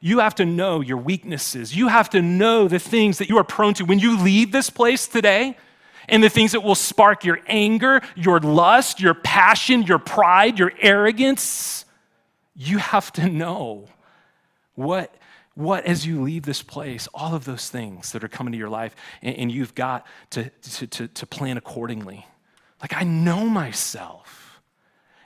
You 0.00 0.20
have 0.20 0.34
to 0.36 0.46
know 0.46 0.80
your 0.80 0.96
weaknesses. 0.96 1.76
You 1.76 1.88
have 1.88 2.10
to 2.10 2.22
know 2.22 2.68
the 2.68 2.78
things 2.78 3.18
that 3.18 3.28
you 3.28 3.36
are 3.38 3.44
prone 3.44 3.74
to. 3.74 3.84
When 3.84 3.98
you 3.98 4.18
leave 4.18 4.52
this 4.52 4.70
place 4.70 5.06
today, 5.06 5.56
and 6.08 6.24
the 6.24 6.28
things 6.28 6.52
that 6.52 6.62
will 6.62 6.74
spark 6.74 7.24
your 7.24 7.40
anger, 7.46 8.02
your 8.16 8.40
lust, 8.40 9.00
your 9.00 9.14
passion, 9.14 9.82
your 9.84 9.98
pride, 9.98 10.58
your 10.58 10.72
arrogance, 10.80 11.84
you 12.56 12.78
have 12.78 13.12
to 13.12 13.28
know 13.28 13.88
what, 14.74 15.14
what 15.54 15.84
as 15.86 16.06
you 16.06 16.20
leave 16.20 16.42
this 16.42 16.62
place, 16.62 17.08
all 17.14 17.34
of 17.34 17.44
those 17.44 17.70
things 17.70 18.12
that 18.12 18.24
are 18.24 18.28
coming 18.28 18.52
to 18.52 18.58
your 18.58 18.68
life, 18.68 18.96
and, 19.22 19.36
and 19.36 19.52
you've 19.52 19.74
got 19.74 20.06
to, 20.30 20.50
to, 20.50 20.86
to, 20.86 21.08
to 21.08 21.26
plan 21.26 21.56
accordingly. 21.56 22.26
Like, 22.82 22.94
I 22.94 23.04
know 23.04 23.46
myself. 23.46 24.39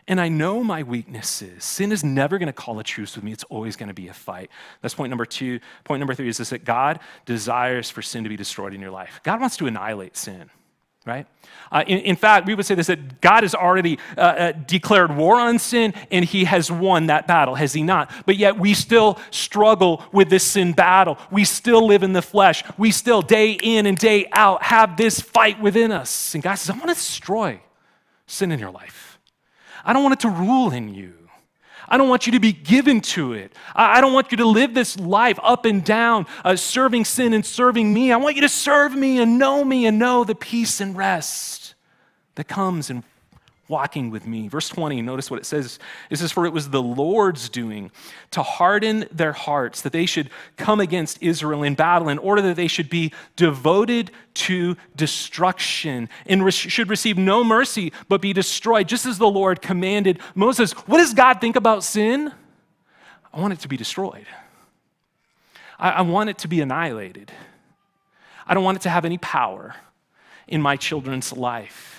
And 0.06 0.20
I 0.20 0.28
know 0.28 0.62
my 0.62 0.82
weaknesses. 0.82 1.64
Sin 1.64 1.90
is 1.90 2.04
never 2.04 2.36
going 2.38 2.48
to 2.48 2.52
call 2.52 2.78
a 2.78 2.84
truce 2.84 3.14
with 3.14 3.24
me. 3.24 3.32
It's 3.32 3.44
always 3.44 3.74
going 3.74 3.88
to 3.88 3.94
be 3.94 4.08
a 4.08 4.14
fight. 4.14 4.50
That's 4.82 4.94
point 4.94 5.08
number 5.10 5.24
two. 5.24 5.60
Point 5.84 6.00
number 6.00 6.14
three 6.14 6.28
is 6.28 6.36
this 6.36 6.50
that 6.50 6.64
God 6.64 7.00
desires 7.24 7.88
for 7.88 8.02
sin 8.02 8.22
to 8.24 8.28
be 8.28 8.36
destroyed 8.36 8.74
in 8.74 8.82
your 8.82 8.90
life. 8.90 9.20
God 9.22 9.40
wants 9.40 9.56
to 9.58 9.66
annihilate 9.66 10.14
sin, 10.14 10.50
right? 11.06 11.26
Uh, 11.72 11.84
in, 11.86 12.00
in, 12.00 12.16
fact, 12.16 12.46
we 12.46 12.54
would 12.54 12.66
say 12.66 12.74
this 12.74 12.88
that 12.88 13.22
God 13.22 13.44
has 13.44 13.54
already 13.54 13.98
uh, 14.18 14.20
uh, 14.20 14.52
declared 14.52 15.16
war 15.16 15.40
on 15.40 15.58
sin 15.58 15.94
and 16.10 16.22
he 16.22 16.44
has 16.44 16.70
won 16.70 17.06
that 17.06 17.26
battle, 17.26 17.54
has 17.54 17.72
he 17.72 17.82
not? 17.82 18.10
But 18.26 18.36
yet 18.36 18.58
we 18.58 18.74
still 18.74 19.18
struggle 19.30 20.04
with 20.12 20.28
this 20.28 20.44
sin 20.44 20.72
battle. 20.72 21.16
We 21.30 21.44
still 21.46 21.86
live 21.86 22.02
in 22.02 22.12
the 22.12 22.22
flesh. 22.22 22.62
We 22.76 22.90
still, 22.90 23.22
day 23.22 23.52
in 23.52 23.86
and 23.86 23.96
day 23.96 24.26
out, 24.32 24.64
have 24.64 24.98
this 24.98 25.18
fight 25.18 25.62
within 25.62 25.92
us. 25.92 26.34
And 26.34 26.42
God 26.44 26.56
says, 26.56 26.68
I 26.68 26.74
want 26.74 26.90
to 26.90 26.94
destroy 26.94 27.62
sin 28.26 28.52
in 28.52 28.58
your 28.58 28.70
life. 28.70 29.03
I 29.85 29.92
don't 29.92 30.03
want 30.03 30.14
it 30.14 30.20
to 30.20 30.31
rule 30.31 30.73
in 30.73 30.94
you. 30.94 31.14
I 31.88 31.99
don't 31.99 32.09
want 32.09 32.27
you 32.27 32.33
to 32.33 32.40
be 32.40 32.53
given 32.53 33.01
to 33.03 33.35
it. 33.35 33.53
I 33.75 34.01
don't 34.01 34.14
want 34.14 34.31
you 34.31 34.38
to 34.38 34.47
live 34.47 34.73
this 34.73 34.99
life 34.99 35.38
up 35.42 35.66
and 35.66 35.85
down, 35.85 36.27
uh, 36.44 36.57
serving 36.57 37.05
sin 37.05 37.35
and 37.35 37.44
serving 37.44 37.92
me. 37.92 38.11
I 38.11 38.16
want 38.16 38.37
you 38.37 38.42
to 38.42 38.49
serve 38.49 38.94
me 38.94 39.20
and 39.20 39.38
know 39.38 39.64
me 39.64 39.85
and 39.85 39.99
know 39.99 40.25
the 40.25 40.35
peace 40.35 40.81
and 40.81 40.97
rest 40.97 41.75
that 42.37 42.49
comes 42.49 42.88
in 42.88 43.05
walking 43.68 44.11
with 44.11 44.27
me. 44.27 44.48
Verse 44.48 44.68
20, 44.68 45.00
notice 45.03 45.31
what 45.31 45.40
it 45.40 45.46
says. 45.46 45.79
It 46.11 46.16
says, 46.16 46.33
For 46.33 46.44
it 46.46 46.53
was 46.53 46.70
the 46.70 46.83
Lord's 46.83 47.48
doing 47.48 47.90
to 48.33 48.42
harden 48.42 49.07
their 49.11 49.33
hearts, 49.33 49.83
that 49.83 49.92
they 49.92 50.07
should 50.07 50.31
come 50.57 50.81
against 50.81 51.22
Israel 51.22 51.62
in 51.62 51.74
battle, 51.74 52.09
in 52.09 52.18
order 52.18 52.42
that 52.42 52.57
they 52.57 52.66
should 52.66 52.90
be 52.90 53.12
devoted 53.37 54.11
to 54.35 54.77
destruction 54.96 56.09
and 56.27 56.44
re- 56.44 56.50
should 56.50 56.90
receive 56.90 57.16
no 57.16 57.42
mercy, 57.42 57.92
but 58.09 58.20
be 58.20 58.33
destroyed, 58.33 58.88
just 58.88 59.07
as 59.07 59.18
the 59.18 59.31
Lord 59.31 59.62
commanded 59.62 60.20
Moses. 60.35 60.72
What 60.72 60.98
does 60.98 61.14
God 61.14 61.40
think 61.40 61.57
about 61.57 61.85
sin? 61.85 62.33
I 63.33 63.40
want 63.40 63.53
it 63.53 63.61
to 63.61 63.68
be 63.68 63.77
destroyed. 63.77 64.27
I, 65.79 65.90
I 65.90 66.00
want 66.03 66.31
it 66.31 66.38
to 66.38 66.48
be 66.48 66.61
annihilated. 66.61 67.33
I 68.46 68.55
don't 68.55 68.64
want 68.64 68.77
it 68.77 68.83
to 68.83 68.90
have 68.90 69.05
any 69.05 69.18
power 69.18 69.74
in 70.46 70.61
my 70.61 70.77
children's 70.77 71.33
life. 71.33 71.93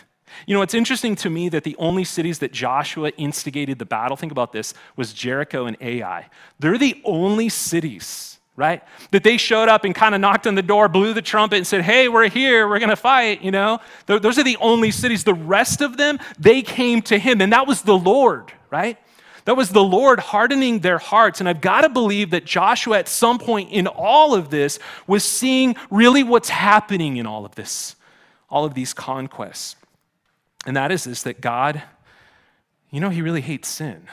You 0.45 0.56
know, 0.56 0.62
it's 0.62 0.74
interesting 0.74 1.15
to 1.17 1.30
me 1.30 1.50
that 1.50 1.63
the 1.63 1.76
only 1.78 2.04
cities 2.04 2.39
that 2.39 2.52
Joshua 2.52 3.10
instigated 3.17 3.80
the 3.80 3.86
battle, 3.86 4.17
think 4.17 4.32
about 4.32 4.52
this, 4.52 4.74
was 4.95 5.13
Jericho 5.13 5.65
and 5.65 5.78
Ai. 5.82 6.28
They're 6.60 6.78
the 6.78 7.02
only 7.04 7.50
cities, 7.50 8.39
right? 8.56 8.84
That 9.12 9.24
they 9.24 9.38
showed 9.38 9.69
up 9.69 9.84
and 9.86 9.93
kind 9.93 10.15
of 10.15 10.21
knocked 10.21 10.48
on 10.48 10.56
the 10.56 10.62
door, 10.62 10.88
blew 10.88 11.13
the 11.13 11.21
trumpet, 11.21 11.58
and 11.58 11.67
said, 11.67 11.82
Hey, 11.82 12.08
we're 12.08 12.30
here, 12.30 12.67
we're 12.67 12.80
going 12.80 12.89
to 12.89 12.95
fight, 12.95 13.41
you 13.41 13.52
know? 13.52 13.80
Those 14.06 14.38
are 14.38 14.44
the 14.44 14.58
only 14.58 14.92
cities. 14.92 15.23
The 15.23 15.33
rest 15.33 15.81
of 15.81 15.98
them, 15.98 16.19
they 16.40 16.62
came 16.62 17.02
to 17.04 17.17
him, 17.17 17.42
and 17.42 17.52
that 17.54 17.67
was 17.67 17.81
the 17.81 17.98
Lord, 17.98 18.52
right? 18.69 18.98
That 19.46 19.56
was 19.56 19.69
the 19.69 19.83
Lord 19.83 20.19
hardening 20.19 20.79
their 20.79 20.98
hearts. 20.98 21.40
And 21.40 21.48
I've 21.48 21.62
got 21.62 21.81
to 21.81 21.90
believe 21.90 22.31
that 22.31 22.46
Joshua, 22.46 22.98
at 22.98 23.08
some 23.08 23.38
point 23.38 23.71
in 23.71 23.86
all 23.86 24.33
of 24.33 24.50
this, 24.50 24.79
was 25.06 25.23
seeing 25.23 25.75
really 25.92 26.23
what's 26.23 26.50
happening 26.50 27.17
in 27.17 27.27
all 27.27 27.46
of 27.46 27.54
this, 27.54 27.96
all 28.50 28.65
of 28.65 28.73
these 28.73 28.94
conquests. 28.94 29.75
And 30.65 30.75
that 30.75 30.91
is 30.91 31.03
this 31.03 31.23
that 31.23 31.41
God, 31.41 31.81
you 32.91 32.99
know, 32.99 33.09
he 33.09 33.21
really 33.21 33.41
hates 33.41 33.67
sin. 33.67 34.07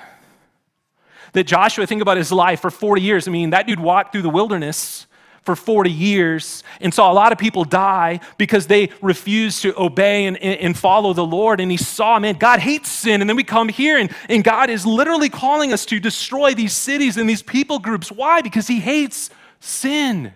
That 1.33 1.45
Joshua, 1.45 1.87
think 1.87 2.03
about 2.03 2.19
his 2.19 2.31
life 2.31 2.61
for 2.61 2.71
40 2.71 3.01
years. 3.01 3.27
I 3.27 3.31
mean, 3.31 3.51
that 3.51 3.67
dude 3.67 3.81
walked 3.81 4.13
through 4.13 4.23
the 4.23 4.29
wilderness 4.29 5.07
for 5.43 5.57
40 5.57 5.91
years 5.91 6.63
and 6.81 6.95
saw 6.95 7.11
a 7.11 7.15
lot 7.15 7.33
of 7.33 7.39
people 7.39 7.65
die 7.65 8.21
because 8.39 8.67
they 8.67 8.91
refused 9.01 9.63
to 9.63 9.79
obey 9.81 10.27
and, 10.27 10.37
and 10.39 10.79
follow 10.79 11.13
the 11.13 11.25
Lord. 11.25 11.61
And 11.61 11.71
he 11.71 11.77
saw, 11.77 12.19
man, 12.19 12.37
God 12.37 12.61
hates 12.61 12.91
sin. 12.91 13.21
And 13.21 13.29
then 13.29 13.37
we 13.37 13.45
come 13.45 13.69
here 13.69 13.99
and, 13.99 14.13
and 14.29 14.45
God 14.45 14.71
is 14.71 14.87
literally 14.87 15.29
calling 15.29 15.73
us 15.73 15.85
to 15.87 15.99
destroy 15.99 16.55
these 16.55 16.73
cities 16.73 17.17
and 17.17 17.29
these 17.29 17.43
people 17.43 17.79
groups. 17.79 18.13
Why? 18.13 18.41
Because 18.41 18.69
he 18.69 18.79
hates 18.79 19.31
sin. 19.59 20.33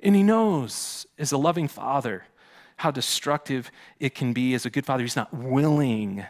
And 0.00 0.14
he 0.14 0.22
knows, 0.22 1.06
as 1.18 1.32
a 1.32 1.38
loving 1.38 1.66
father, 1.66 2.24
how 2.78 2.90
destructive 2.90 3.70
it 4.00 4.14
can 4.14 4.32
be. 4.32 4.54
As 4.54 4.64
a 4.64 4.70
good 4.70 4.86
father, 4.86 5.02
he's 5.02 5.16
not 5.16 5.32
willing 5.34 6.24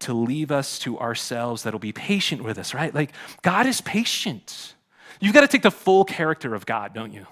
to 0.00 0.14
leave 0.14 0.50
us 0.50 0.78
to 0.80 0.98
ourselves 0.98 1.62
that'll 1.62 1.78
be 1.78 1.92
patient 1.92 2.42
with 2.42 2.58
us, 2.58 2.74
right? 2.74 2.94
Like, 2.94 3.12
God 3.42 3.66
is 3.66 3.80
patient. 3.80 4.74
You've 5.20 5.34
got 5.34 5.42
to 5.42 5.48
take 5.48 5.62
the 5.62 5.70
full 5.70 6.04
character 6.04 6.54
of 6.54 6.66
God, 6.66 6.94
don't 6.94 7.12
you? 7.12 7.26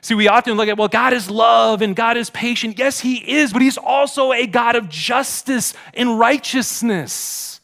See, 0.00 0.14
we 0.14 0.28
often 0.28 0.54
look 0.56 0.68
at, 0.68 0.76
well, 0.76 0.88
God 0.88 1.12
is 1.12 1.28
love 1.28 1.82
and 1.82 1.96
God 1.96 2.16
is 2.16 2.30
patient. 2.30 2.78
Yes, 2.78 3.00
He 3.00 3.16
is, 3.36 3.52
but 3.52 3.62
He's 3.62 3.78
also 3.78 4.32
a 4.32 4.46
God 4.46 4.76
of 4.76 4.88
justice 4.88 5.74
and 5.92 6.18
righteousness. 6.18 7.60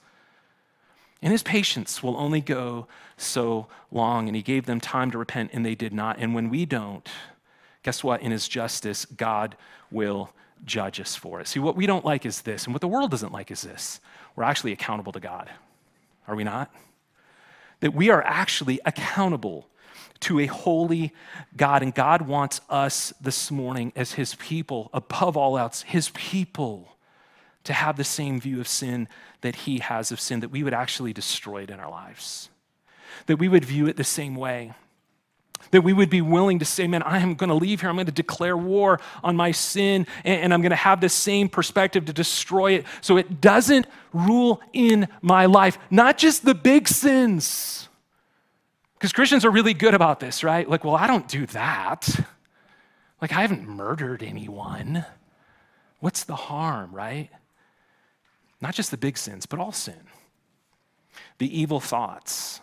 And 1.22 1.32
His 1.32 1.42
patience 1.42 2.03
will 2.03 2.16
only 2.16 2.40
go 2.40 2.88
so 3.16 3.68
long. 3.92 4.26
And 4.26 4.34
He 4.34 4.42
gave 4.42 4.66
them 4.66 4.80
time 4.80 5.11
to 5.12 5.18
repent, 5.18 5.51
and 5.53 5.64
they 5.64 5.74
did 5.74 5.92
not. 5.92 6.16
And 6.18 6.34
when 6.34 6.48
we 6.48 6.64
don't, 6.64 7.07
guess 7.82 8.03
what? 8.03 8.22
In 8.22 8.32
His 8.32 8.48
justice, 8.48 9.05
God 9.05 9.55
will 9.90 10.30
judge 10.64 11.00
us 11.00 11.16
for 11.16 11.40
it. 11.40 11.48
See, 11.48 11.61
what 11.61 11.76
we 11.76 11.86
don't 11.86 12.04
like 12.04 12.26
is 12.26 12.42
this, 12.42 12.64
and 12.64 12.74
what 12.74 12.80
the 12.80 12.88
world 12.88 13.11
doesn't 13.11 13.32
like 13.32 13.50
is 13.50 13.62
this. 13.62 14.00
We're 14.36 14.44
actually 14.44 14.72
accountable 14.72 15.12
to 15.12 15.20
God. 15.20 15.50
Are 16.26 16.36
we 16.36 16.44
not? 16.44 16.72
that 17.80 17.94
we 17.94 18.11
are 18.11 18.22
actually 18.22 18.78
accountable 18.84 19.66
to 20.20 20.38
a 20.38 20.46
holy 20.46 21.12
God. 21.56 21.82
And 21.82 21.94
God 21.94 22.22
wants 22.22 22.61
us 22.68 23.12
this 23.20 23.50
morning, 23.50 23.92
as 23.96 24.12
His 24.12 24.34
people, 24.36 24.90
above 24.92 25.36
all 25.36 25.58
else, 25.58 25.82
His 25.82 26.11
people, 26.11 26.96
to 27.64 27.72
have 27.72 27.96
the 27.96 28.04
same 28.04 28.40
view 28.40 28.61
of 28.61 28.68
sin 28.68 29.08
that 29.40 29.56
He 29.56 29.78
has 29.78 30.12
of 30.12 30.20
sin, 30.20 30.40
that 30.40 30.50
we 30.50 30.62
would 30.62 30.74
actually 30.74 31.12
destroy 31.12 31.62
it 31.62 31.70
in 31.70 31.80
our 31.80 31.90
lives, 31.90 32.50
that 33.26 33.38
we 33.38 33.48
would 33.48 33.64
view 33.64 33.86
it 33.86 33.96
the 33.96 34.04
same 34.04 34.34
way. 34.34 34.72
That 35.72 35.82
we 35.82 35.92
would 35.92 36.11
be 36.11 36.20
willing 36.20 36.58
to 36.58 36.64
say, 36.64 36.88
man, 36.88 37.02
I 37.02 37.18
am 37.18 37.34
going 37.34 37.48
to 37.48 37.54
leave 37.54 37.80
here. 37.80 37.90
I'm 37.90 37.96
going 37.96 38.06
to 38.06 38.12
declare 38.12 38.56
war 38.56 38.98
on 39.22 39.36
my 39.36 39.52
sin, 39.52 40.06
and, 40.24 40.52
I'm 40.52 40.62
going 40.62 40.70
to 40.70 40.76
have 40.76 41.00
the 41.00 41.08
same 41.08 41.48
perspective 41.48 42.06
to 42.06 42.12
destroy 42.12 42.72
it 42.72 42.86
so 43.00 43.16
it 43.16 43.40
doesn't 43.40 43.86
rule 44.12 44.61
in 44.72 45.06
my 45.22 45.46
life. 45.46 45.78
Not 45.90 46.18
just 46.18 46.44
the 46.44 46.54
big 46.54 46.88
sins. 46.88 47.88
Because 48.94 49.12
Christians 49.12 49.44
are 49.44 49.50
really 49.50 49.74
good 49.74 49.94
about 49.94 50.18
this, 50.18 50.42
right? 50.42 50.68
Like, 50.68 50.84
well, 50.84 50.96
I 50.96 51.06
don't 51.06 51.28
do 51.28 51.46
that. 51.46 52.08
Like, 53.22 53.32
I 53.32 53.42
haven't 53.42 53.68
murdered 53.68 54.22
anyone. 54.22 55.04
What's 56.00 56.24
the 56.24 56.36
harm, 56.36 56.92
right? 56.92 57.30
Not 58.61 58.74
just 58.74 58.90
the 58.90 58.96
big 58.96 59.16
sins, 59.16 59.46
but 59.46 59.58
all 59.58 59.72
sin. 59.72 60.00
The 61.38 61.58
evil 61.58 61.80
thoughts, 61.80 62.61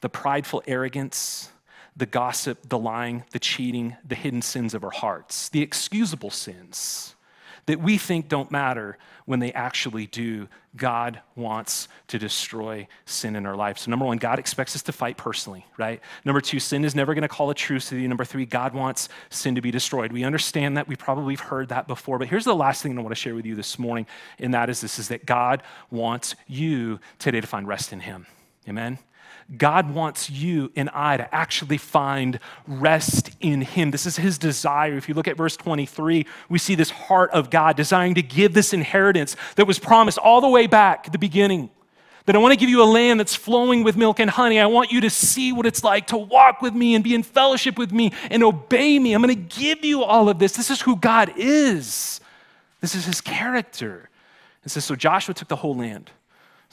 the 0.00 0.08
prideful 0.08 0.62
arrogance, 0.66 1.50
the 1.96 2.06
gossip, 2.06 2.68
the 2.68 2.78
lying, 2.78 3.24
the 3.30 3.38
cheating, 3.38 3.96
the 4.06 4.14
hidden 4.14 4.42
sins 4.42 4.74
of 4.74 4.84
our 4.84 4.90
hearts, 4.90 5.48
the 5.48 5.62
excusable 5.62 6.30
sins 6.30 7.14
that 7.66 7.80
we 7.80 7.98
think 7.98 8.28
don't 8.28 8.50
matter 8.50 8.98
when 9.24 9.40
they 9.40 9.52
actually 9.52 10.06
do. 10.06 10.48
God 10.76 11.20
wants 11.34 11.88
to 12.08 12.18
destroy 12.18 12.88
sin 13.06 13.36
in 13.36 13.46
our 13.46 13.56
life. 13.56 13.78
So, 13.78 13.90
number 13.90 14.04
one, 14.04 14.18
God 14.18 14.38
expects 14.38 14.74
us 14.74 14.82
to 14.82 14.92
fight 14.92 15.16
personally, 15.16 15.64
right? 15.78 16.00
Number 16.24 16.40
two, 16.40 16.58
sin 16.58 16.84
is 16.84 16.94
never 16.94 17.14
going 17.14 17.22
to 17.22 17.28
call 17.28 17.48
a 17.50 17.54
truce 17.54 17.88
to 17.90 17.96
you. 17.96 18.08
Number 18.08 18.24
three, 18.24 18.44
God 18.44 18.74
wants 18.74 19.08
sin 19.30 19.54
to 19.54 19.60
be 19.60 19.70
destroyed. 19.70 20.12
We 20.12 20.24
understand 20.24 20.76
that. 20.76 20.88
We 20.88 20.96
probably 20.96 21.34
have 21.34 21.46
heard 21.46 21.68
that 21.68 21.86
before. 21.86 22.18
But 22.18 22.28
here's 22.28 22.44
the 22.44 22.54
last 22.54 22.82
thing 22.82 22.98
I 22.98 23.02
want 23.02 23.12
to 23.12 23.20
share 23.20 23.34
with 23.34 23.46
you 23.46 23.54
this 23.54 23.78
morning, 23.78 24.06
and 24.38 24.52
that 24.52 24.68
is 24.68 24.80
this 24.80 24.98
is 24.98 25.08
that 25.08 25.24
God 25.26 25.62
wants 25.90 26.34
you 26.46 26.98
today 27.18 27.40
to 27.40 27.46
find 27.46 27.68
rest 27.68 27.92
in 27.92 28.00
Him. 28.00 28.26
Amen? 28.68 28.98
God 29.56 29.94
wants 29.94 30.30
you 30.30 30.72
and 30.74 30.88
I 30.90 31.16
to 31.16 31.34
actually 31.34 31.78
find 31.78 32.38
rest 32.66 33.30
in 33.40 33.60
Him. 33.60 33.90
This 33.90 34.06
is 34.06 34.16
His 34.16 34.38
desire. 34.38 34.96
If 34.96 35.08
you 35.08 35.14
look 35.14 35.28
at 35.28 35.36
verse 35.36 35.56
23, 35.56 36.26
we 36.48 36.58
see 36.58 36.74
this 36.74 36.90
heart 36.90 37.30
of 37.32 37.50
God 37.50 37.76
desiring 37.76 38.14
to 38.14 38.22
give 38.22 38.54
this 38.54 38.72
inheritance 38.72 39.36
that 39.56 39.66
was 39.66 39.78
promised 39.78 40.18
all 40.18 40.40
the 40.40 40.48
way 40.48 40.66
back 40.66 41.06
at 41.06 41.12
the 41.12 41.18
beginning. 41.18 41.70
That 42.26 42.34
I 42.34 42.38
want 42.38 42.52
to 42.52 42.58
give 42.58 42.70
you 42.70 42.82
a 42.82 42.84
land 42.84 43.20
that's 43.20 43.34
flowing 43.34 43.84
with 43.84 43.98
milk 43.98 44.18
and 44.18 44.30
honey. 44.30 44.58
I 44.58 44.64
want 44.64 44.90
you 44.90 45.02
to 45.02 45.10
see 45.10 45.52
what 45.52 45.66
it's 45.66 45.84
like 45.84 46.06
to 46.06 46.16
walk 46.16 46.62
with 46.62 46.72
me 46.72 46.94
and 46.94 47.04
be 47.04 47.14
in 47.14 47.22
fellowship 47.22 47.76
with 47.76 47.92
me 47.92 48.12
and 48.30 48.42
obey 48.42 48.98
me. 48.98 49.12
I'm 49.12 49.20
going 49.20 49.34
to 49.34 49.56
give 49.56 49.84
you 49.84 50.02
all 50.02 50.30
of 50.30 50.38
this. 50.38 50.56
This 50.56 50.70
is 50.70 50.80
who 50.80 50.96
God 50.96 51.32
is, 51.36 52.20
this 52.80 52.94
is 52.94 53.04
His 53.04 53.20
character. 53.20 54.08
It 54.64 54.70
says, 54.70 54.86
So 54.86 54.96
Joshua 54.96 55.34
took 55.34 55.48
the 55.48 55.56
whole 55.56 55.76
land. 55.76 56.10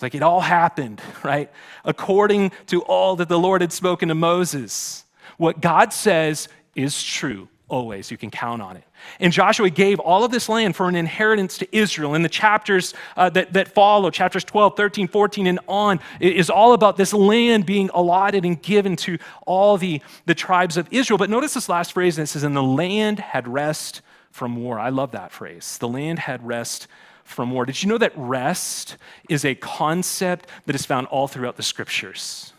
It's 0.02 0.04
like 0.04 0.16
it 0.16 0.24
all 0.24 0.42
happened, 0.42 1.00
right? 1.24 1.52
According 1.86 2.54
to 2.68 2.82
all 2.82 3.16
that 3.18 3.30
the 3.30 3.38
Lord 3.38 3.62
had 3.62 3.72
spoken 3.72 4.10
to 4.10 4.16
Moses. 4.16 5.06
What 5.38 5.62
God 5.62 5.94
says 5.94 6.48
is 6.74 7.04
true 7.04 7.48
always. 7.68 8.10
You 8.10 8.18
can 8.18 8.32
count 8.32 8.64
on 8.64 8.78
it. 8.78 8.84
And 9.20 9.32
Joshua 9.32 9.70
gave 9.70 10.00
all 10.00 10.24
of 10.24 10.32
this 10.32 10.50
land 10.50 10.76
for 10.76 10.90
an 10.90 10.96
inheritance 10.96 11.60
to 11.60 11.68
Israel. 11.72 12.16
In 12.16 12.24
the 12.24 12.30
chapters 12.30 12.96
uh, 13.16 13.30
that, 13.30 13.54
that 13.54 13.68
follow, 13.68 14.10
chapters 14.10 14.44
12, 14.44 14.76
13, 14.76 15.08
14, 15.08 15.46
and 15.46 15.60
on, 15.68 16.00
is 16.20 16.50
all 16.50 16.74
about 16.74 16.98
this 16.98 17.14
land 17.14 17.68
being 17.68 17.92
allotted 17.94 18.44
and 18.44 18.60
given 18.60 18.96
to 18.96 19.20
all 19.46 19.78
the, 19.78 20.02
the 20.26 20.34
tribes 20.34 20.78
of 20.78 20.88
Israel. 20.90 21.20
But 21.20 21.30
notice 21.30 21.54
this 21.54 21.70
last 21.70 21.94
phrase, 21.94 22.18
and 22.18 22.24
it 22.24 22.28
says, 22.28 22.42
And 22.42 22.56
the 22.56 22.64
land 22.64 23.20
had 23.20 23.48
rest 23.48 24.02
from 24.32 24.56
war. 24.56 24.80
I 24.80 24.90
love 24.90 25.12
that 25.12 25.32
phrase. 25.32 25.78
The 25.78 25.88
land 25.88 26.18
had 26.18 26.44
rest 26.46 26.88
from 27.32 27.52
war. 27.52 27.66
Did 27.66 27.82
you 27.82 27.90
know 27.90 27.98
that 27.98 28.14
rest 28.16 28.98
is 29.30 29.46
a 29.46 29.56
concept 29.56 30.48
that 30.66 30.76
is 30.76 30.86
found 30.86 31.08
all 31.08 31.28
throughout 31.28 31.58
the 31.58 31.64
scriptures? 31.64 32.54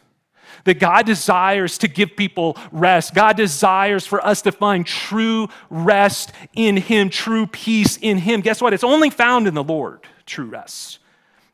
That 0.65 0.79
God 0.79 1.07
desires 1.07 1.79
to 1.79 1.89
give 1.89 2.17
people 2.17 2.57
rest. 2.71 3.15
God 3.15 3.37
desires 3.37 4.07
for 4.07 4.25
us 4.25 4.43
to 4.43 4.53
find 4.53 4.87
true 4.87 5.49
rest 5.71 6.33
in 6.55 6.77
Him, 6.77 7.11
true 7.11 7.47
peace 7.47 7.99
in 8.01 8.19
Him. 8.19 8.41
Guess 8.41 8.61
what? 8.61 8.73
It's 8.73 8.85
only 8.85 9.11
found 9.11 9.49
in 9.49 9.55
the 9.55 9.65
Lord, 9.65 10.01
true 10.27 10.47
rest. 10.47 10.99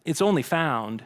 It's 0.04 0.20
only 0.20 0.42
found 0.42 1.04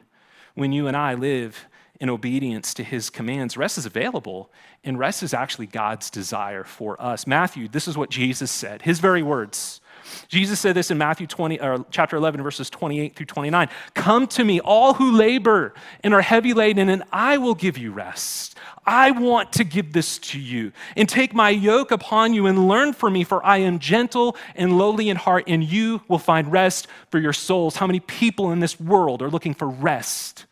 when 0.55 0.73
you 0.73 0.87
and 0.87 0.97
I 0.97 1.15
live 1.15 1.67
in 2.01 2.11
obedience 2.11 2.75
to 2.75 2.83
His 2.83 3.11
commands. 3.11 3.57
Rest 3.57 3.79
is 3.79 3.87
available, 3.87 4.51
and 4.83 4.99
rest 4.99 5.23
is 5.23 5.33
actually 5.33 5.67
God's 5.67 6.11
desire 6.11 6.65
for 6.65 7.01
us. 7.01 7.27
Matthew, 7.29 7.69
this 7.69 7.87
is 7.87 7.97
what 7.97 8.11
Jesus 8.11 8.51
said, 8.51 8.83
His 8.83 8.99
very 8.99 9.23
words. 9.23 9.81
Jesus 10.29 10.61
said 10.61 10.75
this 10.75 10.91
in 10.91 10.99
Matthew 10.99 11.27
20, 11.27 11.61
or 11.61 11.85
chapter 11.91 12.17
11, 12.17 12.43
verses 12.43 12.71
28 12.71 13.17
through 13.17 13.27
29. 13.27 13.69
Come 13.95 14.27
to 14.29 14.45
me, 14.45 14.61
all 14.61 14.95
who 14.95 15.13
labor 15.13 15.75
and 16.03 16.15
are 16.15 16.23
heavy 16.23 16.55
laden, 16.55 16.89
and 16.89 17.03
I 17.13 17.39
will 17.39 17.55
give 17.55 17.79
you 17.79 17.93
rest. 17.93 18.57
I 18.85 19.13
want 19.13 19.53
to 19.55 19.65
give 19.65 19.93
this 19.93 20.19
to 20.19 20.41
you. 20.41 20.73
And 20.97 21.09
take 21.09 21.35
my 21.35 21.51
yoke 21.51 21.91
upon 21.91 22.35
you 22.35 22.47
and 22.47 22.69
learn 22.69 22.93
from 22.93 23.13
me, 23.13 23.25
for 23.25 23.45
I 23.45 23.59
am 23.59 23.79
gentle 23.79 24.37
and 24.55 24.77
lowly 24.79 25.09
in 25.09 25.17
heart, 25.17 25.45
and 25.47 25.63
you 25.63 26.03
will 26.09 26.19
find 26.19 26.51
rest 26.51 26.89
for 27.11 27.19
your 27.19 27.33
souls. 27.33 27.77
How 27.77 27.87
many 27.87 28.01
people 28.01 28.53
in 28.53 28.61
this 28.61 28.81
world 28.81 29.23
are 29.23 29.31
looking 29.31 29.55
for 29.55 29.69
rest 29.69 30.47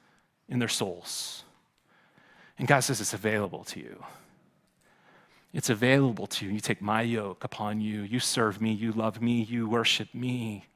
in 0.49 0.59
their 0.59 0.69
souls? 0.69 1.45
And 2.59 2.69
God 2.69 2.81
says 2.81 3.01
it's 3.01 3.15
available 3.15 3.65
to 3.65 3.81
you. 3.81 4.05
It's 5.53 5.71
available 5.71 6.27
to 6.29 6.47
you. 6.47 6.53
You 6.53 6.61
take 6.61 6.81
my 6.81 7.03
yoke 7.03 7.43
upon 7.43 7.81
you. 7.81 8.03
You 8.03 8.21
serve 8.21 8.61
me. 8.61 8.73
You 8.73 8.93
love 8.93 9.21
me. 9.21 9.43
You 9.43 9.69
worship 9.69 10.15
me. 10.15 10.67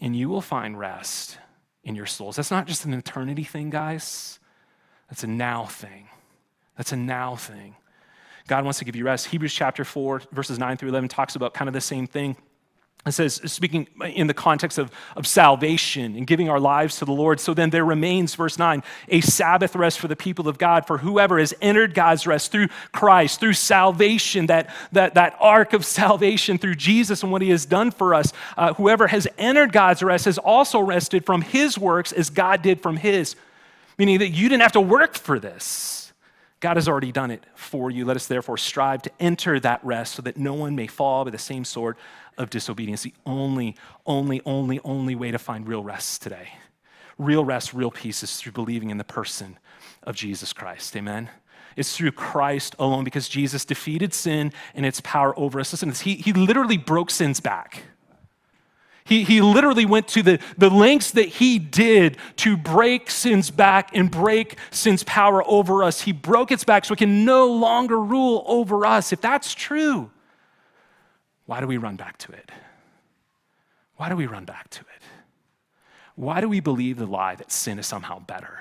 And 0.00 0.16
you 0.16 0.28
will 0.28 0.40
find 0.40 0.78
rest 0.78 1.38
in 1.84 1.94
your 1.94 2.06
souls. 2.06 2.36
That's 2.36 2.50
not 2.50 2.66
just 2.66 2.84
an 2.84 2.92
eternity 2.92 3.44
thing, 3.44 3.70
guys. 3.70 4.40
That's 5.08 5.22
a 5.22 5.28
now 5.28 5.66
thing. 5.66 6.08
That's 6.76 6.92
a 6.92 6.96
now 6.96 7.36
thing. 7.36 7.76
God 8.48 8.64
wants 8.64 8.78
to 8.80 8.84
give 8.84 8.96
you 8.96 9.04
rest. 9.04 9.26
Hebrews 9.26 9.54
chapter 9.54 9.84
4, 9.84 10.22
verses 10.32 10.58
9 10.58 10.76
through 10.76 10.90
11 10.90 11.08
talks 11.08 11.36
about 11.36 11.54
kind 11.54 11.68
of 11.68 11.74
the 11.74 11.80
same 11.80 12.06
thing. 12.06 12.36
It 13.06 13.12
says, 13.12 13.40
speaking 13.44 13.86
in 14.04 14.26
the 14.26 14.34
context 14.34 14.78
of, 14.78 14.90
of 15.14 15.28
salvation 15.28 16.16
and 16.16 16.26
giving 16.26 16.50
our 16.50 16.58
lives 16.58 16.98
to 16.98 17.04
the 17.04 17.12
Lord. 17.12 17.38
So 17.38 17.54
then 17.54 17.70
there 17.70 17.84
remains, 17.84 18.34
verse 18.34 18.58
9, 18.58 18.82
a 19.08 19.20
Sabbath 19.20 19.76
rest 19.76 20.00
for 20.00 20.08
the 20.08 20.16
people 20.16 20.48
of 20.48 20.58
God, 20.58 20.88
for 20.88 20.98
whoever 20.98 21.38
has 21.38 21.54
entered 21.60 21.94
God's 21.94 22.26
rest 22.26 22.50
through 22.50 22.66
Christ, 22.90 23.38
through 23.38 23.52
salvation, 23.52 24.46
that, 24.46 24.70
that, 24.90 25.14
that 25.14 25.36
ark 25.38 25.72
of 25.72 25.84
salvation 25.86 26.58
through 26.58 26.74
Jesus 26.74 27.22
and 27.22 27.30
what 27.30 27.42
he 27.42 27.50
has 27.50 27.64
done 27.64 27.92
for 27.92 28.12
us, 28.12 28.32
uh, 28.56 28.74
whoever 28.74 29.06
has 29.06 29.28
entered 29.38 29.70
God's 29.70 30.02
rest 30.02 30.24
has 30.24 30.38
also 30.38 30.80
rested 30.80 31.24
from 31.24 31.42
his 31.42 31.78
works 31.78 32.10
as 32.10 32.28
God 32.28 32.60
did 32.60 32.82
from 32.82 32.96
his. 32.96 33.36
meaning 33.98 34.18
that 34.18 34.30
you 34.30 34.48
didn't 34.48 34.62
have 34.62 34.72
to 34.72 34.80
work 34.80 35.14
for 35.14 35.38
this. 35.38 36.12
God 36.58 36.76
has 36.76 36.88
already 36.88 37.12
done 37.12 37.30
it 37.30 37.44
for 37.54 37.90
you. 37.90 38.04
Let 38.04 38.16
us 38.16 38.26
therefore 38.26 38.56
strive 38.56 39.02
to 39.02 39.10
enter 39.20 39.60
that 39.60 39.84
rest 39.84 40.14
so 40.14 40.22
that 40.22 40.36
no 40.36 40.54
one 40.54 40.74
may 40.74 40.86
fall 40.86 41.24
by 41.24 41.30
the 41.30 41.38
same 41.38 41.64
sword 41.64 41.96
of 42.38 42.50
disobedience. 42.50 43.02
The 43.02 43.14
only, 43.24 43.76
only, 44.06 44.42
only, 44.44 44.80
only 44.84 45.14
way 45.14 45.30
to 45.30 45.38
find 45.38 45.66
real 45.66 45.82
rest 45.82 46.22
today. 46.22 46.50
Real 47.18 47.44
rest, 47.44 47.72
real 47.72 47.90
peace 47.90 48.22
is 48.22 48.36
through 48.36 48.52
believing 48.52 48.90
in 48.90 48.98
the 48.98 49.04
person 49.04 49.58
of 50.02 50.14
Jesus 50.14 50.52
Christ. 50.52 50.94
Amen. 50.96 51.30
It's 51.76 51.96
through 51.96 52.12
Christ 52.12 52.74
alone 52.78 53.04
because 53.04 53.28
Jesus 53.28 53.64
defeated 53.64 54.14
sin 54.14 54.52
and 54.74 54.86
its 54.86 55.00
power 55.02 55.38
over 55.38 55.60
us. 55.60 55.72
Listen, 55.72 55.92
he, 55.92 56.14
he 56.14 56.32
literally 56.32 56.78
broke 56.78 57.10
sin's 57.10 57.40
back. 57.40 57.82
He, 59.04 59.22
he 59.22 59.40
literally 59.40 59.86
went 59.86 60.08
to 60.08 60.22
the, 60.22 60.40
the 60.58 60.68
lengths 60.68 61.12
that 61.12 61.28
he 61.28 61.60
did 61.60 62.16
to 62.36 62.56
break 62.56 63.08
sin's 63.08 63.50
back 63.52 63.90
and 63.94 64.10
break 64.10 64.58
sin's 64.72 65.04
power 65.04 65.48
over 65.48 65.84
us. 65.84 66.00
He 66.00 66.12
broke 66.12 66.50
its 66.50 66.64
back 66.64 66.84
so 66.84 66.94
it 66.94 66.98
can 66.98 67.24
no 67.24 67.46
longer 67.46 68.00
rule 68.00 68.42
over 68.48 68.84
us. 68.84 69.12
If 69.12 69.20
that's 69.20 69.54
true, 69.54 70.10
why 71.46 71.60
do 71.60 71.66
we 71.66 71.76
run 71.78 71.96
back 71.96 72.18
to 72.18 72.32
it? 72.32 72.50
Why 73.96 74.08
do 74.08 74.16
we 74.16 74.26
run 74.26 74.44
back 74.44 74.68
to 74.70 74.80
it? 74.80 75.02
Why 76.16 76.40
do 76.40 76.48
we 76.48 76.60
believe 76.60 76.98
the 76.98 77.06
lie 77.06 77.34
that 77.34 77.50
sin 77.50 77.78
is 77.78 77.86
somehow 77.86 78.18
better? 78.18 78.60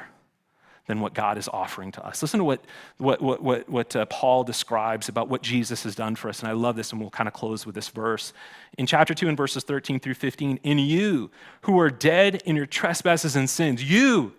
than 0.87 0.99
what 0.99 1.13
God 1.13 1.37
is 1.37 1.47
offering 1.47 1.91
to 1.93 2.05
us. 2.05 2.21
Listen 2.21 2.39
to 2.39 2.43
what, 2.43 2.63
what, 2.97 3.21
what, 3.21 3.41
what, 3.41 3.69
what 3.69 3.95
uh, 3.95 4.05
Paul 4.05 4.43
describes 4.43 5.09
about 5.09 5.29
what 5.29 5.41
Jesus 5.41 5.83
has 5.83 5.95
done 5.95 6.15
for 6.15 6.29
us. 6.29 6.41
And 6.41 6.47
I 6.47 6.51
love 6.51 6.75
this, 6.75 6.91
and 6.91 7.01
we'll 7.01 7.09
kind 7.09 7.27
of 7.27 7.33
close 7.33 7.65
with 7.65 7.73
this 7.73 7.89
verse. 7.89 8.33
In 8.77 8.85
chapter 8.85 9.13
2, 9.13 9.27
in 9.27 9.35
verses 9.35 9.63
13 9.63 9.99
through 9.99 10.13
15, 10.13 10.59
in 10.63 10.79
you 10.79 11.31
who 11.61 11.79
are 11.79 11.89
dead 11.89 12.43
in 12.45 12.55
your 12.55 12.67
trespasses 12.67 13.35
and 13.35 13.49
sins, 13.49 13.83
you, 13.83 14.33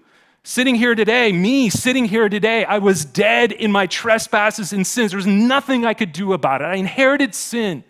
sitting 0.44 0.76
here 0.76 0.94
today, 0.94 1.32
me 1.32 1.68
sitting 1.68 2.04
here 2.04 2.28
today, 2.28 2.64
I 2.64 2.78
was 2.78 3.04
dead 3.04 3.50
in 3.50 3.72
my 3.72 3.88
trespasses 3.88 4.72
and 4.72 4.86
sins. 4.86 5.10
There 5.10 5.18
was 5.18 5.26
nothing 5.26 5.84
I 5.84 5.94
could 5.94 6.12
do 6.12 6.32
about 6.32 6.62
it. 6.62 6.66
I 6.66 6.76
inherited 6.76 7.34
sin, 7.34 7.82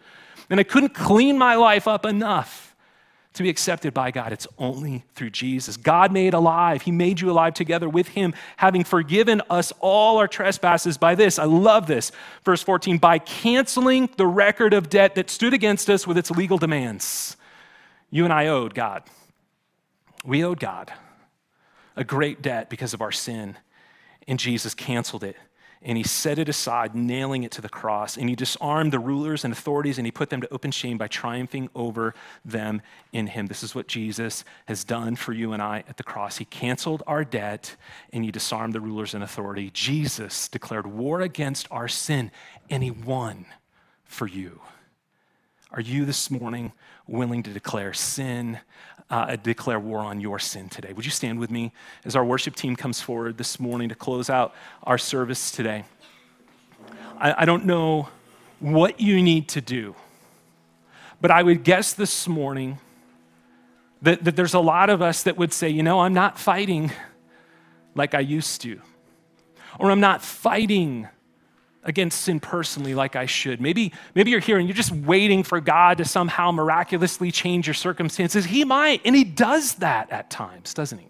and 0.51 0.61
I 0.61 0.62
couldn't 0.62 0.94
clean 0.94 1.38
my 1.38 1.55
life 1.57 1.88
up 1.88 2.05
enough 2.05 2.66
to 3.36 3.42
be 3.42 3.51
accepted 3.51 3.92
by 3.92 4.11
God, 4.11 4.32
it's 4.32 4.47
only 4.59 5.05
through 5.14 5.30
Jesus. 5.30 5.76
God 5.76 6.11
made 6.11 6.32
alive. 6.32 6.82
He 6.82 6.90
made 6.90 7.20
you 7.20 7.30
alive 7.30 7.53
together 7.53 7.88
with 7.88 8.09
Him, 8.09 8.34
having 8.57 8.82
forgiven 8.82 9.42
us 9.51 9.72
all 9.80 10.16
our 10.18 10.26
trespasses 10.26 10.97
by 10.97 11.14
this. 11.14 11.38
I 11.38 11.44
love 11.44 11.86
this. 11.86 12.12
Verse 12.44 12.62
14 12.62 12.99
by 12.99 13.18
canceling 13.18 14.09
the 14.16 14.26
record 14.26 14.72
of 14.72 14.88
debt 14.88 15.14
that 15.16 15.28
stood 15.28 15.53
against 15.53 15.90
us 15.90 16.07
with 16.07 16.16
its 16.16 16.30
legal 16.30 16.57
demands. 16.57 17.36
You 18.11 18.24
and 18.24 18.32
I 18.32 18.47
owed 18.47 18.74
God. 18.74 19.03
We 20.24 20.42
owed 20.42 20.59
God 20.59 20.92
a 21.94 22.05
great 22.05 22.42
debt 22.42 22.70
because 22.70 22.94
of 22.94 23.01
our 23.01 23.12
sin, 23.12 23.57
and 24.26 24.38
Jesus 24.38 24.74
canceled 24.74 25.24
it 25.24 25.36
and 25.87 25.97
he 25.97 26.03
set 26.03 26.37
it 26.41 26.49
aside, 26.49 26.97
nailing 26.97 27.45
it 27.45 27.53
to 27.53 27.62
the 27.62 27.68
cross. 27.68 28.16
And 28.16 28.28
he 28.28 28.34
disarmed 28.34 28.93
the 28.93 28.99
rulers 28.99 29.45
and 29.45 29.53
authorities 29.53 29.99
and 29.99 30.07
he 30.07 30.11
put 30.11 30.30
them 30.30 30.41
to 30.41 30.53
open 30.53 30.72
shame 30.72 30.99
by 30.99 31.07
triumphing 31.07 31.70
over 31.76 32.12
them 32.45 32.82
in 33.12 33.28
him. 33.28 33.47
This 33.47 33.62
is 33.62 33.72
what 33.72 33.87
Jesus 33.87 34.45
has 34.66 34.82
done 34.82 35.14
for 35.14 35.32
you 35.32 35.53
and 35.53 35.62
I 35.62 35.84
at 35.89 35.97
the 35.97 36.03
cross. 36.03 36.39
He 36.39 36.45
canceled 36.45 37.05
our 37.07 37.24
debt 37.24 37.76
and 38.12 38.24
he 38.24 38.32
disarmed 38.32 38.72
the 38.72 38.80
rulers 38.80 39.14
and 39.14 39.22
authority. 39.22 39.70
Jesus 39.72 40.49
declared 40.49 40.89
war 40.89 41.20
against 41.20 41.68
our 41.70 41.87
sin 41.87 42.32
and 42.68 42.82
he 42.82 42.91
won 42.91 43.47
for 44.05 44.26
you. 44.26 44.61
Are 45.70 45.80
you 45.80 46.05
this 46.05 46.32
morning 46.32 46.72
willing 47.07 47.45
to 47.45 47.53
declare 47.53 47.93
sin 47.93 48.59
uh, 49.11 49.36
declare 49.36 49.78
war 49.78 50.00
on 50.00 50.20
your 50.20 50.38
sin 50.38 50.68
today. 50.68 50.92
Would 50.92 51.04
you 51.04 51.11
stand 51.11 51.38
with 51.38 51.50
me 51.50 51.72
as 52.04 52.16
our 52.16 52.24
worship 52.24 52.57
team 52.57 52.74
comes 52.74 53.00
forward 53.00 53.38
this 53.38 53.61
morning 53.61 53.88
to 53.88 53.94
close 53.94 54.28
out 54.28 54.54
our 54.82 54.98
service 54.98 55.50
today? 55.50 55.84
I, 57.18 57.42
I 57.42 57.44
don't 57.44 57.64
know 57.64 58.09
what 58.59 59.00
you 59.00 59.22
need 59.22 59.48
to 59.50 59.61
do, 59.61 59.94
but 61.20 61.30
I 61.30 61.42
would 61.42 61.62
guess 61.62 61.92
this 61.92 62.26
morning 62.26 62.78
that, 64.02 64.24
that 64.24 64.36
there's 64.36 64.54
a 64.54 64.61
lot 64.61 64.90
of 64.90 65.02
us 65.02 65.22
that 65.22 65.36
would 65.36 65.52
say, 65.52 65.68
you 65.68 65.82
know, 65.82 66.00
I'm 66.00 66.14
not 66.14 66.38
fighting 66.38 66.90
like 67.94 68.14
I 68.14 68.20
used 68.20 68.61
to, 68.62 68.80
or 69.78 69.90
I'm 69.90 70.00
not 70.00 70.22
fighting 70.22 71.09
against 71.87 72.22
sin 72.22 72.41
personally 72.41 72.95
like 72.95 73.16
I 73.16 73.26
should. 73.26 73.61
Maybe, 73.61 73.93
maybe 74.14 74.32
you're 74.32 74.41
here 74.41 74.59
and 74.59 74.68
you're 74.68 74.76
just 74.76 74.93
waiting 74.93 75.43
for 75.43 75.61
God 75.61 75.99
to 75.99 76.05
somehow 76.05 76.51
miraculously 76.51 77.30
change 77.30 77.66
your 77.66 77.74
circumstances. 77.74 78.45
He 78.45 78.64
might, 78.64 79.01
and 79.05 79.14
He 79.16 79.24
does 79.24 79.76
that 79.76 80.11
at 80.11 80.28
times, 80.28 80.74
doesn't 80.74 80.99
He? 80.99 81.09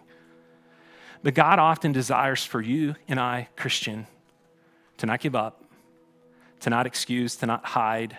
But 1.23 1.35
God 1.35 1.59
often 1.59 1.93
desires 1.93 2.45
for 2.45 2.61
you 2.61 2.95
and 3.09 3.19
I, 3.19 3.49
Christian, 3.57 4.07
to 4.99 5.07
not 5.07 5.21
give 5.21 5.35
up, 5.35 5.65
to 6.61 6.71
not 6.71 6.87
excuse, 6.87 7.37
to 7.37 7.47
not 7.47 7.65
hide, 7.65 8.17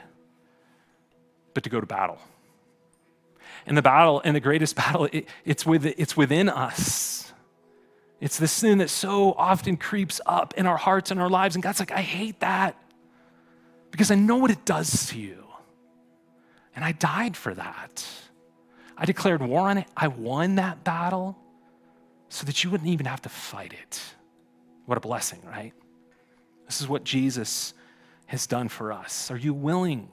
but 1.54 1.64
to 1.64 1.70
go 1.70 1.80
to 1.80 1.86
battle. 1.86 2.18
And 3.68 3.78
the 3.78 3.82
battle, 3.82 4.22
and 4.26 4.36
the 4.36 4.40
greatest 4.40 4.76
battle, 4.78 5.08
it, 5.12 5.28
it's, 5.46 5.66
with, 5.66 5.86
it's 5.86 6.18
within 6.18 6.50
us. 6.50 7.27
It's 8.20 8.38
the 8.38 8.48
sin 8.48 8.80
that 8.80 8.90
so 8.90 9.34
often 9.34 9.78
creeps 9.78 10.20
up 10.26 10.54
in 10.56 10.66
our 10.66 10.78
hearts 10.78 11.12
and 11.12 11.20
our 11.20 11.30
lives. 11.30 11.56
And 11.56 11.64
God's 11.64 11.80
like, 11.80 11.92
I 11.92 12.02
hate 12.02 12.40
that 12.40 12.76
because 13.92 14.12
I 14.12 14.16
know 14.16 14.38
what 14.38 14.52
it 14.52 14.66
does 14.66 15.08
to 15.08 15.20
you. 15.20 15.44
And 16.76 16.84
I 16.84 16.92
died 16.92 17.38
for 17.38 17.54
that. 17.54 18.06
I 18.98 19.06
declared 19.06 19.42
war 19.42 19.70
on 19.70 19.78
it. 19.78 19.88
I 19.96 20.08
won 20.08 20.56
that 20.56 20.84
battle 20.84 21.38
so 22.30 22.46
that 22.46 22.64
you 22.64 22.70
wouldn't 22.70 22.90
even 22.90 23.06
have 23.06 23.22
to 23.24 23.30
fight 23.30 23.74
it. 23.74 24.02
What 24.86 24.98
a 24.98 25.02
blessing, 25.02 25.42
right? 25.46 25.74
This 26.66 26.82
is 26.82 26.88
what 26.88 27.04
Jesus 27.04 27.74
has 28.26 28.48
done 28.48 28.68
for 28.68 28.92
us. 28.92 29.32
Are 29.32 29.38
you 29.38 29.54
willing 29.54 30.10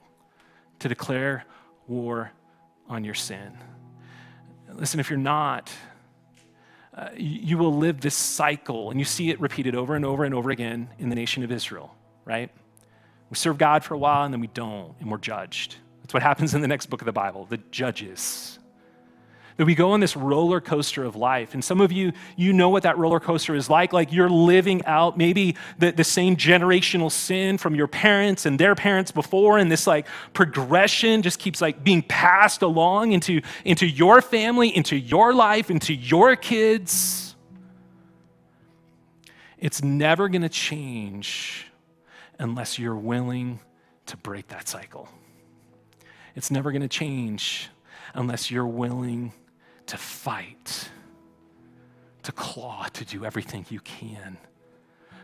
to 0.79 0.87
declare 0.87 1.45
war 1.87 2.31
on 2.87 3.03
your 3.03 3.13
sin? 3.13 3.57
Listen, 4.73 4.99
if 4.99 5.09
you're 5.09 5.19
not, 5.19 5.71
uh, 6.95 7.09
you 7.15 7.57
will 7.57 7.73
live 7.73 7.99
this 8.01 8.15
cycle, 8.15 8.89
and 8.89 8.99
you 8.99 9.05
see 9.05 9.29
it 9.29 9.39
repeated 9.39 9.75
over 9.75 9.95
and 9.95 10.05
over 10.05 10.23
and 10.23 10.33
over 10.33 10.49
again 10.49 10.89
in 10.97 11.09
the 11.09 11.15
nation 11.15 11.43
of 11.43 11.51
Israel, 11.51 11.93
right? 12.23 12.49
We 13.29 13.35
serve 13.35 13.57
God 13.57 13.83
for 13.83 13.95
a 13.95 13.97
while 13.97 14.23
and 14.23 14.33
then 14.33 14.39
we 14.39 14.47
don't, 14.47 14.95
and 14.99 15.11
we're 15.11 15.17
judged. 15.17 15.75
That's 16.01 16.13
what 16.13 16.23
happens 16.23 16.53
in 16.53 16.61
the 16.61 16.67
next 16.67 16.85
book 16.85 17.01
of 17.01 17.05
the 17.05 17.11
Bible, 17.11 17.45
the 17.49 17.57
judges 17.71 18.59
that 19.57 19.65
we 19.65 19.73
go 19.73 19.91
on 19.91 20.01
this 20.01 20.17
roller 20.17 20.59
coaster 20.59 21.03
of 21.05 21.15
life. 21.15 21.53
And 21.53 21.63
some 21.63 21.79
of 21.79 21.91
you, 21.91 22.11
you 22.35 22.51
know 22.51 22.69
what 22.69 22.83
that 22.83 22.97
roller 22.97 23.21
coaster 23.21 23.55
is 23.55 23.69
like. 23.69 23.93
Like 23.93 24.11
you're 24.11 24.29
living 24.29 24.83
out 24.85 25.17
maybe 25.17 25.55
the, 25.77 25.91
the 25.91 26.03
same 26.03 26.35
generational 26.35 27.09
sin 27.09 27.57
from 27.57 27.73
your 27.73 27.87
parents 27.87 28.45
and 28.45 28.59
their 28.59 28.75
parents 28.75 29.11
before, 29.11 29.57
and 29.57 29.71
this 29.71 29.87
like 29.87 30.07
progression 30.33 31.21
just 31.21 31.39
keeps 31.39 31.61
like 31.61 31.83
being 31.83 32.01
passed 32.01 32.61
along 32.63 33.13
into, 33.13 33.41
into 33.63 33.87
your 33.87 34.21
family, 34.21 34.75
into 34.75 34.97
your 34.97 35.33
life, 35.33 35.71
into 35.71 35.93
your 35.93 36.35
kids. 36.35 37.35
It's 39.57 39.81
never 39.81 40.27
gonna 40.27 40.49
change 40.49 41.67
unless 42.39 42.77
you're 42.77 42.95
willing 42.95 43.59
to 44.07 44.17
break 44.17 44.49
that 44.49 44.67
cycle. 44.67 45.07
It's 46.35 46.51
never 46.51 46.73
gonna 46.73 46.89
change 46.89 47.69
unless 48.13 48.51
you're 48.51 48.67
willing 48.67 49.31
to 49.87 49.97
fight, 49.97 50.89
to 52.23 52.31
claw, 52.31 52.87
to 52.93 53.05
do 53.05 53.25
everything 53.25 53.65
you 53.69 53.79
can, 53.81 54.37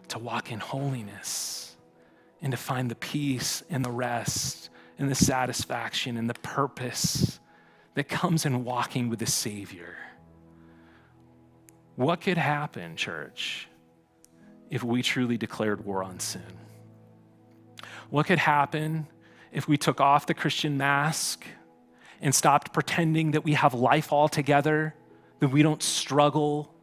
to 0.08 0.20
walk 0.20 0.52
in 0.52 0.60
holiness, 0.60 1.76
and 2.42 2.52
to 2.52 2.58
find 2.58 2.90
the 2.90 2.96
peace 2.96 3.64
and 3.70 3.84
the 3.84 3.92
rest 3.92 4.70
and 4.98 5.10
the 5.10 5.16
satisfaction 5.16 6.18
and 6.18 6.30
the 6.30 6.36
purpose 6.36 7.40
that 7.96 8.08
comes 8.08 8.46
in 8.46 8.64
walking 8.64 9.10
with 9.10 9.20
the 9.20 9.26
Savior. 9.26 9.98
What 11.96 12.22
could 12.22 12.38
happen, 12.38 12.96
church, 12.96 13.68
if 14.70 14.84
we 14.84 15.02
truly 15.02 15.38
declared 15.38 15.86
war 15.86 16.04
on 16.04 16.20
sin? 16.20 16.42
What 18.10 18.26
could 18.26 18.40
happen 18.40 19.08
if 19.52 19.68
we 19.68 19.78
took 19.78 20.00
off 20.00 20.26
the 20.26 20.34
Christian 20.34 20.78
mask? 20.78 21.46
And 22.22 22.34
stopped 22.34 22.72
pretending 22.72 23.32
that 23.32 23.44
we 23.44 23.54
have 23.54 23.74
life 23.74 24.14
all 24.14 24.30
together, 24.30 24.96
that 25.40 25.50
we 25.50 25.64
don't 25.64 25.82
struggle, 25.82 26.74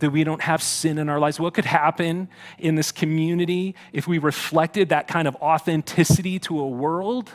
that 0.00 0.10
we 0.10 0.24
don't 0.24 0.42
have 0.42 0.62
sin 0.62 0.98
in 0.98 1.08
our 1.08 1.18
lives. 1.18 1.40
What 1.40 1.54
could 1.54 1.64
happen 1.64 2.28
in 2.58 2.74
this 2.74 2.92
community 2.92 3.74
if 3.92 4.06
we 4.06 4.18
reflected 4.18 4.90
that 4.90 5.08
kind 5.08 5.26
of 5.26 5.36
authenticity 5.36 6.38
to 6.40 6.60
a 6.60 6.68
world 6.68 7.30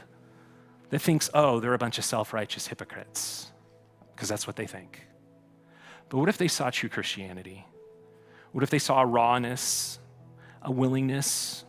that 0.90 1.00
thinks, 1.00 1.30
oh, 1.34 1.60
they're 1.60 1.74
a 1.74 1.78
bunch 1.78 1.98
of 1.98 2.06
self 2.06 2.34
righteous 2.34 2.68
hypocrites? 2.68 3.52
Because 4.16 4.30
that's 4.30 4.46
what 4.46 4.56
they 4.56 4.68
think. 4.68 5.08
But 6.10 6.20
what 6.20 6.30
if 6.30 6.38
they 6.38 6.48
saw 6.48 6.70
true 6.70 6.90
Christianity? 6.90 7.66
What 8.52 8.64
if 8.64 8.70
they 8.70 8.80
saw 8.80 9.02
a 9.02 9.06
rawness, 9.06 10.00
a 10.62 10.72
willingness 10.72 11.66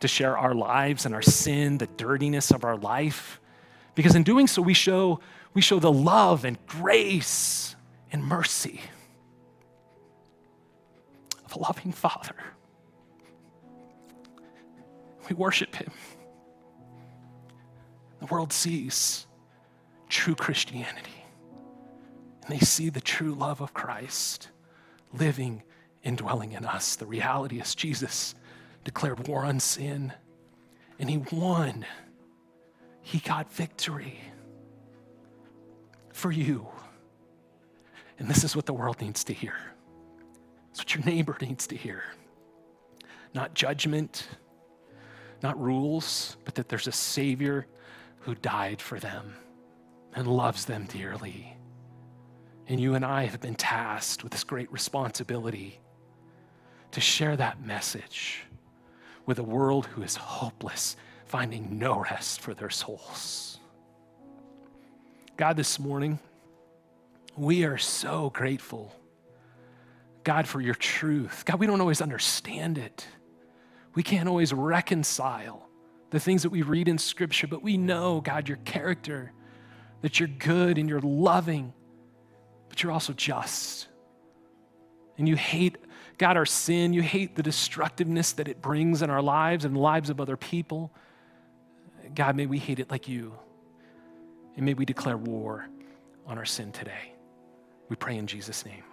to 0.00 0.08
share 0.08 0.38
our 0.38 0.54
lives 0.54 1.04
and 1.04 1.14
our 1.14 1.22
sin, 1.22 1.78
the 1.78 1.88
dirtiness 1.88 2.52
of 2.52 2.64
our 2.64 2.76
life? 2.76 3.40
Because 3.94 4.14
in 4.14 4.22
doing 4.22 4.46
so, 4.46 4.62
we 4.62 4.74
show, 4.74 5.20
we 5.54 5.60
show 5.60 5.78
the 5.78 5.92
love 5.92 6.44
and 6.44 6.56
grace 6.66 7.76
and 8.10 8.24
mercy 8.24 8.80
of 11.44 11.56
a 11.56 11.58
loving 11.58 11.92
Father. 11.92 12.36
We 15.28 15.36
worship 15.36 15.76
Him. 15.76 15.90
The 18.20 18.26
world 18.26 18.52
sees 18.52 19.26
true 20.08 20.34
Christianity, 20.34 21.24
and 22.42 22.50
they 22.50 22.64
see 22.64 22.88
the 22.88 23.00
true 23.00 23.34
love 23.34 23.60
of 23.60 23.74
Christ 23.74 24.48
living 25.12 25.62
indwelling 26.02 26.52
in 26.52 26.64
us. 26.64 26.96
The 26.96 27.06
reality 27.06 27.60
is, 27.60 27.74
Jesus 27.74 28.34
declared 28.84 29.28
war 29.28 29.44
on 29.44 29.60
sin, 29.60 30.12
and 30.98 31.10
He 31.10 31.18
won. 31.18 31.84
He 33.02 33.18
got 33.18 33.52
victory 33.52 34.20
for 36.12 36.32
you. 36.32 36.66
And 38.18 38.28
this 38.28 38.44
is 38.44 38.54
what 38.54 38.66
the 38.66 38.72
world 38.72 39.00
needs 39.00 39.24
to 39.24 39.32
hear. 39.32 39.56
It's 40.70 40.78
what 40.78 40.94
your 40.94 41.04
neighbor 41.04 41.36
needs 41.40 41.66
to 41.66 41.76
hear. 41.76 42.04
Not 43.34 43.54
judgment, 43.54 44.28
not 45.42 45.60
rules, 45.60 46.36
but 46.44 46.54
that 46.54 46.68
there's 46.68 46.86
a 46.86 46.92
Savior 46.92 47.66
who 48.20 48.34
died 48.36 48.80
for 48.80 49.00
them 49.00 49.34
and 50.14 50.26
loves 50.26 50.64
them 50.64 50.86
dearly. 50.86 51.56
And 52.68 52.78
you 52.78 52.94
and 52.94 53.04
I 53.04 53.24
have 53.24 53.40
been 53.40 53.56
tasked 53.56 54.22
with 54.22 54.32
this 54.32 54.44
great 54.44 54.70
responsibility 54.72 55.80
to 56.92 57.00
share 57.00 57.36
that 57.36 57.64
message 57.64 58.44
with 59.26 59.38
a 59.38 59.42
world 59.42 59.86
who 59.86 60.02
is 60.02 60.16
hopeless, 60.16 60.96
finding 61.32 61.78
no 61.78 61.98
rest 61.98 62.42
for 62.42 62.52
their 62.52 62.68
souls. 62.68 63.58
God, 65.38 65.56
this 65.56 65.78
morning, 65.78 66.18
we 67.38 67.64
are 67.64 67.78
so 67.78 68.28
grateful, 68.28 68.94
God, 70.24 70.46
for 70.46 70.60
your 70.60 70.74
truth. 70.74 71.44
God, 71.46 71.58
we 71.58 71.66
don't 71.66 71.80
always 71.80 72.02
understand 72.02 72.76
it. 72.76 73.06
We 73.94 74.02
can't 74.02 74.28
always 74.28 74.52
reconcile 74.52 75.70
the 76.10 76.20
things 76.20 76.42
that 76.42 76.50
we 76.50 76.60
read 76.60 76.86
in 76.86 76.98
Scripture, 76.98 77.46
but 77.46 77.62
we 77.62 77.78
know, 77.78 78.20
God, 78.20 78.46
your 78.46 78.58
character, 78.58 79.32
that 80.02 80.20
you're 80.20 80.28
good 80.28 80.76
and 80.76 80.86
you're 80.86 81.00
loving, 81.00 81.72
but 82.68 82.82
you're 82.82 82.92
also 82.92 83.14
just. 83.14 83.88
And 85.16 85.26
you 85.26 85.36
hate, 85.36 85.78
God, 86.18 86.36
our 86.36 86.44
sin. 86.44 86.92
You 86.92 87.00
hate 87.00 87.36
the 87.36 87.42
destructiveness 87.42 88.32
that 88.32 88.48
it 88.48 88.60
brings 88.60 89.00
in 89.00 89.08
our 89.08 89.22
lives 89.22 89.64
and 89.64 89.74
the 89.74 89.80
lives 89.80 90.10
of 90.10 90.20
other 90.20 90.36
people. 90.36 90.92
God, 92.14 92.36
may 92.36 92.46
we 92.46 92.58
hate 92.58 92.78
it 92.78 92.90
like 92.90 93.08
you. 93.08 93.34
And 94.56 94.66
may 94.66 94.74
we 94.74 94.84
declare 94.84 95.16
war 95.16 95.66
on 96.26 96.38
our 96.38 96.44
sin 96.44 96.72
today. 96.72 97.12
We 97.88 97.96
pray 97.96 98.16
in 98.16 98.26
Jesus' 98.26 98.64
name. 98.64 98.84